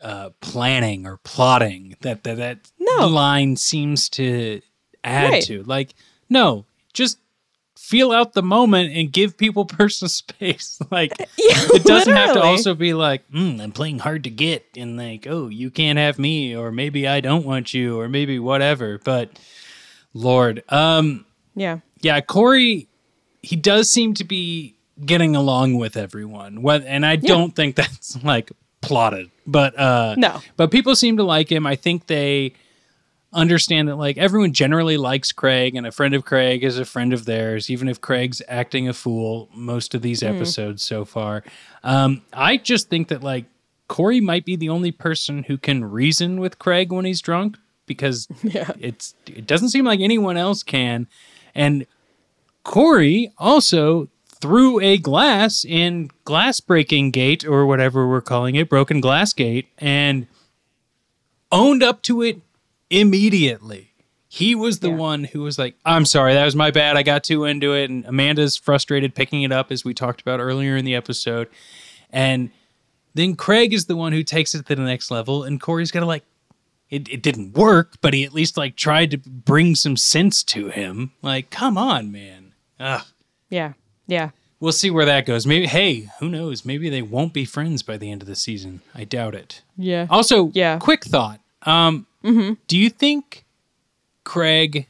uh 0.00 0.30
planning 0.40 1.04
or 1.06 1.16
plotting 1.24 1.96
that 2.02 2.22
that, 2.22 2.36
that 2.36 2.70
No. 2.78 3.08
line 3.08 3.56
seems 3.56 4.08
to 4.10 4.60
add 5.02 5.30
Right. 5.32 5.42
to. 5.44 5.64
Like 5.64 5.94
no, 6.30 6.64
just 6.92 7.18
feel 7.88 8.12
out 8.12 8.34
the 8.34 8.42
moment 8.42 8.94
and 8.94 9.10
give 9.10 9.34
people 9.38 9.64
personal 9.80 10.10
space. 10.10 10.78
Like 10.90 11.12
it 11.38 11.84
doesn't 11.84 12.14
have 12.14 12.34
to 12.34 12.42
also 12.42 12.74
be 12.74 12.92
like, 12.94 13.28
mm, 13.30 13.60
I'm 13.60 13.72
playing 13.72 13.98
hard 13.98 14.24
to 14.24 14.30
get 14.30 14.64
and 14.76 14.96
like, 14.96 15.26
oh, 15.28 15.48
you 15.48 15.70
can't 15.70 15.98
have 15.98 16.18
me, 16.18 16.54
or 16.56 16.70
maybe 16.70 17.06
I 17.08 17.20
don't 17.20 17.44
want 17.44 17.72
you, 17.74 17.98
or 17.98 18.08
maybe 18.08 18.38
whatever. 18.38 18.98
But 19.02 19.30
Lord, 20.14 20.62
um, 20.68 21.24
Yeah. 21.54 21.78
yeah, 22.00 22.20
Kory, 22.20 22.88
he 23.42 23.56
does 23.56 23.90
seem 23.90 24.14
to 24.14 24.24
be 24.24 24.76
getting 25.04 25.36
along 25.36 25.74
with 25.74 25.96
everyone. 25.96 26.62
What, 26.62 26.84
and 26.84 27.04
I 27.06 27.16
don't 27.16 27.54
think 27.54 27.76
that's 27.76 28.22
like 28.24 28.50
plotted, 28.80 29.30
but 29.46 29.78
uh, 29.78 30.14
No. 30.18 30.40
but 30.56 30.70
people 30.70 30.94
seem 30.96 31.16
to 31.18 31.22
like 31.24 31.50
him. 31.50 31.66
I 31.66 31.76
think 31.76 32.06
they 32.06 32.52
understand 33.32 33.88
that 33.88 33.96
like 33.96 34.16
everyone 34.18 34.52
generally 34.52 34.96
likes 34.96 35.32
Craig, 35.32 35.74
and 35.74 35.86
a 35.86 35.92
friend 35.92 36.14
of 36.14 36.24
Craig 36.24 36.64
is 36.64 36.78
a 36.78 36.84
friend 36.84 37.12
of 37.12 37.24
theirs, 37.24 37.70
even 37.70 37.88
if 37.88 38.00
Craig's 38.00 38.40
acting 38.48 38.88
a 38.88 38.92
fool 38.92 39.48
most 39.54 39.94
of 39.94 40.02
these 40.02 40.22
episodes 40.22 40.82
so 40.82 41.04
far. 41.04 41.44
Um, 41.82 42.22
I 42.32 42.56
just 42.56 42.88
think 42.88 43.08
that 43.08 43.22
like 43.22 43.44
Kory 43.88 44.20
might 44.20 44.44
be 44.44 44.56
the 44.56 44.68
only 44.68 44.92
person 44.92 45.44
who 45.44 45.58
can 45.58 45.84
reason 45.84 46.40
with 46.40 46.58
Craig 46.58 46.92
when 46.92 47.04
he's 47.04 47.20
drunk 47.20 47.56
because 47.86 48.28
it's 48.42 49.14
it 49.26 49.46
doesn't 49.46 49.70
seem 49.70 49.84
like 49.84 50.00
anyone 50.00 50.36
else 50.36 50.62
can. 50.62 51.06
And 51.54 51.86
Kory 52.64 53.32
also 53.38 54.08
threw 54.40 54.78
a 54.80 54.98
glass 54.98 55.64
in 55.64 56.10
glass 56.24 56.60
breaking 56.60 57.10
gate 57.10 57.44
or 57.44 57.66
whatever 57.66 58.08
we're 58.08 58.20
calling 58.20 58.54
it, 58.54 58.68
broken 58.68 59.00
glass 59.00 59.32
gate, 59.32 59.66
and 59.78 60.26
owned 61.50 61.82
up 61.82 62.02
to 62.02 62.22
it 62.22 62.40
immediately. 62.90 63.92
He 64.30 64.54
was 64.54 64.80
the 64.80 64.90
one 64.90 65.24
who 65.24 65.40
was 65.40 65.58
like, 65.58 65.74
I'm 65.86 66.04
sorry, 66.04 66.34
that 66.34 66.44
was 66.44 66.54
my 66.54 66.70
bad. 66.70 66.96
I 66.98 67.02
got 67.02 67.24
too 67.24 67.44
into 67.44 67.72
it. 67.74 67.88
And 67.88 68.04
Amanda's 68.04 68.56
frustrated 68.58 69.14
picking 69.14 69.42
it 69.42 69.52
up, 69.52 69.72
as 69.72 69.84
we 69.86 69.94
talked 69.94 70.20
about 70.20 70.38
earlier 70.38 70.76
in 70.76 70.84
the 70.84 70.94
episode. 70.94 71.48
And 72.10 72.50
then 73.14 73.36
Craig 73.36 73.72
is 73.72 73.86
the 73.86 73.96
one 73.96 74.12
who 74.12 74.22
takes 74.22 74.54
it 74.54 74.66
to 74.66 74.74
the 74.76 74.82
next 74.82 75.10
level. 75.10 75.44
And 75.44 75.58
Kory's 75.60 75.90
got 75.90 76.00
to 76.00 76.06
like, 76.06 76.24
it, 76.90 77.08
it 77.08 77.22
didn't 77.22 77.54
work, 77.54 77.94
but 78.02 78.12
he 78.12 78.24
at 78.24 78.34
least 78.34 78.58
like 78.58 78.76
tried 78.76 79.10
to 79.12 79.18
bring 79.18 79.74
some 79.74 79.96
sense 79.96 80.42
to 80.44 80.68
him. 80.68 81.12
Like, 81.22 81.48
come 81.50 81.78
on, 81.78 82.12
man. 82.12 82.52
Ugh. 82.78 83.02
Yeah. 83.48 83.72
Yeah. 84.06 84.30
We'll 84.60 84.72
see 84.72 84.90
where 84.90 85.06
that 85.06 85.24
goes. 85.24 85.46
Maybe, 85.46 85.66
hey, 85.66 86.10
who 86.20 86.28
knows? 86.28 86.64
Maybe 86.66 86.90
they 86.90 87.02
won't 87.02 87.32
be 87.32 87.44
friends 87.46 87.82
by 87.82 87.96
the 87.96 88.10
end 88.10 88.20
of 88.22 88.28
the 88.28 88.34
season. 88.36 88.82
I 88.94 89.04
doubt 89.04 89.34
it. 89.34 89.62
Yeah. 89.76 90.06
Also, 90.10 90.50
Yeah. 90.52 90.78
quick 90.78 91.04
thought. 91.04 91.40
Um, 91.62 92.06
Do 92.22 92.78
you 92.78 92.90
think 92.90 93.44
Craig? 94.24 94.86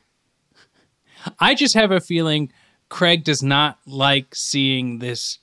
I 1.39 1.55
just 1.55 1.75
have 1.75 1.91
a 1.91 2.01
feeling 2.01 2.53
Craig 2.89 3.25
does 3.25 3.43
not 3.43 3.79
like 3.87 4.35
seeing 4.35 4.99
this 4.99 5.39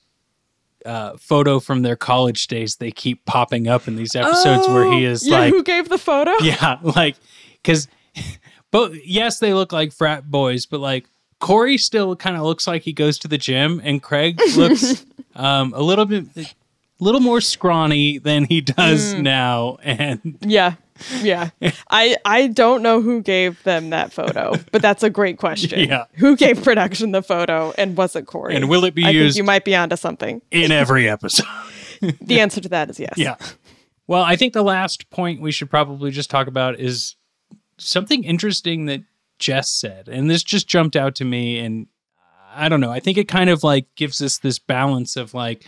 uh, 0.84 1.16
photo 1.16 1.60
from 1.60 1.82
their 1.82 1.96
college 1.96 2.46
days. 2.46 2.76
They 2.76 2.90
keep 2.90 3.24
popping 3.24 3.68
up 3.68 3.88
in 3.88 3.96
these 3.96 4.14
episodes 4.14 4.68
where 4.68 4.90
he 4.90 5.04
is 5.04 5.26
Oh, 5.26 5.30
yeah, 5.30 5.38
like, 5.40 5.52
who 5.52 5.62
gave 5.62 5.88
the 5.88 5.98
photo? 5.98 6.32
yeah, 6.42 6.78
like 6.82 7.16
because 7.62 7.88
but 8.70 9.06
yes, 9.06 9.38
they 9.38 9.54
look 9.54 9.72
like 9.72 9.92
frat 9.92 10.30
boys, 10.30 10.66
but 10.66 10.80
like 10.80 11.08
Kory 11.40 11.78
still 11.78 12.16
kind 12.16 12.36
of 12.36 12.42
looks 12.42 12.66
like 12.66 12.82
he 12.82 12.92
goes 12.92 13.18
to 13.20 13.28
the 13.28 13.38
gym, 13.38 13.80
and 13.84 14.02
Craig 14.02 14.40
looks 14.56 15.04
um, 15.34 15.72
a 15.74 15.82
little 15.82 16.06
bit, 16.06 16.54
little 16.98 17.20
more 17.20 17.40
scrawny 17.40 18.18
than 18.18 18.44
he 18.44 18.60
does 18.60 19.14
Mm. 19.14 19.22
now, 19.22 19.78
and 19.82 20.38
Yeah. 20.40 20.74
Yeah. 21.20 21.50
I 21.90 22.16
I 22.24 22.46
don't 22.46 22.82
know 22.82 23.02
who 23.02 23.20
gave 23.20 23.62
them 23.64 23.90
that 23.90 24.12
photo, 24.14 24.54
but 24.72 24.80
that's 24.80 25.02
a 25.02 25.10
great 25.10 25.36
question. 25.38 25.78
Yeah. 25.88 26.04
Who 26.14 26.36
gave 26.36 26.62
production 26.64 27.12
the 27.12 27.22
photo 27.22 27.74
and 27.76 27.96
was 27.98 28.16
it 28.16 28.26
Kory? 28.26 28.56
And 28.56 28.68
will 28.70 28.84
it 28.84 28.94
be 28.94 29.04
I 29.04 29.10
used- 29.10 29.34
think 29.34 29.42
you 29.42 29.44
might 29.44 29.64
be 29.64 29.76
onto 29.76 29.96
something. 29.96 30.40
in 30.50 30.72
every 30.72 31.08
episode. 31.08 31.46
The 32.20 32.40
answer 32.40 32.60
to 32.60 32.68
that 32.70 32.90
is 32.90 32.98
yes. 33.00 33.14
Yeah. 33.16 33.36
Well, 34.06 34.22
I 34.22 34.36
think 34.36 34.52
the 34.52 34.62
last 34.62 35.08
point 35.10 35.40
we 35.40 35.50
should 35.50 35.70
probably 35.70 36.10
just 36.10 36.28
talk 36.30 36.46
about 36.46 36.78
is 36.78 37.16
something 37.78 38.22
interesting 38.24 38.84
that 38.86 39.02
Jess 39.38 39.70
said. 39.70 40.06
And 40.08 40.30
this 40.30 40.42
just 40.42 40.68
jumped 40.68 40.94
out 40.96 41.14
to 41.16 41.24
me. 41.24 41.58
And 41.58 41.86
I 42.54 42.68
don't 42.68 42.80
know. 42.80 42.90
I 42.90 43.00
think 43.00 43.16
it 43.18 43.28
kind 43.28 43.48
of 43.50 43.62
like 43.64 43.86
gives 43.96 44.20
us 44.22 44.38
this 44.38 44.58
balance 44.58 45.16
of 45.16 45.32
like 45.34 45.66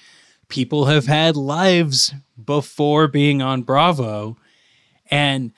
people 0.49 0.87
have 0.87 1.07
had 1.07 1.37
lives 1.37 2.13
before 2.43 3.09
being 3.09 3.43
on 3.43 3.63
Bravo. 3.63 4.37
And 5.11 5.53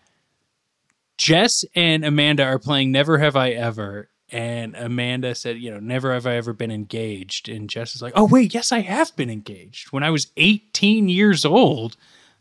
Jess 1.17 1.65
and 1.75 2.05
Amanda 2.05 2.45
are 2.45 2.59
playing 2.59 2.93
Never 2.93 3.19
Have 3.19 3.37
I 3.37 3.51
Ever. 3.51 4.09
And 4.33 4.77
Amanda 4.77 5.35
said, 5.35 5.59
you 5.59 5.71
know, 5.71 5.81
never 5.81 6.13
have 6.13 6.27
I 6.27 6.37
ever 6.37 6.53
been 6.53 6.71
engaged. 6.71 7.49
And 7.49 7.69
Jess 7.69 7.97
is 7.97 8.03
like, 8.03 8.13
oh, 8.15 8.25
wait, 8.25 8.55
yes, 8.55 8.71
I 8.71 8.81
have 8.81 9.15
been 9.17 9.31
engaged. 9.31 9.93
When 9.93 10.05
I 10.05 10.11
was 10.11 10.29
18 10.37 11.09
years 11.09 11.45
old, 11.45 11.97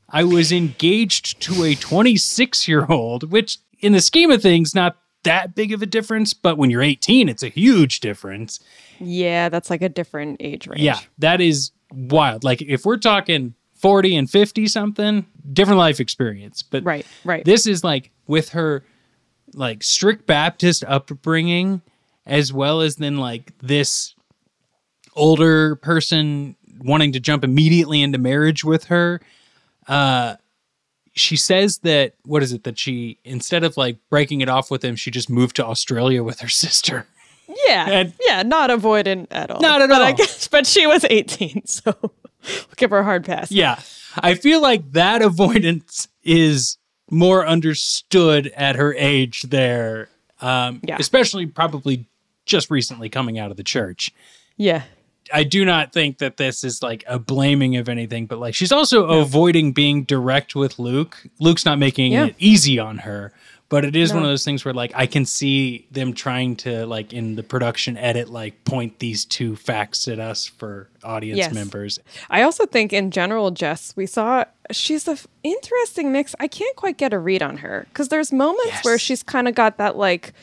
I 0.08 0.24
was 0.24 0.52
engaged 0.52 1.42
to 1.42 1.64
a 1.64 1.76
26 1.76 2.68
year 2.68 2.86
old, 2.88 3.32
which 3.32 3.58
in 3.80 3.94
the 3.94 4.02
scheme 4.02 4.30
of 4.30 4.42
things, 4.42 4.76
not 4.76 4.98
that 5.24 5.56
big 5.56 5.72
of 5.74 5.82
a 5.82 5.86
difference. 5.86 6.34
But 6.34 6.58
when 6.58 6.70
you're 6.70 6.82
18, 6.82 7.30
it's 7.30 7.44
a 7.44 7.50
huge 7.50 8.00
difference. 8.00 8.60
Yeah, 9.00 9.50
that's 9.50 9.70
like 9.70 9.82
a 9.82 9.90
different 9.90 10.38
age 10.40 10.68
range. 10.68 10.82
Yeah, 10.82 11.00
that 11.18 11.42
is 11.42 11.72
wild. 11.92 12.44
Like 12.44 12.62
if 12.62 12.86
we're 12.86 12.98
talking 12.98 13.54
40 13.76 14.16
and 14.16 14.30
50 14.30 14.68
something, 14.68 15.26
different 15.54 15.78
life 15.80 16.00
experience. 16.00 16.62
But 16.64 16.84
Right, 16.84 17.06
right. 17.24 17.46
this 17.46 17.66
is 17.66 17.84
like 17.84 18.12
with 18.28 18.50
her 18.50 18.84
like 19.54 19.84
strict 19.84 20.28
Baptist 20.28 20.84
upbringing, 20.88 21.82
as 22.26 22.54
well 22.54 22.82
as 22.82 22.98
then 22.98 23.18
like 23.18 23.58
this 23.60 24.14
older 25.16 25.76
person 25.78 26.56
wanting 26.82 27.12
to 27.14 27.20
jump 27.20 27.44
immediately 27.44 28.02
into 28.02 28.18
marriage 28.18 28.64
with 28.64 28.86
her. 28.86 29.20
Uh 29.88 30.36
she 31.20 31.36
says 31.36 31.80
that 31.80 32.14
what 32.26 32.42
is 32.44 32.54
it 32.54 32.64
that 32.64 32.78
she 32.80 33.18
instead 33.24 33.64
of 33.64 33.78
like 33.78 33.98
breaking 34.10 34.42
it 34.42 34.50
off 34.50 34.72
with 34.72 34.84
him, 34.84 34.96
she 34.96 35.12
just 35.12 35.30
moved 35.30 35.56
to 35.58 35.66
Australia 35.66 36.24
with 36.24 36.40
her 36.40 36.48
sister. 36.66 37.06
Yeah. 37.68 37.90
And- 37.90 38.14
yeah, 38.26 38.44
not 38.44 38.70
avoidant 38.70 39.28
at 39.32 39.52
all. 39.52 39.60
Not 39.60 39.82
at 39.82 39.90
but 39.90 40.02
I 40.02 40.12
guess 40.14 40.48
but 40.48 40.66
she 40.68 40.86
was 40.88 41.04
18, 41.10 41.66
so 41.66 41.94
we'll 42.02 42.12
give 42.78 42.92
her 42.92 43.00
a 43.00 43.04
hard 43.04 43.26
pass. 43.26 43.52
Yeah. 43.52 43.80
I 44.18 44.34
feel 44.36 44.62
like 44.62 44.92
that 44.94 45.22
avoidance 45.22 46.08
is 46.24 46.78
more 47.12 47.46
understood 47.46 48.48
at 48.56 48.76
her 48.76 48.94
age 48.96 49.42
there. 49.44 50.10
Um, 50.42 50.80
Yeah. 50.84 50.98
Especially 51.00 51.46
probably 51.48 52.06
just 52.46 52.70
recently 52.72 53.10
coming 53.10 53.38
out 53.40 53.52
of 53.52 53.58
the 53.58 53.64
church. 53.64 54.12
Yeah. 54.58 54.84
I 55.34 55.44
do 55.44 55.66
not 55.66 55.94
think 55.94 56.18
that 56.20 56.38
this 56.38 56.64
is 56.64 56.82
like 56.82 57.04
a 57.08 57.20
blaming 57.20 57.76
of 57.78 57.90
anything, 57.90 58.26
but 58.26 58.40
like 58.40 58.56
she's 58.56 58.72
also 58.72 59.06
avoiding 59.06 59.72
being 59.72 60.04
direct 60.04 60.56
with 60.56 60.80
Luke. 60.80 61.18
Luke's 61.40 61.66
not 61.66 61.78
making 61.80 62.12
Yeah. 62.14 62.26
it 62.26 62.36
easy 62.40 62.80
on 62.80 63.00
her, 63.00 63.32
but 63.70 63.86
it 63.86 63.96
is 63.96 64.12
one 64.12 64.24
of 64.24 64.30
those 64.30 64.44
things 64.44 64.66
where 64.66 64.74
like 64.74 64.92
I 64.96 65.06
can 65.06 65.26
see 65.26 65.88
them 65.92 66.14
trying 66.14 66.56
to 66.58 66.86
like 66.88 67.14
in 67.14 67.36
the 67.36 67.44
production 67.44 67.98
edit 67.98 68.30
like 68.30 68.64
point 68.66 68.98
these 69.00 69.26
two 69.26 69.56
facts 69.56 70.08
at 70.08 70.20
us 70.20 70.46
for 70.48 70.90
audience 71.04 71.38
Yes. 71.38 71.54
members. 71.54 72.00
I 72.30 72.42
also 72.42 72.66
think 72.66 72.92
in 72.92 73.12
general, 73.12 73.52
Jess, 73.52 73.94
we 73.96 74.06
saw 74.08 74.46
she's 74.72 75.08
a 75.08 75.12
f- 75.12 75.28
interesting 75.44 76.12
mix. 76.12 76.34
I 76.40 76.48
can't 76.48 76.76
quite 76.76 76.98
get 76.98 77.14
a 77.14 77.20
read 77.20 77.44
on 77.44 77.58
her 77.58 77.86
because 77.90 78.08
there's 78.10 78.32
moments 78.34 78.84
where 78.84 78.98
she's 78.98 79.22
kind 79.24 79.48
of 79.48 79.54
got 79.56 79.78
that 79.78 79.96
like 79.98 80.34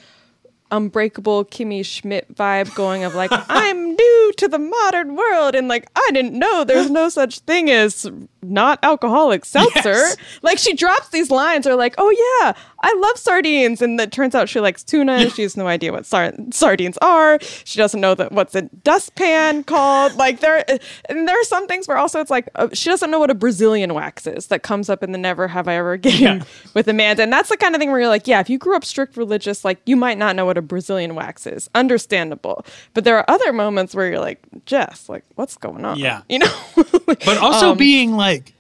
unbreakable 0.71 1.45
Kimmy 1.45 1.85
Schmidt 1.85 2.35
vibe 2.35 2.75
going 2.75 3.05
of 3.05 3.15
like 3.15 3.31
I'm 3.49 3.95
new 3.95 4.33
to 4.39 4.49
the 4.49 4.59
modern 4.59 5.17
world 5.17 5.55
and 5.55 5.69
like 5.69 5.89
I 5.95 6.11
didn't 6.13 6.39
know 6.39 6.65
there's 6.65 6.91
no 6.91 7.09
such 7.09 7.41
thing 7.41 7.71
as 7.71 8.11
not 8.43 8.79
alcoholic 8.83 9.45
seltzer. 9.45 9.91
Yes. 9.91 10.17
Like 10.43 10.59
she 10.59 10.75
drops 10.75 11.09
these 11.09 11.31
lines 11.31 11.67
or 11.67 11.75
like, 11.75 11.95
"Oh 11.99 12.41
yeah, 12.43 12.53
I 12.89 12.95
love 13.01 13.19
sardines," 13.19 13.83
and 13.83 14.01
it 14.01 14.13
turns 14.13 14.35
out 14.37 14.49
she 14.49 14.61
likes 14.61 14.85
tuna. 14.85 15.29
She 15.31 15.43
has 15.43 15.57
no 15.57 15.67
idea 15.67 15.91
what 15.93 16.07
sar- 16.07 16.33
sardines 16.53 16.97
are. 17.03 17.39
She 17.65 17.79
doesn't 17.79 18.01
know 18.01 18.15
that 18.15 18.31
what's 18.31 18.55
a 18.55 18.63
dustpan 18.85 19.65
called. 19.65 20.13
Like 20.27 20.39
there, 20.41 20.65
and 21.09 21.27
there 21.29 21.39
are 21.41 21.45
some 21.45 21.67
things 21.67 21.89
where 21.89 21.97
also 21.99 22.21
it's 22.21 22.31
like 22.31 22.49
uh, 22.55 22.69
she 22.73 22.89
doesn't 22.91 23.11
know 23.11 23.19
what 23.19 23.31
a 23.31 23.35
Brazilian 23.35 23.93
wax 23.93 24.27
is 24.27 24.47
that 24.47 24.63
comes 24.63 24.89
up 24.89 25.03
in 25.03 25.11
the 25.13 25.19
Never 25.19 25.49
Have 25.49 25.67
I 25.69 25.75
Ever 25.75 25.97
game 25.97 26.21
Yeah. 26.23 26.45
with 26.75 26.87
Amanda, 26.89 27.23
and 27.25 27.33
that's 27.33 27.49
the 27.49 27.57
kind 27.57 27.75
of 27.75 27.81
thing 27.81 27.91
where 27.91 27.99
you're 28.01 28.09
like, 28.09 28.27
yeah, 28.29 28.41
if 28.41 28.49
you 28.49 28.57
grew 28.59 28.77
up 28.77 28.85
strict 28.85 29.17
religious, 29.17 29.65
like 29.65 29.81
you 29.85 29.97
might 29.97 30.17
not 30.17 30.37
know 30.37 30.45
what 30.47 30.57
a 30.57 30.63
Brazilian 30.63 31.15
wax 31.17 31.47
is. 31.47 31.69
Understandable. 31.75 32.65
But 32.95 33.05
there 33.05 33.17
are 33.19 33.25
other 33.29 33.53
moments 33.53 33.95
where 33.95 34.09
you're 34.09 34.21
like, 34.21 34.41
Jess, 34.65 35.09
like, 35.09 35.25
what's 35.35 35.57
going 35.57 35.85
on? 35.85 35.99
Yeah. 35.99 36.23
You 36.29 36.39
know? 36.41 36.53
But 37.07 37.39
also 37.39 37.73
Um, 37.73 37.79
being 37.79 38.13
like 38.17 38.53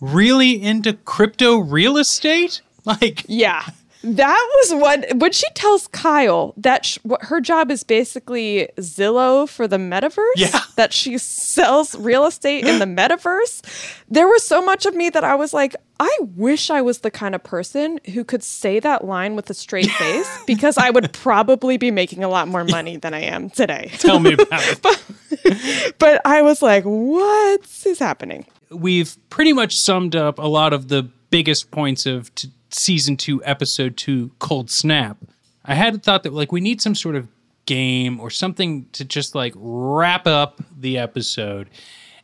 really 0.00 0.60
into 0.62 0.92
crypto 0.92 1.58
real 1.58 1.96
estate? 1.96 2.60
Like, 3.00 3.24
Yeah. 3.28 3.64
That 4.06 4.48
was 4.56 4.74
what 4.82 5.14
when 5.16 5.32
she 5.32 5.48
tells 5.54 5.86
Kyle 5.86 6.52
that 6.58 6.84
sh- 6.84 6.98
what 7.04 7.22
her 7.24 7.40
job 7.40 7.70
is 7.70 7.82
basically 7.84 8.68
Zillow 8.76 9.48
for 9.48 9.66
the 9.66 9.78
metaverse. 9.78 10.36
Yeah. 10.36 10.60
That 10.76 10.92
she 10.92 11.16
sells 11.18 11.94
real 11.94 12.26
estate 12.26 12.66
in 12.66 12.80
the 12.80 12.84
metaverse. 12.84 13.62
There 14.10 14.26
was 14.26 14.44
so 14.46 14.60
much 14.60 14.84
of 14.86 14.94
me 14.94 15.08
that 15.08 15.22
I 15.24 15.36
was 15.36 15.54
like, 15.54 15.74
I 16.00 16.18
wish 16.34 16.68
I 16.68 16.82
was 16.82 16.98
the 16.98 17.10
kind 17.12 17.34
of 17.34 17.42
person 17.44 17.98
who 18.12 18.24
could 18.24 18.42
say 18.42 18.78
that 18.80 19.04
line 19.06 19.36
with 19.36 19.48
a 19.48 19.54
straight 19.54 19.88
face 19.90 20.28
because 20.46 20.76
I 20.76 20.90
would 20.90 21.12
probably 21.14 21.76
be 21.78 21.90
making 21.92 22.24
a 22.24 22.28
lot 22.28 22.48
more 22.48 22.64
money 22.64 22.96
than 22.96 23.14
I 23.14 23.20
am 23.20 23.48
today. 23.50 23.90
tell 23.98 24.18
me 24.20 24.32
about 24.32 24.62
it. 24.84 25.94
but 25.98 26.20
I 26.26 26.42
was 26.42 26.60
like, 26.60 26.84
what 26.84 27.60
is 27.86 27.98
happening? 28.00 28.44
We've 28.70 29.16
pretty 29.30 29.52
much 29.52 29.78
summed 29.78 30.16
up 30.16 30.38
a 30.38 30.46
lot 30.48 30.72
of 30.72 30.88
the 30.88 31.04
biggest 31.30 31.70
points 31.70 32.04
of 32.04 32.34
t- 32.34 32.50
season 32.74 33.16
two, 33.16 33.42
episode 33.44 33.96
two, 33.96 34.30
Cold 34.38 34.70
Snap. 34.70 35.18
I 35.64 35.74
had 35.74 36.02
thought 36.02 36.22
that 36.24 36.32
like 36.32 36.52
we 36.52 36.60
need 36.60 36.80
some 36.80 36.94
sort 36.94 37.16
of 37.16 37.28
game 37.66 38.20
or 38.20 38.30
something 38.30 38.86
to 38.92 39.04
just 39.04 39.34
like 39.34 39.54
wrap 39.56 40.26
up 40.26 40.60
the 40.78 40.98
episode. 40.98 41.70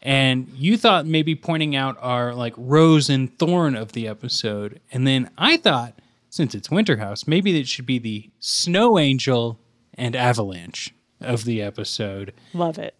And 0.02 0.48
you 0.54 0.76
thought 0.76 1.06
maybe 1.06 1.34
pointing 1.34 1.76
out 1.76 1.96
our 2.00 2.34
like 2.34 2.54
rose 2.56 3.10
and 3.10 3.36
thorn 3.38 3.74
of 3.74 3.92
the 3.92 4.08
episode. 4.08 4.80
And 4.92 5.06
then 5.06 5.30
I 5.36 5.56
thought, 5.56 5.98
since 6.30 6.54
it's 6.54 6.70
Winter 6.70 6.96
House, 6.96 7.26
maybe 7.26 7.58
it 7.58 7.68
should 7.68 7.86
be 7.86 7.98
the 7.98 8.30
snow 8.38 8.98
angel 8.98 9.58
and 9.94 10.14
avalanche 10.16 10.94
of 11.20 11.44
the 11.44 11.60
episode. 11.60 12.32
Love 12.54 12.78
it. 12.78 12.94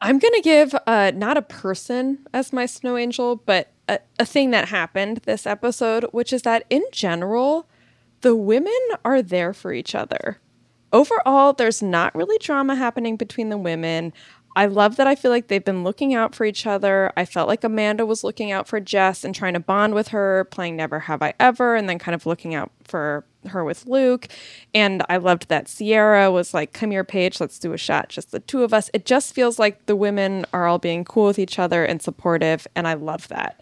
I'm 0.00 0.18
going 0.18 0.34
to 0.34 0.42
give 0.42 0.74
uh, 0.86 1.12
not 1.14 1.36
a 1.36 1.42
person 1.42 2.26
as 2.32 2.52
my 2.52 2.66
snow 2.66 2.96
angel, 2.96 3.36
but 3.36 3.72
a, 3.88 3.98
a 4.18 4.26
thing 4.26 4.50
that 4.50 4.68
happened 4.68 5.18
this 5.24 5.46
episode, 5.46 6.04
which 6.12 6.32
is 6.32 6.42
that 6.42 6.64
in 6.70 6.82
general, 6.92 7.68
the 8.20 8.34
women 8.34 8.72
are 9.04 9.22
there 9.22 9.52
for 9.52 9.72
each 9.72 9.94
other. 9.94 10.38
Overall, 10.92 11.52
there's 11.52 11.82
not 11.82 12.14
really 12.14 12.38
drama 12.38 12.74
happening 12.74 13.16
between 13.16 13.48
the 13.48 13.58
women. 13.58 14.12
I 14.56 14.66
love 14.66 14.96
that 14.96 15.06
I 15.06 15.14
feel 15.14 15.30
like 15.30 15.48
they've 15.48 15.62
been 15.64 15.84
looking 15.84 16.14
out 16.14 16.34
for 16.34 16.46
each 16.46 16.66
other. 16.66 17.12
I 17.16 17.26
felt 17.26 17.48
like 17.48 17.62
Amanda 17.62 18.06
was 18.06 18.24
looking 18.24 18.52
out 18.52 18.66
for 18.66 18.80
Jess 18.80 19.22
and 19.22 19.34
trying 19.34 19.52
to 19.52 19.60
bond 19.60 19.92
with 19.92 20.08
her, 20.08 20.48
playing 20.50 20.76
Never 20.76 21.00
Have 21.00 21.20
I 21.22 21.34
Ever, 21.38 21.76
and 21.76 21.88
then 21.88 21.98
kind 21.98 22.14
of 22.14 22.24
looking 22.24 22.54
out 22.54 22.72
for 22.82 23.24
her 23.48 23.64
with 23.64 23.86
Luke. 23.86 24.28
And 24.74 25.02
I 25.08 25.16
loved 25.16 25.48
that 25.48 25.66
Ciara 25.66 26.30
was 26.30 26.54
like, 26.54 26.72
Come 26.72 26.90
here, 26.90 27.04
Paige, 27.04 27.40
let's 27.40 27.58
do 27.58 27.72
a 27.72 27.78
shot, 27.78 28.08
just 28.08 28.30
the 28.30 28.40
two 28.40 28.62
of 28.62 28.72
us. 28.72 28.90
It 28.92 29.04
just 29.06 29.34
feels 29.34 29.58
like 29.58 29.86
the 29.86 29.96
women 29.96 30.44
are 30.52 30.66
all 30.66 30.78
being 30.78 31.04
cool 31.04 31.26
with 31.26 31.38
each 31.38 31.58
other 31.58 31.84
and 31.84 32.00
supportive. 32.02 32.66
And 32.74 32.86
I 32.86 32.94
love 32.94 33.28
that. 33.28 33.60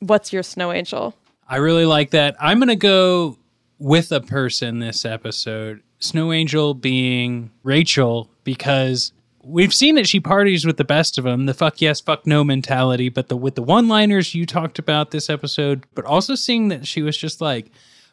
What's 0.00 0.32
your 0.32 0.42
snow 0.42 0.72
angel? 0.72 1.14
I 1.48 1.56
really 1.56 1.86
like 1.86 2.10
that. 2.10 2.36
I'm 2.40 2.58
going 2.58 2.68
to 2.68 2.76
go 2.76 3.36
with 3.78 4.12
a 4.12 4.20
person 4.20 4.78
this 4.78 5.04
episode. 5.04 5.82
Snow 5.98 6.32
Angel 6.32 6.74
being 6.74 7.50
Rachel 7.62 8.30
because 8.44 9.12
we've 9.44 9.74
seen 9.74 9.96
that 9.96 10.08
she 10.08 10.20
parties 10.20 10.64
with 10.64 10.76
the 10.76 10.84
best 10.84 11.18
of 11.18 11.24
them, 11.24 11.46
the 11.46 11.54
fuck 11.54 11.80
yes, 11.80 12.00
fuck 12.00 12.26
no 12.26 12.44
mentality, 12.44 13.08
but 13.08 13.28
the 13.28 13.36
with 13.36 13.54
the 13.54 13.62
one-liners 13.62 14.34
you 14.34 14.46
talked 14.46 14.78
about 14.78 15.10
this 15.10 15.28
episode, 15.28 15.84
but 15.94 16.04
also 16.04 16.34
seeing 16.34 16.68
that 16.68 16.86
she 16.86 17.02
was 17.02 17.16
just 17.16 17.40
like 17.40 17.70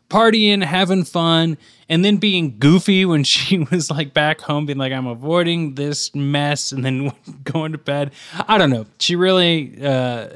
partying, 0.10 0.64
having 0.64 1.03
fun, 1.03 1.57
and 1.88 2.03
then 2.03 2.18
being 2.18 2.57
goofy 2.60 3.05
when 3.12 3.24
she 3.24 3.60
was 3.60 3.89
like 3.91 4.14
back 4.14 4.41
home 4.41 4.66
being 4.66 4.78
like 4.78 4.91
I'm 4.93 5.07
avoiding 5.07 5.76
this 5.76 6.14
mess 6.16 6.72
and 6.72 6.84
then 6.84 7.12
going 7.43 7.72
to 7.74 7.78
bed. 7.78 8.12
I 8.47 8.57
don't 8.57 8.70
know. 8.70 8.86
She 8.99 9.16
really 9.16 9.78
uh 9.84 10.30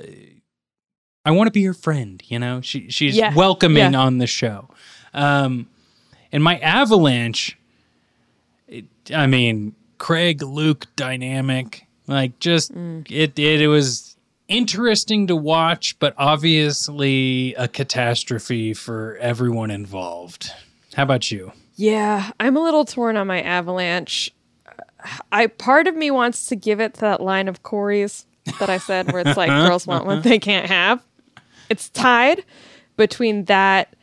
I 1.26 1.32
want 1.32 1.48
to 1.48 1.52
be 1.52 1.64
her 1.64 1.74
friend, 1.74 2.22
you 2.28 2.38
know? 2.40 2.62
She 2.62 2.90
she's 2.90 3.16
Yeah, 3.16 3.34
welcoming 3.34 3.94
yeah. 3.94 4.00
on 4.00 4.18
the 4.18 4.28
show. 4.28 4.70
Um 5.14 5.68
and 6.32 6.44
my 6.44 6.58
avalanche 6.60 7.58
it, 8.68 8.86
I 9.14 9.28
mean, 9.28 9.76
Craig 10.00 10.42
Luke 10.42 10.88
dynamic, 10.96 11.86
like 12.08 12.40
just 12.40 12.72
it, 12.72 13.38
it 13.40 13.62
it 13.62 13.68
was 13.68 14.13
interesting 14.54 15.28
to 15.28 15.36
watch, 15.36 15.98
but 15.98 16.14
obviously 16.18 17.56
a 17.56 17.68
catastrophe 17.68 18.74
for 18.74 19.18
everyone 19.20 19.72
involved. 19.72 20.52
How 20.94 21.04
about 21.04 21.32
you? 21.32 21.52
Yeah, 21.76 22.32
I'm 22.40 22.56
a 22.56 22.62
little 22.62 22.86
torn 22.86 23.18
on 23.18 23.26
my 23.26 23.42
avalanche. 23.42 24.32
I 25.32 25.48
part 25.48 25.88
of 25.88 25.96
me 25.96 26.12
wants 26.12 26.46
to 26.48 26.56
give 26.56 26.80
it 26.80 26.94
to 26.96 27.02
that 27.02 27.20
line 27.20 27.48
of 27.48 27.64
Kory's 27.64 28.28
that 28.60 28.70
I 28.70 28.78
said 28.78 29.12
where 29.12 29.24
it's 29.26 29.36
like 29.36 29.50
girls 29.68 29.88
want 29.88 30.06
what 30.06 30.22
they 30.22 30.38
can't 30.38 30.68
have. 30.68 31.04
It's 31.70 31.90
tied 31.90 32.46
between 32.96 33.46
that 33.46 33.96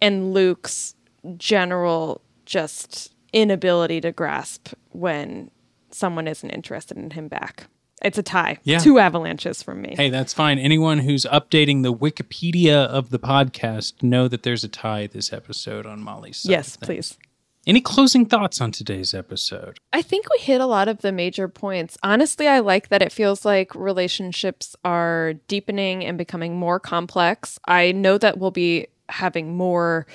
and 0.00 0.34
Luke's 0.34 0.96
general 1.36 2.20
just 2.44 3.14
inability 3.32 4.00
to 4.00 4.10
grasp 4.10 4.74
when 4.90 5.52
someone 5.90 6.26
isn't 6.26 6.50
interested 6.50 6.96
in 6.96 7.10
him 7.12 7.28
back. 7.28 7.68
It's 8.04 8.18
a 8.18 8.22
tie. 8.22 8.58
Yeah. 8.64 8.78
Two 8.78 8.98
avalanches 8.98 9.62
from 9.62 9.82
me. 9.82 9.94
Hey, 9.96 10.10
that's 10.10 10.32
fine. 10.34 10.58
Anyone 10.58 10.98
who's 10.98 11.24
updating 11.26 11.82
the 11.82 11.94
Wikipedia 11.94 12.86
of 12.86 13.10
the 13.10 13.18
podcast 13.18 14.02
know 14.02 14.28
that 14.28 14.42
there's 14.42 14.64
a 14.64 14.68
tie 14.68 15.06
this 15.06 15.32
episode 15.32 15.86
on 15.86 16.00
Molly's 16.00 16.38
side. 16.38 16.50
yes, 16.50 16.76
please. 16.76 17.16
Any 17.64 17.80
closing 17.80 18.26
thoughts 18.26 18.60
on 18.60 18.72
today's 18.72 19.14
episode? 19.14 19.78
I 19.92 20.02
think 20.02 20.26
we 20.30 20.40
hit 20.42 20.60
a 20.60 20.66
lot 20.66 20.88
of 20.88 20.98
the 21.02 21.12
major 21.12 21.46
points. 21.46 21.96
Honestly, 22.02 22.48
I 22.48 22.58
like 22.58 22.88
that 22.88 23.02
it 23.02 23.12
feels 23.12 23.44
like 23.44 23.72
relationships 23.76 24.74
are 24.84 25.34
deepening 25.46 26.04
and 26.04 26.18
becoming 26.18 26.56
more 26.56 26.80
complex. 26.80 27.60
I 27.68 27.92
know 27.92 28.18
that 28.18 28.38
we'll 28.38 28.50
be 28.50 28.88
having 29.08 29.56
more 29.56 30.08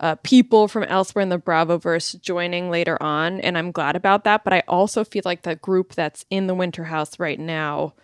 uh, 0.00 0.16
people 0.16 0.68
from 0.68 0.82
elsewhere 0.84 1.22
in 1.22 1.28
the 1.28 1.38
Bravoverse 1.38 2.20
joining 2.20 2.70
later 2.70 3.00
on, 3.02 3.40
and 3.40 3.56
I'm 3.56 3.72
glad 3.72 3.96
about 3.96 4.24
that. 4.24 4.44
But 4.44 4.52
I 4.52 4.62
also 4.66 5.04
feel 5.04 5.22
like 5.24 5.42
the 5.42 5.56
group 5.56 5.94
that's 5.94 6.24
in 6.30 6.46
the 6.46 6.54
Winter 6.54 6.84
House 6.84 7.18
right 7.18 7.38
now 7.38 7.94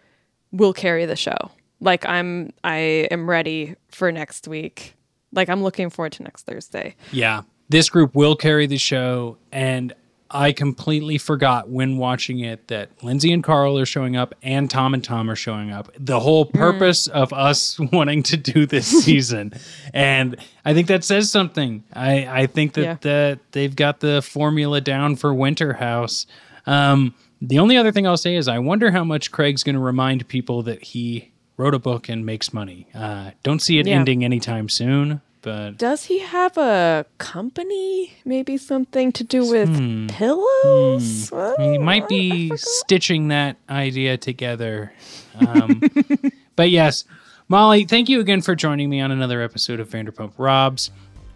will 0.52 0.72
carry 0.72 1.06
the 1.06 1.16
show. 1.16 1.50
Like 1.80 2.06
I'm, 2.06 2.52
I 2.62 3.08
am 3.10 3.28
ready 3.28 3.76
for 3.88 4.12
next 4.12 4.46
week. 4.46 4.94
Like 5.32 5.48
I'm 5.48 5.62
looking 5.62 5.90
forward 5.90 6.12
to 6.12 6.22
next 6.22 6.46
Thursday. 6.46 6.96
Yeah. 7.12 7.42
This 7.68 7.88
group 7.88 8.14
will 8.14 8.36
carry 8.36 8.66
the 8.66 8.78
show. 8.78 9.38
And 9.52 9.94
I 10.32 10.52
completely 10.52 11.18
forgot 11.18 11.68
when 11.68 11.96
watching 11.96 12.38
it 12.40 12.68
that 12.68 12.90
Lindsay 13.02 13.32
and 13.32 13.42
Carl 13.42 13.78
are 13.78 13.84
showing 13.86 14.16
up 14.16 14.34
and 14.42 14.70
Tom 14.70 14.94
and 14.94 15.02
Tom 15.02 15.28
are 15.28 15.34
showing 15.36 15.70
up. 15.72 15.90
The 15.98 16.20
whole 16.20 16.44
purpose 16.44 17.06
of 17.08 17.32
us 17.32 17.78
wanting 17.92 18.22
to 18.24 18.36
do 18.36 18.64
this 18.66 18.86
season. 19.04 19.52
And 19.92 20.36
I 20.64 20.72
think 20.74 20.86
that 20.88 21.02
says 21.02 21.30
something. 21.32 21.82
I, 21.92 22.26
I 22.42 22.46
think 22.46 22.74
that, 22.74 22.82
Yeah. 22.82 22.96
that 23.00 23.38
they've 23.52 23.74
got 23.74 24.00
the 24.00 24.22
formula 24.22 24.80
down 24.80 25.16
for 25.16 25.34
Winter 25.34 25.72
House. 25.72 26.26
Um, 26.66 27.14
the 27.42 27.58
only 27.58 27.76
other 27.76 27.90
thing 27.90 28.06
I'll 28.06 28.16
say 28.16 28.36
is 28.36 28.46
I 28.48 28.58
wonder 28.60 28.90
how 28.90 29.02
much 29.02 29.32
Craig's 29.32 29.62
going 29.64 29.74
to 29.74 29.80
remind 29.80 30.28
people 30.28 30.62
that 30.64 30.82
he 30.84 31.32
wrote 31.56 31.74
a 31.74 31.78
book 31.78 32.08
and 32.08 32.24
makes 32.24 32.52
money. 32.52 32.86
Uh, 32.94 33.32
don't 33.42 33.60
see 33.60 33.78
it 33.78 33.86
Yeah. 33.86 33.96
ending 33.96 34.24
anytime 34.24 34.68
soon, 34.68 35.20
but 35.42 35.78
Does 35.78 36.04
he 36.04 36.18
have 36.20 36.56
a 36.58 37.06
company? 37.18 38.14
Maybe 38.24 38.56
something 38.56 39.12
to 39.12 39.24
do 39.24 39.48
with 39.48 40.08
pillows? 40.08 41.30
Well, 41.32 41.56
He 41.58 41.78
might 41.78 42.08
be 42.08 42.52
stitching 42.56 43.28
that 43.28 43.56
idea 43.68 44.16
together. 44.16 44.92
Um, 45.38 45.82
but 46.56 46.70
yes, 46.70 47.04
Molly, 47.48 47.84
thank 47.84 48.08
you 48.08 48.20
again 48.20 48.42
for 48.42 48.54
joining 48.54 48.88
me 48.90 49.00
on 49.00 49.10
another 49.10 49.42
episode 49.42 49.80
of 49.80 49.88
Vanderpump 49.88 50.32
Robs. 50.38 50.90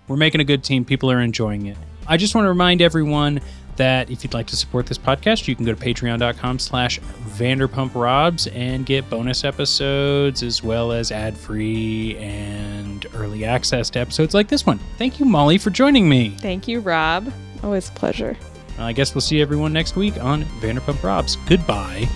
We're 0.07 0.17
making 0.17 0.41
a 0.41 0.45
good 0.45 0.63
team. 0.63 0.85
People 0.85 1.11
are 1.11 1.21
enjoying 1.21 1.67
it. 1.67 1.77
I 2.07 2.17
just 2.17 2.35
want 2.35 2.45
to 2.45 2.51
remind 2.51 2.83
everyone 2.83 3.41
that 3.77 4.11
if 4.11 4.23
you'd 4.23 4.35
like 4.35 4.47
to 4.49 4.57
support 4.57 4.87
this 4.87 4.99
podcast, 4.99 5.49
you 5.49 5.57
can 5.57 5.65
go 5.65 5.75
to 5.75 5.81
patreon.com 5.81 6.59
slash 6.59 7.01
Vanderpump 7.31 7.95
Robs 7.95 8.47
and 8.49 8.87
get 8.87 9.09
bonus 9.11 9.43
episodes 9.43 10.43
as 10.43 10.63
well 10.63 10.93
as 10.93 11.11
ad-free 11.11 12.17
and 12.19 12.84
early 13.15 13.45
access 13.45 13.91
to 13.91 13.99
episodes 14.01 14.35
like 14.35 14.49
this 14.49 14.65
one. 14.67 14.79
Thank 14.99 15.19
you, 15.19 15.27
Molly, 15.27 15.59
for 15.59 15.71
joining 15.71 16.09
me. 16.09 16.31
Thank 16.41 16.69
you, 16.69 16.81
Rob. 16.81 17.33
Always 17.63 17.89
a 17.89 17.93
pleasure. 17.93 18.37
I 18.79 18.93
guess 18.93 19.15
we'll 19.15 19.23
see 19.23 19.41
everyone 19.41 19.73
next 19.73 19.97
week 19.97 20.23
on 20.23 20.45
Vanderpump 20.61 21.03
Robs. 21.03 21.37
Goodbye. 21.47 22.09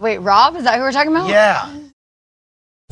Wait, 0.00 0.18
Rob? 0.18 0.56
Is 0.56 0.64
that 0.64 0.76
who 0.76 0.82
we're 0.82 0.92
talking 0.92 1.10
about? 1.10 1.28
Yeah. 1.28 1.74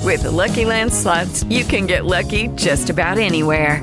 With 0.02 0.22
the 0.22 0.30
Lucky 0.30 0.64
Land 0.64 0.92
slots, 0.92 1.44
you 1.44 1.64
can 1.64 1.86
get 1.86 2.04
lucky 2.04 2.48
just 2.48 2.90
about 2.90 3.18
anywhere. 3.18 3.82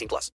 18 0.01 0.07
plus. 0.07 0.29